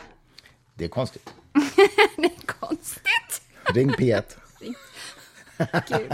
Det 0.73 0.85
är 0.85 0.89
konstigt. 0.89 1.33
Det 2.17 2.23
är 2.25 2.45
konstigt. 2.45 3.01
Ring 3.73 3.91
P1. 3.91 4.23
Gud. 5.87 6.13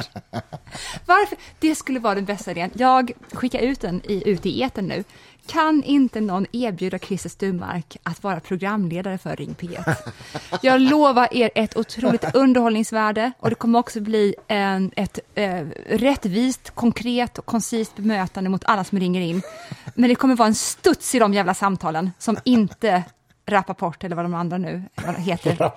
Varför? 1.06 1.38
Det 1.60 1.76
skulle 1.76 2.00
vara 2.00 2.16
den 2.16 2.26
bästa 2.26 2.52
idén. 2.52 2.72
Jag 2.74 3.12
skickar 3.32 3.60
ut 3.60 3.82
den 3.82 4.02
i, 4.04 4.30
ut 4.30 4.46
i 4.46 4.64
etern 4.64 4.88
nu. 4.88 5.04
Kan 5.46 5.84
inte 5.84 6.22
någon 6.22 6.46
erbjuda 6.52 7.00
Christer 7.00 7.30
Sturmark 7.30 7.98
att 8.04 8.24
vara 8.24 8.40
programledare 8.40 9.18
för 9.18 9.36
Ring 9.36 9.56
P1? 9.60 9.96
Jag 10.62 10.82
lovar 10.82 11.28
er 11.32 11.52
ett 11.56 11.78
otroligt 11.78 12.36
underhållningsvärde 12.36 13.32
och 13.40 13.50
det 13.50 13.56
kommer 13.56 13.80
också 13.80 14.02
bli 14.02 14.36
en, 14.48 14.92
ett 14.96 15.20
eh, 15.36 15.66
rättvist, 15.90 16.70
konkret 16.70 17.38
och 17.38 17.46
koncist 17.46 17.96
bemötande 17.96 18.50
mot 18.50 18.66
alla 18.66 18.84
som 18.84 19.00
ringer 19.00 19.22
in. 19.22 19.42
Men 19.96 20.10
det 20.10 20.16
kommer 20.16 20.36
vara 20.36 20.48
en 20.48 20.56
studs 20.56 21.16
i 21.16 21.20
de 21.20 21.34
jävla 21.34 21.54
samtalen 21.54 22.12
som 22.20 22.38
inte 22.44 23.04
Rappaport 23.46 24.04
eller 24.04 24.16
vad 24.16 24.26
de 24.26 24.34
andra 24.34 24.58
nu 24.58 24.84
vad 25.06 25.16
de 25.16 25.22
heter 25.22 25.72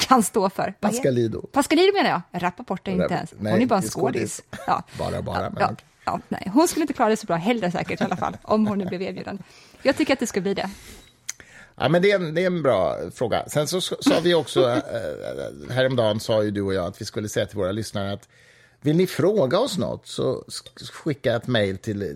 kan 0.08 0.22
stå 0.22 0.50
för. 0.50 0.74
Pascalido. 0.80 1.46
Pascalido 1.52 1.92
menar 1.92 2.10
jag. 2.10 2.22
Rappaport 2.42 2.88
är 2.88 2.92
inte 2.92 3.14
ens. 3.14 3.30
Hon 3.30 3.38
Nej, 3.44 3.62
är 3.62 3.66
bara 3.66 3.78
en 3.78 3.82
skådis. 3.88 4.42
Ja. 4.66 4.82
Bara, 4.98 5.22
bara, 5.22 5.50
men 5.50 5.56
Ja, 5.60 5.74
ja, 6.04 6.20
nej. 6.28 6.50
Hon 6.54 6.68
skulle 6.68 6.82
inte 6.82 6.92
klara 6.94 7.08
det 7.08 7.16
så 7.16 7.26
bra 7.26 7.36
heller 7.36 7.70
säkert 7.70 8.00
i 8.00 8.04
alla 8.04 8.16
fall, 8.16 8.36
om 8.42 8.66
hon 8.66 8.78
nu 8.78 8.84
blev 8.84 9.02
erbjuden. 9.02 9.42
Jag 9.82 9.96
tycker 9.96 10.12
att 10.12 10.20
det 10.20 10.26
ska 10.26 10.40
bli 10.40 10.54
det. 10.54 10.70
Ja, 11.76 11.88
men 11.88 12.02
det, 12.02 12.10
är 12.10 12.14
en, 12.16 12.34
det 12.34 12.42
är 12.42 12.46
en 12.46 12.62
bra 12.62 12.96
fråga. 13.14 13.48
Sen 13.48 13.68
så 13.68 13.80
sa 13.80 14.20
vi 14.22 14.34
också, 14.34 14.70
äh, 14.70 14.78
häromdagen 15.70 16.20
sa 16.20 16.42
ju 16.42 16.50
du 16.50 16.62
och 16.62 16.74
jag 16.74 16.86
att 16.86 17.00
vi 17.00 17.04
skulle 17.04 17.28
säga 17.28 17.46
till 17.46 17.58
våra 17.58 17.72
lyssnare 17.72 18.12
att 18.12 18.28
vill 18.80 18.96
ni 18.96 19.06
fråga 19.06 19.58
oss 19.58 19.78
något 19.78 20.06
så 20.06 20.44
sk- 20.48 20.92
skicka 20.92 21.36
ett 21.36 21.46
mejl 21.46 21.78
till 21.78 22.02
eh, 22.02 22.08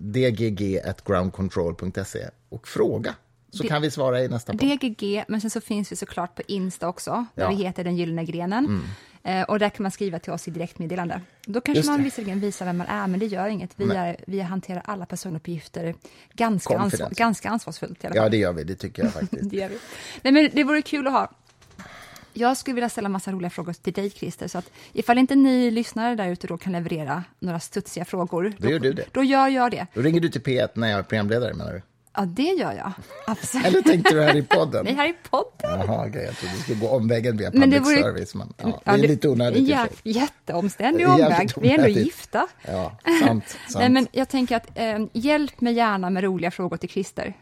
dgg.groundcontrol.se 0.00 2.28
och 2.48 2.68
fråga. 2.68 3.14
Så 3.50 3.62
Det- 3.62 3.68
kan 3.68 3.82
vi 3.82 3.90
svara 3.90 4.22
i 4.24 4.28
nästa 4.28 4.52
podd. 4.52 4.60
DGG, 4.60 5.24
men 5.28 5.40
sen 5.40 5.50
så 5.50 5.60
finns 5.60 5.92
vi 5.92 5.96
såklart 5.96 6.34
på 6.34 6.42
Insta 6.46 6.88
också, 6.88 7.10
där 7.10 7.42
Ja. 7.42 7.46
Mm. 7.46 7.58
vi 7.58 7.64
heter 7.64 7.84
Den 7.84 7.96
gyllene 7.96 8.24
grenen. 8.24 8.82
Eh, 9.22 9.42
och 9.42 9.58
där 9.58 9.68
kan 9.68 9.82
man 9.82 9.92
skriva 9.92 10.18
till 10.18 10.32
oss 10.32 10.48
i 10.48 10.50
direktmeddelande. 10.50 11.20
Då 11.46 11.60
kanske 11.60 11.86
man 11.90 12.02
visserligen 12.04 12.40
visar 12.40 12.66
vem 12.66 12.76
man 12.76 12.86
är, 12.86 13.06
men 13.06 13.20
det 13.20 13.26
gör 13.26 13.48
inget. 13.48 13.70
Vi, 13.76 13.84
är, 13.94 14.16
vi 14.26 14.40
hanterar 14.40 14.82
alla 14.84 15.06
personuppgifter 15.06 15.94
ganska, 16.32 16.78
ansvar, 16.78 17.08
ganska 17.10 17.48
ansvarsfullt 17.50 18.04
i 18.04 18.06
alla 18.06 18.14
fall. 18.14 18.24
Ja, 18.24 18.28
det 18.28 18.36
gör 18.36 18.52
vi. 18.52 18.64
Det 18.64 18.74
tycker 18.74 19.02
jag 19.04 19.12
faktiskt. 19.20 19.50
Det 19.50 19.56
gör 19.56 19.68
vi. 19.68 19.78
Nej, 20.22 20.32
men 20.32 20.50
det 20.52 20.64
vore 20.64 20.82
kul 20.82 21.06
att 21.06 21.12
ha. 21.12 21.30
Jag 22.32 22.56
skulle 22.56 22.74
vilja 22.74 22.88
ställa 22.88 23.08
massa 23.08 23.32
roliga 23.32 23.50
frågor 23.50 23.72
till 23.72 23.92
dig, 23.92 24.10
Christer, 24.10 24.48
så 24.48 24.58
att 24.58 24.70
ifall 24.92 25.18
inte 25.18 25.34
ni 25.34 25.70
lyssnare 25.70 26.14
där 26.14 26.28
ute 26.28 26.46
då 26.46 26.58
kan 26.58 26.72
leverera 26.72 27.24
några 27.38 27.60
studsiga 27.60 28.04
frågor, 28.04 28.54
Då 28.58 28.70
gör 28.70 28.78
du 28.78 28.92
det. 28.92 29.04
Då 29.12 29.22
gör 29.24 29.48
jag 29.48 29.70
det. 29.70 29.86
Då 29.94 30.00
ringer 30.00 30.20
du 30.20 30.28
till 30.28 30.42
P1 30.42 30.68
när 30.74 30.88
jag 30.88 30.98
är 30.98 31.02
programledare, 31.02 31.54
menar 31.54 31.72
du? 31.72 31.82
Ja, 32.18 32.24
det 32.24 32.42
gör 32.42 32.72
jag. 32.72 32.92
Absolut. 33.26 33.66
Eller 33.66 33.82
tänkte 33.82 34.14
du 34.14 34.22
här 34.22 34.36
i 34.36 34.42
podden? 34.42 34.84
Nej, 34.84 34.94
här 34.94 35.08
i 35.08 35.14
podden. 35.30 35.50
Jaha, 35.80 36.06
okej. 36.08 36.24
Jag 36.24 36.36
trodde 36.36 36.54
du 36.56 36.62
skulle 36.62 36.80
gå 36.80 36.88
omvägen 36.88 37.36
via 37.36 37.50
Men 37.54 37.60
public 37.70 37.74
det 37.78 37.84
vore- 37.90 38.02
service. 38.02 38.34
Men, 38.34 38.52
ja, 38.56 38.64
det 38.66 38.72
Ja, 38.84 38.92
är 38.92 38.98
lite 38.98 39.28
onödigt 39.28 39.68
sig. 39.68 39.88
Jätteomständig 40.02 41.08
omväg. 41.08 41.50
Vi 41.60 41.70
är 41.70 41.74
ändå 41.78 41.88
gifta. 41.88 42.46
Ja, 42.66 42.98
sant. 43.26 43.44
sant. 43.68 43.74
Nej, 43.74 43.88
men 43.88 44.06
jag 44.12 44.28
tänker 44.28 44.56
att 44.56 44.78
eh, 44.78 44.98
hjälp 45.12 45.60
mig 45.60 45.72
gärna 45.74 46.10
med 46.10 46.24
roliga 46.24 46.50
frågor 46.50 46.76
till 46.76 46.88
Christer. 46.88 47.36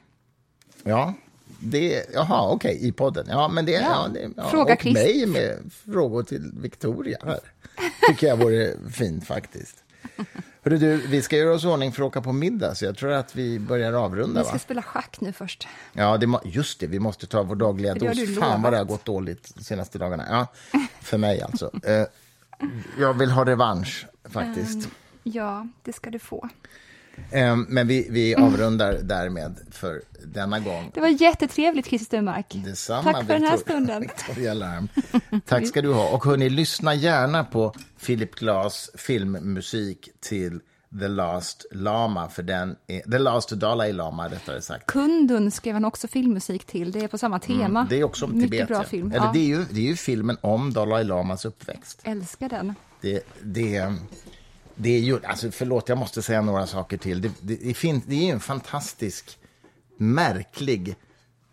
Ja, 0.83 1.15
det, 1.61 2.07
jaha, 2.15 2.51
okej, 2.51 2.79
i 2.89 2.93
podden. 2.93 3.27
Ja, 3.29 3.49
men 3.49 3.67
det, 3.67 3.73
ja. 3.73 3.81
Ja. 3.81 4.09
det, 4.15 4.31
ja, 4.37 4.49
Fråga 4.49 4.75
och 4.75 4.81
Chris. 4.83 4.95
mig 4.95 5.27
med 5.27 5.59
frågor 5.93 6.23
till 6.23 6.51
Victoria 6.61 7.19
här. 7.25 7.39
tycker 8.09 8.27
jag 8.27 8.37
vore 8.37 8.73
fint 8.93 9.27
faktiskt. 9.27 9.77
Hörru 10.67 10.79
du, 10.79 10.97
vi 10.97 11.23
ska 11.23 11.37
göra 11.37 11.55
oss 11.55 11.65
i 11.65 11.67
ordning 11.67 11.93
för 11.93 12.03
att 12.03 12.07
åka 12.07 12.21
på 12.21 12.33
middag, 12.33 12.75
så 12.75 12.85
jag 12.85 12.97
tror 12.97 13.13
att 13.13 13.37
vi 13.37 13.59
börjar 13.59 13.93
avrunda. 13.93 14.41
Vi 14.41 14.45
ska 14.45 14.53
Va? 14.53 14.59
spela 14.59 14.83
schack 14.83 15.21
nu 15.21 15.33
först. 15.33 15.69
Ja, 15.93 16.17
det, 16.17 16.39
just 16.45 16.81
det, 16.81 16.87
vi 16.87 16.99
måste 16.99 17.27
ta 17.27 17.43
vår 17.43 17.57
dagliga 17.57 17.95
det 17.95 18.09
dos. 18.09 18.39
Fan 18.39 18.63
vad 18.63 18.73
det 18.73 18.77
har 18.77 18.85
gått 18.85 19.05
dåligt 19.05 19.53
de 19.55 19.65
senaste 19.65 19.99
dagarna. 19.99 20.25
Ja, 20.31 20.47
för 21.01 21.19
mig 21.19 21.43
alltså. 21.43 21.71
Eh, 21.85 22.07
jag 22.99 23.15
vill 23.15 23.31
ha 23.31 23.45
revansch 23.45 24.07
faktiskt. 24.25 24.89
Ja, 25.23 25.69
det 25.83 25.93
ska 25.93 26.11
du 26.11 26.19
få. 26.19 26.49
Eh, 27.31 27.57
men 27.57 27.89
vi, 27.89 28.07
vi 28.11 28.35
avrundar 28.35 28.93
därmed 28.93 29.57
för 29.71 30.03
denna 30.25 30.61
gång. 30.61 30.91
Det 30.95 31.01
var 31.01 31.09
jättetrevligt, 31.09 31.87
Christer 31.87 32.05
Sturmark. 32.07 32.47
Detsamma, 32.65 33.13
Tack 33.13 33.27
för 33.27 33.33
den 33.33 33.43
här 33.43 33.57
Victor- 33.57 33.63
stunden. 33.71 34.01
Victoria 34.27 34.55
Larm. 34.55 34.89
Tack 35.47 35.69
ska 35.69 35.83
du 35.83 35.93
ha. 35.93 36.09
Och 36.11 36.25
hörni, 36.25 36.49
lyssna 36.49 36.95
gärna 36.95 37.45
på 37.45 37.75
Philip 38.07 38.35
Glass 38.35 38.91
filmmusik 38.95 40.09
till 40.21 40.61
The 41.01 41.09
Last 41.09 41.67
Lama, 41.71 42.29
för 42.29 42.43
den 42.43 42.77
är, 42.87 43.01
The 43.11 43.19
Last 43.19 43.51
Dalai 43.51 43.93
Lama 43.93 44.29
rättare 44.29 44.63
sagt. 44.63 44.87
Kundun 44.87 45.51
skrev 45.51 45.75
han 45.75 45.85
också 45.85 46.09
filmmusik 46.09 46.65
till, 46.65 46.93
det 46.93 47.01
är 47.01 47.09
på 47.09 47.19
samma 47.19 47.39
tema. 47.39 47.65
Mm, 47.81 47.87
det 47.89 48.01
är 48.01 48.05
också 48.05 48.25
om 48.25 48.33
Mycket 48.33 48.51
Tibet. 48.51 48.69
bra 48.69 48.77
ja. 48.77 48.85
film. 48.85 49.13
Eller 49.13 49.27
ja. 49.27 49.31
det, 49.35 49.39
är 49.39 49.47
ju, 49.47 49.65
det 49.71 49.81
är 49.81 49.85
ju 49.85 49.97
filmen 49.97 50.37
om 50.41 50.73
Dalai 50.73 51.05
Lamas 51.05 51.45
uppväxt. 51.45 52.01
Älskar 52.05 52.49
den. 52.49 52.75
Det, 53.01 53.23
det, 53.43 53.93
det 54.77 54.91
är 54.91 55.01
ju, 55.01 55.25
alltså 55.25 55.51
förlåt, 55.51 55.89
jag 55.89 55.99
måste 55.99 56.23
säga 56.23 56.43
några 56.43 56.67
saker 56.67 56.97
till. 56.97 57.21
Det, 57.21 57.31
det, 57.41 57.55
det, 57.55 57.75
finns, 57.75 58.05
det 58.05 58.15
är 58.15 58.25
ju 58.25 58.31
en 58.31 58.41
fantastisk, 58.41 59.39
märklig 59.97 60.97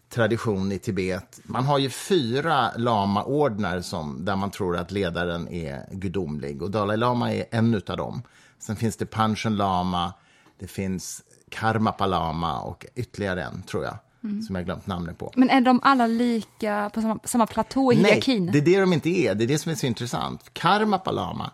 tradition 0.10 0.72
i 0.72 0.80
Tibet. 0.80 1.40
Man 1.44 1.66
har 1.66 1.78
ju 1.78 1.90
fyra 1.90 2.72
lamaordnar 2.78 3.82
som, 3.82 4.26
där 4.26 4.36
man 4.36 4.52
tror 4.52 4.78
att 4.78 4.92
ledaren 4.92 5.48
är 5.48 5.86
gudomlig. 5.92 6.62
Och 6.62 6.72
Dalai 6.72 6.98
Lama 6.98 7.34
är 7.34 7.46
en 7.52 7.82
av 7.88 7.98
dem. 7.98 8.22
Sen 8.60 8.76
finns 8.76 8.98
det 8.98 9.06
Panchen 9.06 9.56
Lama, 9.56 10.14
det 10.60 10.68
finns 10.68 11.24
Karmapa 11.50 12.06
Lama 12.06 12.60
och 12.60 12.86
ytterligare 12.96 13.44
en, 13.44 13.64
tror 13.64 13.84
jag, 13.84 13.98
mm. 14.24 14.42
som 14.42 14.56
jag 14.56 14.66
glömt 14.66 14.88
namnet 14.88 15.18
på. 15.18 15.32
Men 15.36 15.50
är 15.50 15.62
de 15.62 15.80
alla 15.84 16.08
lika 16.08 16.92
på 16.94 17.02
samma, 17.02 17.20
samma 17.24 17.48
platå 17.48 17.94
i 17.94 17.96
Nej, 17.96 18.06
hierarkin? 18.06 18.52
det 18.52 18.58
är 18.58 18.62
det 18.62 18.80
de 18.80 18.94
inte 18.94 19.10
är. 19.10 19.36
Det 19.36 19.44
är 19.44 19.48
det 19.48 19.58
som 19.58 19.72
är 19.72 19.76
så 19.76 19.86
intressant. 19.86 20.54
Karmapa 20.54 21.12
Lama, 21.12 21.52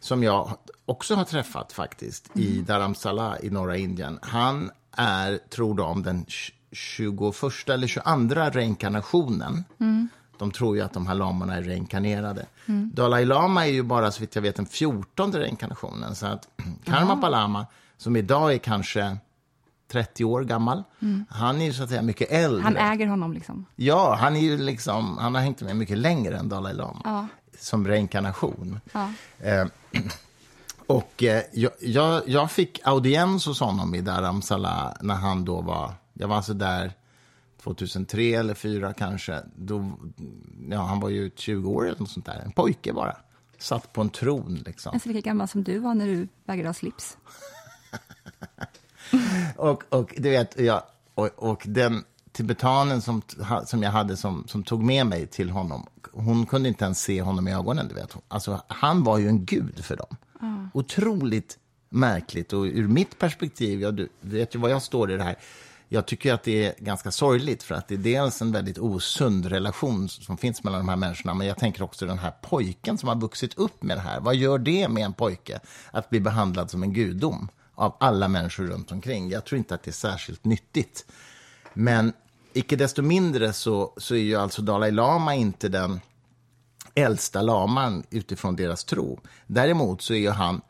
som 0.00 0.22
jag 0.22 0.50
också 0.86 1.14
har 1.14 1.24
träffat 1.24 1.72
faktiskt 1.72 2.30
mm. 2.34 2.48
i 2.48 2.60
Dharamsala 2.60 3.40
i 3.40 3.50
norra 3.50 3.76
Indien, 3.76 4.18
han 4.22 4.70
är, 4.96 5.38
tror 5.50 5.74
de, 5.74 6.02
den 6.02 6.26
21 6.72 7.68
eller 7.68 7.86
22 7.86 8.04
reinkarnationen. 8.50 9.64
Mm. 9.80 10.08
De 10.38 10.50
tror 10.50 10.76
ju 10.76 10.82
att 10.82 10.92
de 10.92 11.06
här 11.06 11.14
lamorna 11.14 11.54
är 11.54 11.62
reinkarnerade. 11.62 12.46
Mm. 12.66 12.90
Dalai 12.94 13.24
Lama 13.24 13.66
är 13.66 13.70
ju 13.70 13.82
bara, 13.82 14.10
så 14.10 14.20
vitt 14.20 14.34
jag 14.34 14.42
vet, 14.42 14.56
den 14.56 14.66
14 14.66 15.32
reinkarnationen. 15.32 16.14
Så 16.14 16.26
att 16.26 16.48
Karmapa 16.84 17.28
Lama, 17.28 17.66
som 17.96 18.16
idag 18.16 18.54
är 18.54 18.58
kanske 18.58 19.16
30 19.92 20.24
år 20.24 20.44
gammal, 20.44 20.82
mm. 21.02 21.24
han 21.30 21.60
är 21.60 21.64
ju 21.64 21.72
så 21.72 21.82
att 21.82 21.88
säga 21.88 22.02
mycket 22.02 22.30
äldre. 22.30 22.62
Han 22.62 22.76
äger 22.76 23.06
honom 23.06 23.32
liksom? 23.32 23.66
Ja, 23.76 24.16
han 24.20 24.36
är 24.36 24.40
ju 24.40 24.58
liksom, 24.58 25.18
han 25.18 25.34
har 25.34 25.42
hängt 25.42 25.60
med 25.60 25.76
mycket 25.76 25.98
längre 25.98 26.36
än 26.36 26.48
Dalai 26.48 26.74
Lama. 26.74 27.00
Ja. 27.04 27.26
Som 27.58 27.86
reinkarnation. 27.86 28.80
Ja. 28.92 29.12
Eh, 29.40 29.66
och 30.92 31.22
eh, 31.22 31.42
jag, 31.80 32.22
jag, 32.26 32.50
fick 32.50 32.80
audiens 32.84 33.46
hos 33.46 33.60
honom 33.60 33.94
i 33.94 34.00
Dharamsala 34.00 34.96
när 35.00 35.14
han 35.14 35.44
då 35.44 35.60
var 35.60 35.94
jag 36.14 36.28
var 36.28 36.36
alltså 36.36 36.54
där 36.54 36.92
2003 37.62 38.22
eller 38.22 38.54
2004 38.54 38.92
kanske. 38.92 39.42
Då, 39.56 39.92
ja, 40.70 40.82
han 40.82 41.00
var 41.00 41.08
ju 41.08 41.30
20 41.36 41.70
år 41.70 41.86
eller 41.86 41.98
något 41.98 42.10
sånt 42.10 42.26
där. 42.26 42.42
En 42.44 42.52
pojke 42.52 42.92
bara. 42.92 43.16
Satt 43.58 43.92
på 43.92 44.00
en 44.00 44.10
tron 44.10 44.62
liksom. 44.66 44.92
Alltså 44.92 45.08
lika 45.08 45.20
gammal 45.20 45.48
som 45.48 45.64
du 45.64 45.78
var 45.78 45.94
när 45.94 46.06
du 46.06 46.28
vägrade 46.44 46.68
ha 46.68 46.74
slips. 46.74 47.16
och, 49.56 49.82
och 49.88 50.14
du 50.16 50.30
vet, 50.30 50.60
ja, 50.60 50.86
och, 51.14 51.28
och 51.36 51.62
den 51.66 52.04
tibetanen 52.32 53.02
som, 53.02 53.22
som 53.66 53.82
jag 53.82 53.90
hade 53.90 54.16
som, 54.16 54.44
som 54.48 54.62
tog 54.62 54.82
med 54.82 55.06
mig 55.06 55.26
till 55.26 55.50
honom, 55.50 55.86
hon 56.12 56.46
kunde 56.46 56.68
inte 56.68 56.84
ens 56.84 57.02
se 57.02 57.22
honom 57.22 57.48
i 57.48 57.54
ögonen. 57.54 57.88
Du 57.88 57.94
vet. 57.94 58.16
Alltså, 58.28 58.62
han 58.68 59.04
var 59.04 59.18
ju 59.18 59.28
en 59.28 59.44
gud 59.44 59.84
för 59.84 59.96
dem. 59.96 60.16
Mm. 60.42 60.70
Otroligt 60.74 61.58
märkligt. 61.88 62.52
Och 62.52 62.62
ur 62.62 62.88
mitt 62.88 63.18
perspektiv, 63.18 63.80
ja, 63.80 63.90
du 63.90 64.08
vet 64.20 64.54
ju 64.54 64.58
var 64.58 64.68
jag 64.68 64.82
står 64.82 65.10
i 65.12 65.16
det 65.16 65.22
här, 65.22 65.36
jag 65.88 66.06
tycker 66.06 66.34
att 66.34 66.42
det 66.42 66.66
är 66.66 66.74
ganska 66.78 67.10
sorgligt 67.10 67.62
för 67.62 67.74
att 67.74 67.88
det 67.88 67.94
är 67.94 67.98
dels 67.98 68.42
en 68.42 68.52
väldigt 68.52 68.78
osund 68.78 69.46
relation 69.46 70.08
som 70.08 70.36
finns 70.36 70.64
mellan 70.64 70.80
de 70.80 70.88
här 70.88 70.96
människorna, 70.96 71.34
men 71.34 71.46
jag 71.46 71.58
tänker 71.58 71.82
också 71.82 72.06
den 72.06 72.18
här 72.18 72.32
pojken 72.42 72.98
som 72.98 73.08
har 73.08 73.16
vuxit 73.16 73.58
upp 73.58 73.82
med 73.82 73.96
det 73.96 74.00
här. 74.00 74.20
Vad 74.20 74.36
gör 74.36 74.58
det 74.58 74.88
med 74.88 75.04
en 75.04 75.12
pojke 75.12 75.60
att 75.90 76.10
bli 76.10 76.20
behandlad 76.20 76.70
som 76.70 76.82
en 76.82 76.92
gudom 76.92 77.48
av 77.74 77.96
alla 78.00 78.28
människor 78.28 78.64
runt 78.64 78.92
omkring? 78.92 79.30
Jag 79.30 79.44
tror 79.44 79.58
inte 79.58 79.74
att 79.74 79.82
det 79.82 79.90
är 79.90 79.92
särskilt 79.92 80.44
nyttigt. 80.44 81.06
Men 81.74 82.12
icke 82.52 82.76
desto 82.76 83.02
mindre 83.02 83.52
så, 83.52 83.92
så 83.96 84.14
är 84.14 84.18
ju 84.18 84.36
alltså 84.36 84.62
Dalai 84.62 84.90
Lama 84.90 85.34
inte 85.34 85.68
den 85.68 86.00
äldsta 86.94 87.42
laman 87.42 88.02
utifrån 88.10 88.56
deras 88.56 88.84
tro. 88.84 89.20
Däremot 89.46 90.02
så 90.02 90.14
är 90.14 90.30
han 90.30 90.60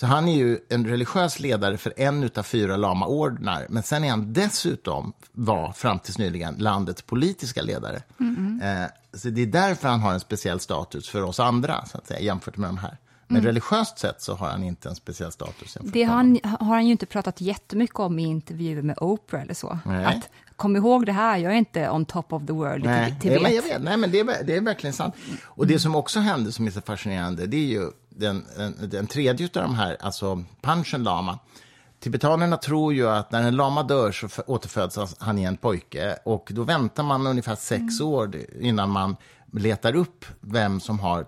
så 0.00 0.06
han 0.06 0.28
är 0.28 0.36
ju 0.36 0.58
en 0.68 0.86
religiös 0.86 1.40
ledare 1.40 1.76
för 1.76 1.92
en 1.96 2.30
av 2.36 2.42
fyra 2.42 2.76
lamaordnar. 2.76 3.66
Men 3.68 3.82
sen 3.82 4.04
är 4.04 4.10
han 4.10 4.32
dessutom, 4.32 5.12
var 5.32 5.72
fram 5.72 5.98
tills 5.98 6.18
nyligen, 6.18 6.54
landets 6.58 7.02
politiska 7.02 7.62
ledare. 7.62 8.02
Mm. 8.20 8.60
Eh, 8.62 8.88
så 9.12 9.28
det 9.28 9.42
är 9.42 9.46
därför 9.46 9.88
han 9.88 10.00
har 10.00 10.12
en 10.12 10.20
speciell 10.20 10.60
status 10.60 11.08
för 11.08 11.22
oss 11.22 11.40
andra, 11.40 11.84
så 11.86 11.98
att 11.98 12.06
säga, 12.06 12.20
jämfört 12.20 12.56
med 12.56 12.68
de 12.68 12.78
här. 12.78 12.96
Men 13.26 13.36
mm. 13.36 13.46
religiöst 13.46 13.98
sett 13.98 14.22
så 14.22 14.34
har 14.34 14.48
han 14.48 14.64
inte 14.64 14.88
en 14.88 14.94
speciell 14.94 15.32
status. 15.32 15.78
Det 15.82 16.02
har 16.02 16.14
han, 16.14 16.38
har 16.42 16.74
han 16.74 16.86
ju 16.86 16.92
inte 16.92 17.06
pratat 17.06 17.40
jättemycket 17.40 17.98
om 17.98 18.18
i 18.18 18.22
intervjuer 18.22 18.82
med 18.82 18.98
Oprah 19.00 19.42
eller 19.42 19.54
så. 19.54 19.78
Nej. 19.84 20.04
Att, 20.04 20.30
kom 20.58 20.76
ihåg 20.76 21.06
det 21.06 21.12
här, 21.12 21.38
jag 21.38 21.52
är 21.52 21.56
inte 21.56 21.90
on 21.90 22.04
top 22.04 22.32
of 22.32 22.46
the 22.46 22.52
world 22.52 22.84
Nej, 22.84 23.16
i 23.18 23.22
Tibet. 23.22 23.42
Nej, 23.42 23.52
men 23.54 23.62
vet, 23.62 23.82
nej, 23.82 23.96
men 23.96 24.10
det 24.10 24.20
är, 24.20 24.44
det 24.44 24.56
är 24.56 24.60
verkligen 24.60 24.94
sant. 24.94 25.14
Och 25.44 25.66
det 25.66 25.78
som 25.78 25.94
också 25.94 26.20
hände 26.20 26.52
som 26.52 26.66
är 26.66 26.70
så 26.70 26.80
fascinerande, 26.80 27.46
det 27.46 27.56
är 27.56 27.66
ju 27.66 27.90
den, 28.08 28.44
den, 28.56 28.74
den 28.90 29.06
tredje 29.06 29.46
av 29.46 29.62
de 29.62 29.74
här, 29.74 29.96
alltså 30.00 30.44
Panchen 30.60 31.02
Lama. 31.02 31.38
Tibetanerna 32.00 32.56
tror 32.56 32.94
ju 32.94 33.08
att 33.08 33.32
när 33.32 33.42
en 33.42 33.56
lama 33.56 33.82
dör 33.82 34.12
så 34.12 34.28
återföds 34.46 35.16
han 35.18 35.38
i 35.38 35.44
en 35.44 35.56
pojke. 35.56 36.18
Och 36.24 36.48
då 36.54 36.62
väntar 36.62 37.02
man 37.02 37.26
ungefär 37.26 37.56
sex 37.56 38.00
mm. 38.00 38.12
år 38.12 38.36
innan 38.60 38.90
man 38.90 39.16
letar 39.52 39.96
upp 39.96 40.24
vem 40.40 40.80
som 40.80 41.00
har 41.00 41.26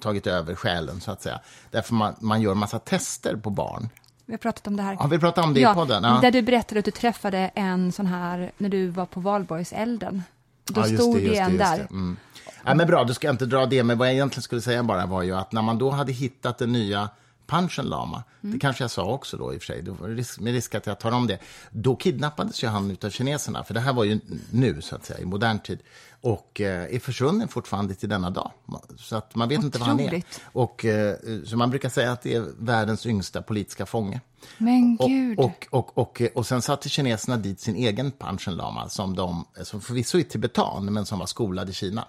tagit 0.00 0.26
över 0.26 0.54
själen, 0.54 1.00
så 1.00 1.10
att 1.10 1.22
säga. 1.22 1.40
Därför 1.70 1.94
man, 1.94 2.14
man 2.20 2.42
gör 2.42 2.54
massa 2.54 2.78
tester 2.78 3.36
på 3.36 3.50
barn. 3.50 3.88
Vi 4.26 4.32
har 4.32 4.38
pratat 4.38 4.66
om 4.66 4.76
det 4.76 4.82
här. 4.82 4.94
Har 4.94 5.08
vi 5.08 5.18
pratat 5.18 5.44
om 5.44 5.54
det 5.54 5.60
ja, 5.60 5.72
i 5.72 5.74
podden? 5.74 6.04
Ja. 6.04 6.18
Där 6.22 6.30
du 6.30 6.42
berättade 6.42 6.78
att 6.78 6.84
du 6.84 6.90
träffade 6.90 7.50
en 7.54 7.92
sån 7.92 8.06
här 8.06 8.52
när 8.58 8.68
du 8.68 8.86
var 8.86 9.06
på 9.06 9.20
valborgselden. 9.20 10.22
Då 10.64 10.80
ja, 10.80 10.84
stod 10.84 11.16
det, 11.16 11.38
en 11.38 11.56
där. 11.56 11.78
Mm. 11.78 12.16
Ja, 12.64 12.74
men 12.74 12.86
bra, 12.86 13.04
du 13.04 13.14
ska 13.14 13.30
inte 13.30 13.46
dra 13.46 13.66
det. 13.66 13.82
Men 13.82 13.98
vad 13.98 14.08
jag 14.08 14.14
egentligen 14.14 14.42
skulle 14.42 14.60
säga 14.60 14.82
bara 14.82 15.06
var 15.06 15.22
ju 15.22 15.36
att 15.36 15.52
när 15.52 15.62
man 15.62 15.78
då 15.78 15.90
hade 15.90 16.12
hittat 16.12 16.58
den 16.58 16.72
nya 16.72 17.08
Panchen 17.46 17.84
Lama, 17.84 18.24
mm. 18.42 18.52
det 18.52 18.58
kanske 18.58 18.84
jag 18.84 18.90
sa 18.90 19.04
också 19.04 19.36
då 19.36 19.54
i 19.54 19.56
och 19.56 19.62
för 19.62 20.22
sig, 20.22 20.44
med 20.44 20.52
risk 20.52 20.74
att 20.74 20.86
jag 20.86 21.00
tar 21.00 21.12
om 21.12 21.26
det, 21.26 21.38
då 21.70 21.96
kidnappades 21.96 22.64
ju 22.64 22.68
han 22.68 22.96
av 23.04 23.10
kineserna, 23.10 23.64
för 23.64 23.74
det 23.74 23.80
här 23.80 23.92
var 23.92 24.04
ju 24.04 24.20
nu, 24.50 24.82
så 24.82 24.96
att 24.96 25.04
säga, 25.04 25.18
i 25.18 25.24
modern 25.24 25.58
tid, 25.58 25.78
och 26.20 26.60
eh, 26.60 26.94
är 26.94 26.98
försvunnen 26.98 27.48
fortfarande 27.48 27.94
till 27.94 28.08
denna 28.08 28.30
dag. 28.30 28.50
Så 28.96 29.16
att 29.16 29.34
man 29.34 29.48
vet 29.48 29.58
Otroligt. 29.58 29.74
inte 29.74 29.78
var 29.78 29.86
han 29.86 30.00
är. 30.00 30.22
Och, 30.52 30.84
eh, 30.84 31.16
så 31.44 31.56
man 31.56 31.70
brukar 31.70 31.88
säga 31.88 32.12
att 32.12 32.22
det 32.22 32.34
är 32.34 32.46
världens 32.58 33.06
yngsta 33.06 33.42
politiska 33.42 33.86
fånge. 33.86 34.20
Men 34.58 34.96
gud! 34.96 35.38
Och, 35.38 35.66
och, 35.70 35.98
och, 35.98 35.98
och, 35.98 36.22
och 36.34 36.46
sen 36.46 36.62
satte 36.62 36.88
kineserna 36.88 37.36
dit 37.36 37.60
sin 37.60 37.76
egen 37.76 38.10
Panchen 38.10 38.56
Lama, 38.56 38.88
som, 38.88 39.16
de, 39.16 39.44
som 39.62 39.80
förvisso 39.80 40.18
är 40.18 40.22
tibetan, 40.22 40.92
men 40.92 41.06
som 41.06 41.18
var 41.18 41.26
skolad 41.26 41.70
i 41.70 41.72
Kina. 41.72 42.04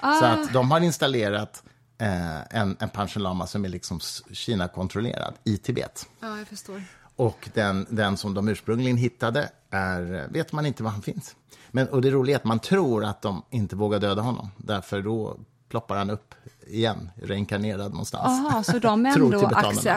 Ah. 0.00 0.18
Så 0.18 0.24
att 0.24 0.52
de 0.52 0.70
har 0.70 0.80
installerat 0.80 1.62
eh, 1.98 2.60
en, 2.60 2.76
en 2.80 2.88
Panchen 2.88 3.46
som 3.46 3.64
är 3.64 3.68
liksom 3.68 4.00
Kina-kontrollerad 4.32 5.34
i 5.44 5.56
Tibet. 5.56 6.08
Ja, 6.20 6.38
jag 6.38 6.48
förstår. 6.48 6.82
Och 7.16 7.48
den, 7.54 7.86
den 7.90 8.16
som 8.16 8.34
de 8.34 8.48
ursprungligen 8.48 8.96
hittade 8.96 9.48
är, 9.70 10.28
vet 10.30 10.52
man 10.52 10.66
inte 10.66 10.82
var 10.82 10.90
han 10.90 11.02
finns. 11.02 11.36
Men, 11.70 11.88
och 11.88 12.02
det 12.02 12.10
roliga 12.10 12.36
är 12.36 12.38
att 12.38 12.44
man 12.44 12.58
tror 12.58 13.04
att 13.04 13.22
de 13.22 13.42
inte 13.50 13.76
vågar 13.76 14.00
döda 14.00 14.22
honom, 14.22 14.50
därför 14.56 15.02
då 15.02 15.36
ploppar 15.68 15.96
han 15.96 16.10
upp 16.10 16.34
igen, 16.66 17.10
reinkarnerad 17.22 17.90
någonstans. 17.90 18.24
Aha, 18.24 18.62
så 18.62 18.78
de 18.78 19.06
ändå 19.16 19.50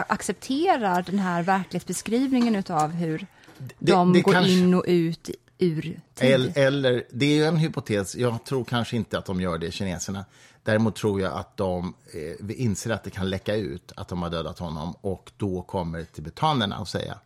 accepterar 0.08 1.02
den 1.02 1.18
här 1.18 1.42
verklighetsbeskrivningen 1.42 2.64
av 2.68 2.90
hur 2.90 3.26
det, 3.58 3.92
de 3.92 4.12
det 4.12 4.20
går 4.20 4.32
kanske... 4.32 4.52
in 4.52 4.74
och 4.74 4.84
ut 4.86 5.30
ur 5.58 6.00
tid? 6.14 6.52
Eller, 6.56 7.04
det 7.10 7.26
är 7.26 7.34
ju 7.34 7.44
en 7.44 7.56
hypotes, 7.56 8.16
jag 8.16 8.44
tror 8.44 8.64
kanske 8.64 8.96
inte 8.96 9.18
att 9.18 9.26
de 9.26 9.40
gör 9.40 9.58
det, 9.58 9.70
kineserna. 9.70 10.24
Däremot 10.62 10.96
tror 10.96 11.20
jag 11.20 11.32
att 11.32 11.56
de 11.56 11.94
eh, 12.14 12.60
inser 12.60 12.90
att 12.90 13.04
det 13.04 13.10
kan 13.10 13.30
läcka 13.30 13.54
ut 13.54 13.92
att 13.96 14.08
de 14.08 14.22
har 14.22 14.30
dödat 14.30 14.58
honom 14.58 14.94
och 15.00 15.32
då 15.36 15.62
kommer 15.62 16.04
tibetanerna 16.04 16.78
och 16.78 16.88
säga 16.88 17.18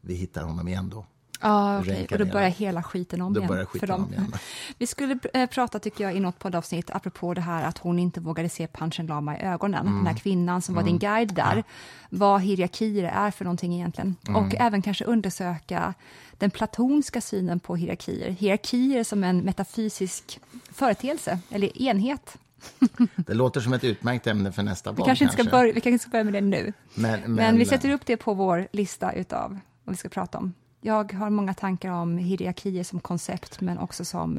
vi 0.00 0.14
hittar 0.14 0.42
honom 0.42 0.68
igen 0.68 0.88
då. 0.88 1.06
Ja, 1.40 1.80
okay. 1.80 2.06
och 2.10 2.18
då 2.18 2.24
börjar 2.24 2.48
hela 2.48 2.82
skiten 2.82 3.20
om 3.22 3.32
då 3.32 3.40
igen. 3.40 3.48
Börjar 3.48 3.64
skiten. 3.64 3.90
Om 3.90 4.12
igen. 4.12 4.32
Vi 4.78 4.86
skulle 4.86 5.18
äh, 5.34 5.46
prata, 5.46 5.78
tycker 5.78 6.04
jag, 6.04 6.16
i 6.16 6.20
något 6.20 6.38
poddavsnitt, 6.38 6.90
apropå 6.90 7.34
det 7.34 7.40
här 7.40 7.64
att 7.64 7.78
hon 7.78 7.98
inte 7.98 8.20
vågade 8.20 8.48
se 8.48 8.66
Panchen 8.66 9.06
Lama 9.06 9.38
i 9.38 9.42
ögonen, 9.42 9.86
mm. 9.86 9.96
den 9.96 10.06
här 10.06 10.14
kvinnan 10.14 10.62
som 10.62 10.74
var 10.74 10.82
mm. 10.82 10.92
din 10.92 10.98
guide 10.98 11.34
där, 11.34 11.56
ja. 11.56 11.62
vad 12.08 12.40
hierarkier 12.40 13.04
är 13.04 13.30
för 13.30 13.44
någonting 13.44 13.74
egentligen. 13.74 14.16
Mm. 14.28 14.44
Och 14.44 14.54
även 14.54 14.82
kanske 14.82 15.04
undersöka 15.04 15.94
den 16.38 16.50
platonska 16.50 17.20
synen 17.20 17.60
på 17.60 17.76
hierarkier. 17.76 18.30
Hierarkier 18.30 19.04
som 19.04 19.24
en 19.24 19.38
metafysisk 19.38 20.40
företeelse, 20.72 21.38
eller 21.50 21.82
enhet. 21.82 22.38
Det 23.16 23.34
låter 23.34 23.60
som 23.60 23.72
ett 23.72 23.84
utmärkt 23.84 24.26
ämne 24.26 24.52
för 24.52 24.62
nästa 24.62 24.90
podd. 24.90 24.96
Vi 24.96 25.02
kanske, 25.02 25.24
kanske. 25.24 25.42
Ska 25.42 25.50
börja, 25.50 25.72
vi 25.72 25.80
kanske 25.80 25.98
ska 25.98 26.10
börja 26.10 26.24
med 26.24 26.32
det 26.32 26.40
nu. 26.40 26.72
Men, 26.94 27.20
men, 27.20 27.34
men 27.34 27.58
vi 27.58 27.64
sätter 27.64 27.90
upp 27.90 28.06
det 28.06 28.16
på 28.16 28.34
vår 28.34 28.68
lista 28.72 29.12
utav 29.12 29.58
vad 29.84 29.92
vi 29.92 29.96
ska 29.96 30.08
prata 30.08 30.38
om. 30.38 30.54
Jag 30.80 31.12
har 31.12 31.30
många 31.30 31.54
tankar 31.54 31.90
om 31.90 32.18
hierarkier 32.18 32.84
som 32.84 33.00
koncept, 33.00 33.60
men 33.60 33.78
också 33.78 34.04
som 34.04 34.38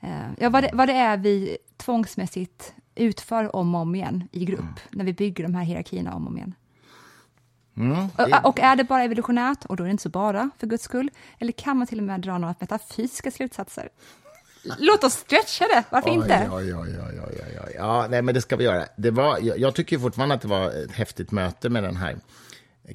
eh, 0.00 0.26
ja, 0.38 0.50
vad, 0.50 0.62
det, 0.62 0.70
vad 0.72 0.88
det 0.88 0.94
är 0.94 1.16
vi 1.16 1.58
tvångsmässigt 1.76 2.74
utför 2.94 3.56
om 3.56 3.74
och 3.74 3.80
om 3.80 3.94
igen 3.94 4.28
i 4.32 4.44
grupp, 4.44 4.60
mm. 4.60 4.74
när 4.90 5.04
vi 5.04 5.12
bygger 5.12 5.44
de 5.44 5.54
här 5.54 5.64
hierarkierna 5.64 6.14
om 6.14 6.22
och 6.22 6.30
om 6.30 6.36
igen. 6.36 6.54
Mm, 7.76 8.08
och, 8.16 8.48
och 8.48 8.60
är 8.60 8.76
det 8.76 8.84
bara 8.84 9.02
evolutionärt, 9.02 9.64
och 9.64 9.76
då 9.76 9.84
är 9.84 9.86
det 9.86 9.90
inte 9.90 10.02
så 10.02 10.08
bara, 10.08 10.50
för 10.58 10.66
guds 10.66 10.84
skull, 10.84 11.10
eller 11.38 11.52
kan 11.52 11.76
man 11.76 11.86
till 11.86 11.98
och 11.98 12.04
med 12.04 12.20
dra 12.20 12.38
några 12.38 12.54
metafysiska 12.58 13.30
slutsatser? 13.30 13.88
Låt 14.78 15.04
oss 15.04 15.12
stretcha 15.12 15.64
det, 15.64 15.84
varför 15.90 16.10
oj, 16.10 16.14
inte? 16.14 16.48
Oj, 16.52 16.74
oj, 16.74 16.98
oj, 17.08 17.20
oj, 17.26 17.58
oj. 17.66 17.74
Ja, 17.76 18.06
nej, 18.10 18.22
men 18.22 18.34
det 18.34 18.40
ska 18.40 18.56
vi 18.56 18.64
göra. 18.64 18.86
Det 18.96 19.10
var, 19.10 19.38
jag, 19.40 19.58
jag 19.58 19.74
tycker 19.74 19.98
fortfarande 19.98 20.34
att 20.34 20.40
det 20.40 20.48
var 20.48 20.84
ett 20.84 20.92
häftigt 20.92 21.30
möte 21.30 21.68
med 21.68 21.82
den 21.82 21.96
här 21.96 22.16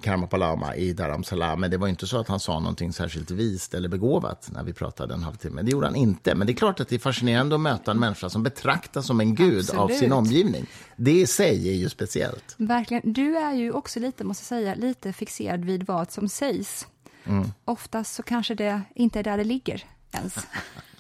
Karma 0.02 0.28
Palama 0.28 0.76
i 0.76 0.94
Dharamsala, 0.94 1.56
men 1.56 1.72
det 1.72 1.78
var 1.78 1.88
inte 1.88 2.08
så 2.08 2.18
att 2.18 2.28
han 2.28 2.40
sa 2.40 2.60
någonting 2.60 2.94
särskilt 2.94 3.32
vist 3.32 3.74
eller 3.74 3.90
begåvat 3.90 4.50
när 4.52 4.64
vi 4.64 4.74
pratade 4.74 5.14
en 5.14 5.24
halvtimme. 5.24 5.62
Det 5.62 5.72
gjorde 5.72 5.88
han 5.88 5.96
inte, 5.96 6.36
men 6.36 6.48
det 6.48 6.54
är 6.54 6.56
klart 6.56 6.80
att 6.80 6.90
det 6.90 6.96
är 6.96 7.00
fascinerande 7.00 7.56
att 7.56 7.62
möta 7.62 7.92
en 7.92 8.00
människa 8.00 8.30
som 8.30 8.44
betraktas 8.44 9.06
som 9.06 9.20
en 9.20 9.36
gud 9.36 9.60
Absolut. 9.60 9.80
av 9.80 9.88
sin 9.88 10.12
omgivning. 10.12 10.66
Det 10.96 11.12
i 11.12 11.28
sig 11.28 11.70
är 11.70 11.74
ju 11.74 11.90
speciellt. 11.90 12.56
Verkligen. 12.58 13.14
Du 13.14 13.38
är 13.38 13.54
ju 13.54 13.72
också 13.72 14.00
lite, 14.00 14.24
måste 14.24 14.42
jag 14.42 14.62
säga, 14.62 14.76
lite 14.76 15.14
fixerad 15.14 15.66
vid 15.66 15.86
vad 15.86 16.12
som 16.12 16.30
sägs. 16.30 16.88
Mm. 17.24 17.52
Oftast 17.66 18.16
så 18.16 18.24
kanske 18.24 18.56
det 18.56 18.82
inte 18.96 19.20
är 19.20 19.24
där 19.24 19.38
det 19.38 19.44
ligger 19.44 19.84
ens. 20.12 20.36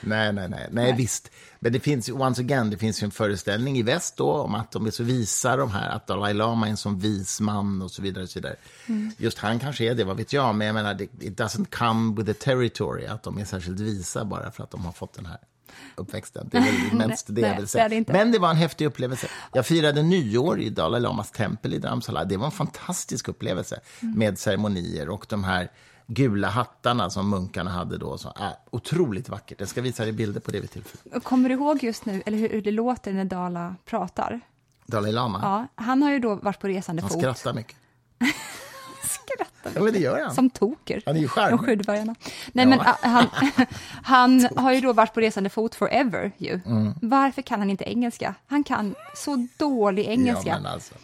Nej, 0.00 0.32
nej, 0.32 0.48
nej, 0.48 0.68
nej, 0.70 0.94
visst. 0.96 1.30
Men 1.60 1.72
det 1.72 1.80
finns 1.80 2.08
ju, 2.08 2.12
once 2.12 2.42
again, 2.42 2.70
det 2.70 2.76
finns 2.76 3.02
ju 3.02 3.04
en 3.04 3.10
föreställning 3.10 3.78
i 3.78 3.82
väst 3.82 4.16
då 4.16 4.32
om 4.32 4.54
att 4.54 4.70
de 4.70 4.86
är 4.86 4.90
så 4.90 5.02
visa, 5.02 5.56
de 5.56 5.70
här, 5.70 5.88
att 5.88 6.06
Dalai 6.06 6.34
Lama 6.34 6.66
är 6.66 6.70
en 6.70 6.76
sån 6.76 6.98
vis 6.98 7.40
man 7.40 7.82
och 7.82 7.90
så 7.90 8.02
vidare. 8.02 8.24
Och 8.24 8.30
så 8.30 8.38
vidare. 8.38 8.56
Just 9.16 9.38
han 9.38 9.58
kanske 9.58 9.84
är 9.84 9.94
det, 9.94 10.04
vad 10.04 10.16
vet 10.16 10.32
jag, 10.32 10.54
men 10.54 10.66
jag 10.66 10.74
menar, 10.74 11.02
it, 11.02 11.10
doesn't 11.20 11.66
come 11.70 12.16
with 12.16 12.26
the 12.26 12.34
territory, 12.34 13.06
att 13.06 13.22
de 13.22 13.38
är 13.38 13.44
särskilt 13.44 13.80
visa 13.80 14.24
bara 14.24 14.50
för 14.50 14.64
att 14.64 14.70
de 14.70 14.84
har 14.84 14.92
fått 14.92 15.14
den 15.14 15.26
här 15.26 15.38
uppväxten. 15.94 16.48
Det 16.52 16.58
är 16.58 16.62
väl 16.62 17.08
mest 17.08 17.26
det 17.28 17.40
jag 17.40 17.48
vill 17.48 17.56
det 17.56 17.58
är 17.58 17.60
det 17.60 17.66
säga. 17.66 17.94
inte. 17.94 18.12
Men 18.12 18.32
det 18.32 18.38
var 18.38 18.50
en 18.50 18.56
häftig 18.56 18.86
upplevelse. 18.86 19.26
Jag 19.52 19.66
firade 19.66 20.02
nyår 20.02 20.60
i 20.60 20.70
Dalai 20.70 21.00
Lamas 21.00 21.30
tempel 21.30 21.74
i 21.74 21.78
Dharamsala. 21.78 22.24
Det 22.24 22.36
var 22.36 22.46
en 22.46 22.52
fantastisk 22.52 23.28
upplevelse 23.28 23.80
med 24.00 24.38
ceremonier 24.38 25.08
och 25.08 25.26
de 25.28 25.44
här 25.44 25.70
gula 26.12 26.48
hattarna 26.48 27.10
som 27.10 27.30
munkarna 27.30 27.70
hade 27.70 27.98
då. 27.98 28.18
Så, 28.18 28.28
äh, 28.28 28.48
otroligt 28.70 29.28
vackert. 29.28 29.60
Jag 29.60 29.68
ska 29.68 29.80
visa 29.80 30.02
dig 30.02 30.12
bilder 30.12 30.40
på 30.40 30.50
det 30.50 30.60
vid 30.60 30.70
tillfälle. 30.70 31.20
Kommer 31.20 31.48
du 31.48 31.54
ihåg 31.54 31.82
just 31.82 32.04
nu, 32.04 32.22
eller 32.26 32.38
hur, 32.38 32.62
det 32.62 32.70
låter 32.70 33.12
när 33.12 33.24
Dala 33.24 33.76
pratar? 33.84 34.40
Dalai 34.86 35.12
Lama, 35.12 35.38
Ja, 35.42 35.84
han 35.84 36.02
har 36.02 36.10
ju 36.10 36.18
då 36.18 36.34
varit 36.34 36.60
på 36.60 36.68
resande 36.68 37.02
han 37.02 37.10
fot. 37.10 37.20
skrattar 37.20 37.52
mycket. 37.54 37.76
Ja, 39.74 39.80
men 39.82 39.92
det 39.92 39.98
gör 39.98 40.20
han. 40.24 40.34
Som 40.34 40.50
toker. 40.50 41.02
Han 41.06 41.16
är 41.16 41.20
ju 41.20 41.28
charmig. 41.28 41.86
Nej, 41.86 42.16
Ja. 42.52 42.66
men 42.66 42.80
han, 43.10 43.26
han 44.02 44.48
har 44.56 44.72
ju 44.72 44.80
då 44.80 44.92
varit 44.92 45.14
på 45.14 45.20
resande 45.20 45.50
fot 45.50 45.74
forever 45.74 46.32
ju. 46.38 46.60
Mm. 46.66 46.94
Varför 47.02 47.42
kan 47.42 47.58
han 47.60 47.70
inte 47.70 47.84
engelska? 47.84 48.34
Han 48.46 48.64
kan 48.64 48.94
så 49.16 49.46
dålig 49.56 50.06
engelska. 50.06 50.48
Ja, 50.50 50.56
men 50.62 50.72
alltså. 50.72 50.94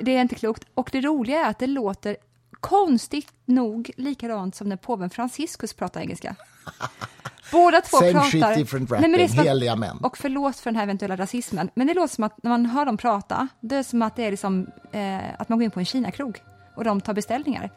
Det 0.00 0.16
är 0.16 0.20
inte 0.20 0.34
klokt. 0.34 0.64
Och 0.74 0.88
det 0.92 1.00
roliga 1.00 1.46
är 1.46 1.50
att 1.50 1.58
det 1.58 1.66
låter 1.66 2.16
konstigt 2.60 3.32
nog 3.44 3.90
likadant 3.96 4.54
som 4.54 4.68
när 4.68 4.76
påven 4.76 5.10
Franciscus 5.10 5.72
pratar 5.72 6.00
engelska. 6.00 6.36
Båda 7.52 7.80
två 7.80 7.96
Same 7.96 8.12
pratar... 8.12 8.30
shit, 8.30 8.54
different 8.54 8.90
Nej, 8.90 9.00
men 9.00 9.12
det 9.12 9.26
heliga 9.26 9.76
män. 9.76 9.98
Och 10.02 10.18
förlåt 10.18 10.56
för 10.56 10.70
den 10.70 10.76
här 10.76 10.82
eventuella 10.82 11.16
rasismen, 11.16 11.70
men 11.74 11.86
det 11.86 11.94
låter 11.94 12.14
som 12.14 12.24
att 12.24 12.42
när 12.42 12.50
man 12.50 12.66
hör 12.66 12.86
dem 12.86 12.96
prata, 12.96 13.48
det 13.60 13.76
är 13.76 13.82
som 13.82 14.02
att 14.02 14.16
det 14.16 14.24
är 14.24 14.30
liksom, 14.30 14.66
eh, 14.92 15.18
att 15.38 15.48
man 15.48 15.58
går 15.58 15.64
in 15.64 15.70
på 15.70 15.80
en 15.80 15.86
Kina-krog 15.86 16.42
och 16.74 16.84
de 16.84 17.00
tar 17.00 17.14
beställningar. 17.14 17.70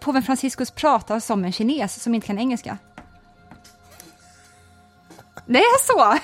Påven 0.00 0.22
Franciscus 0.22 0.70
pratar 0.70 1.20
som 1.20 1.44
en 1.44 1.52
kines 1.52 2.02
som 2.02 2.14
inte 2.14 2.26
kan 2.26 2.38
engelska. 2.38 2.78
Det 5.46 5.58
är 5.58 5.86
så! 5.86 6.18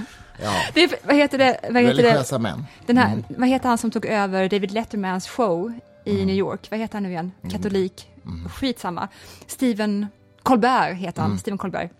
Ja. 0.42 0.52
Det 0.74 0.82
är, 0.82 0.90
vad 1.06 1.16
heter 1.16 1.38
det? 1.38 1.60
Vad 1.70 1.82
heter 1.82 1.96
det? 1.96 2.02
Religiösa 2.02 2.38
män. 2.38 2.66
Den 2.86 2.98
här, 2.98 3.22
Vad 3.28 3.48
heter 3.48 3.68
han 3.68 3.78
som 3.78 3.90
tog 3.90 4.06
över 4.06 4.48
David 4.48 4.70
Lettermans 4.70 5.28
show 5.28 5.72
i 6.04 6.24
New 6.24 6.36
York? 6.36 6.70
Vad 6.70 6.80
heter 6.80 6.94
han 6.94 7.02
nu 7.02 7.10
igen? 7.10 7.32
Katolik? 7.50 8.10
Skitsamma. 8.48 9.08
Steven 9.46 10.06
Colbert 10.42 10.96
heter 10.96 11.22
han. 11.22 11.38
Stephen 11.38 11.58
Colbert. 11.58 11.90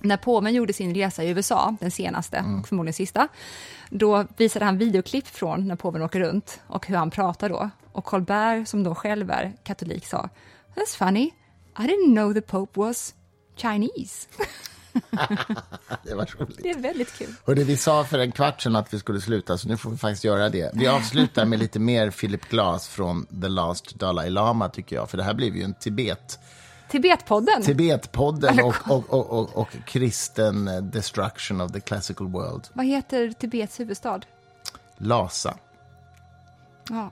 När 0.00 0.16
påven 0.16 0.54
gjorde 0.54 0.72
sin 0.72 0.94
resa 0.94 1.24
i 1.24 1.28
USA, 1.28 1.76
den 1.80 1.90
senaste 1.90 2.44
och 2.60 2.68
förmodligen 2.68 2.94
sista, 2.94 3.28
då 3.90 4.26
visade 4.36 4.64
han 4.64 4.78
videoklipp 4.78 5.26
från 5.26 5.68
när 5.68 5.76
påven 5.76 6.02
åker 6.02 6.20
runt 6.20 6.60
och 6.66 6.86
hur 6.86 6.96
han 6.96 7.10
pratar 7.10 7.48
då. 7.48 7.70
Och 7.92 8.04
Colbert, 8.04 8.68
som 8.68 8.84
då 8.84 8.94
själv 8.94 9.30
är 9.30 9.52
katolik, 9.64 10.06
sa 10.06 10.28
That's 10.74 10.96
funny, 10.96 11.30
I 11.78 11.82
didn't 11.82 12.14
know 12.14 12.34
the 12.34 12.40
Pope 12.40 12.80
was 12.80 13.14
Chinese. 13.56 14.28
Det 16.04 16.14
var 16.14 16.38
roligt. 16.38 16.58
Det 16.62 16.70
är 16.70 16.78
väldigt 16.78 17.18
kul. 17.18 17.34
Hörde, 17.46 17.64
vi 17.64 17.76
sa 17.76 18.04
för 18.04 18.18
en 18.18 18.32
kvart 18.32 18.62
sedan 18.62 18.76
att 18.76 18.94
vi 18.94 18.98
skulle 18.98 19.20
sluta, 19.20 19.58
så 19.58 19.68
nu 19.68 19.76
får 19.76 19.90
vi 19.90 19.96
faktiskt 19.96 20.24
göra 20.24 20.48
det. 20.48 20.70
Vi 20.74 20.86
avslutar 20.86 21.44
med 21.44 21.58
lite 21.58 21.78
mer 21.90 22.10
Philip 22.10 22.48
Glass 22.48 22.88
från 22.88 23.26
The 23.26 23.48
Last 23.48 23.94
Dalai 23.98 24.30
Lama, 24.30 24.68
tycker 24.68 24.96
jag. 24.96 25.10
För 25.10 25.16
det 25.18 25.24
här 25.24 25.34
blev 25.34 25.56
ju 25.56 25.62
en 25.62 25.74
Tibet, 25.74 26.38
Tibetpodden. 26.90 27.62
Tibetpodden 27.62 28.60
och, 28.60 28.90
och, 28.90 29.14
och, 29.14 29.30
och, 29.30 29.56
och 29.56 29.68
kristen 29.86 30.68
eh, 30.68 30.82
destruction 30.82 31.60
of 31.60 31.72
the 31.72 31.80
classical 31.80 32.26
world. 32.26 32.68
Vad 32.72 32.86
heter 32.86 33.32
Tibets 33.32 33.80
huvudstad? 33.80 34.20
Lhasa. 34.98 35.56
Ja. 36.88 37.10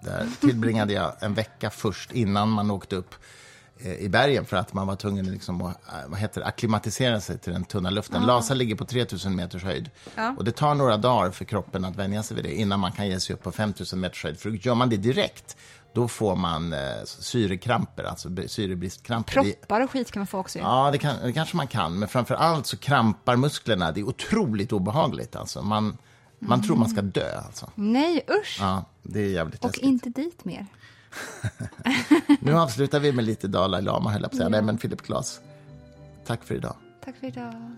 Där 0.00 0.28
tillbringade 0.40 0.92
jag 0.92 1.12
en 1.20 1.34
vecka 1.34 1.70
först 1.70 2.12
innan 2.12 2.48
man 2.48 2.70
åkte 2.70 2.96
upp 2.96 3.14
i 3.80 4.08
bergen 4.08 4.44
för 4.44 4.56
att 4.56 4.72
man 4.72 4.86
var 4.86 4.96
tvungen 4.96 5.30
liksom 5.30 5.62
att 5.62 5.88
eh, 5.88 6.08
vad 6.08 6.18
heter 6.18 6.40
det, 6.40 6.46
akklimatisera 6.46 7.20
sig 7.20 7.38
till 7.38 7.52
den 7.52 7.64
tunna 7.64 7.90
luften. 7.90 8.26
Lhasa 8.26 8.54
ligger 8.54 8.74
på 8.74 8.84
3000 8.84 9.36
meters 9.36 9.64
höjd. 9.64 9.90
Ja. 10.14 10.34
Och 10.38 10.44
det 10.44 10.52
tar 10.52 10.74
några 10.74 10.96
dagar 10.96 11.30
för 11.30 11.44
kroppen 11.44 11.84
att 11.84 11.96
vänja 11.96 12.22
sig 12.22 12.34
vid 12.36 12.44
det 12.44 12.54
innan 12.54 12.80
man 12.80 12.92
kan 12.92 13.08
ge 13.08 13.20
sig 13.20 13.34
upp 13.34 13.42
på 13.42 13.52
5000 13.52 14.00
meters 14.00 14.24
höjd. 14.24 14.38
För 14.38 14.50
gör 14.50 14.74
man 14.74 14.88
det 14.88 14.96
direkt, 14.96 15.56
då 15.92 16.08
får 16.08 16.36
man 16.36 16.72
eh, 16.72 16.78
syrekramper, 17.04 18.04
alltså 18.04 18.28
syrebristkramper. 18.46 19.32
Proppar 19.32 19.80
och 19.80 19.90
skit 19.90 20.10
kan 20.10 20.20
man 20.20 20.26
få 20.26 20.38
också. 20.38 20.58
Ja, 20.58 20.90
det, 20.90 20.98
kan, 20.98 21.16
det 21.22 21.32
kanske 21.32 21.56
man 21.56 21.66
kan, 21.66 21.98
men 21.98 22.08
framför 22.08 22.34
allt 22.34 22.66
så 22.66 22.76
krampar 22.76 23.36
musklerna. 23.36 23.92
Det 23.92 24.00
är 24.00 24.04
otroligt 24.04 24.72
obehagligt. 24.72 25.36
Alltså. 25.36 25.62
Man, 25.62 25.98
man 26.38 26.62
tror 26.62 26.76
man 26.76 26.88
ska 26.88 27.02
dö. 27.02 27.40
Alltså. 27.46 27.70
Nej, 27.74 28.24
usch! 28.40 28.58
Ja, 28.60 28.84
det 29.02 29.20
är 29.20 29.28
jävligt 29.28 29.60
och 29.60 29.70
läskigt. 29.70 29.84
inte 29.84 30.08
dit 30.08 30.44
mer. 30.44 30.66
Nu 32.40 32.52
avslutar 32.52 33.00
vi 33.00 33.12
med 33.12 33.24
lite 33.24 33.48
Dalai 33.48 33.82
Lama, 33.82 34.10
höll 34.10 34.22
jag 34.22 34.30
på 34.30 34.34
att 34.34 34.38
säga. 34.38 34.48
Nej, 34.48 34.62
men 34.62 34.78
Philip 34.78 35.02
Glass. 35.02 35.40
Tack 36.26 36.44
för 36.44 36.54
idag. 36.54 36.76
Tack 37.04 37.16
för 37.16 37.26
idag. 37.26 37.76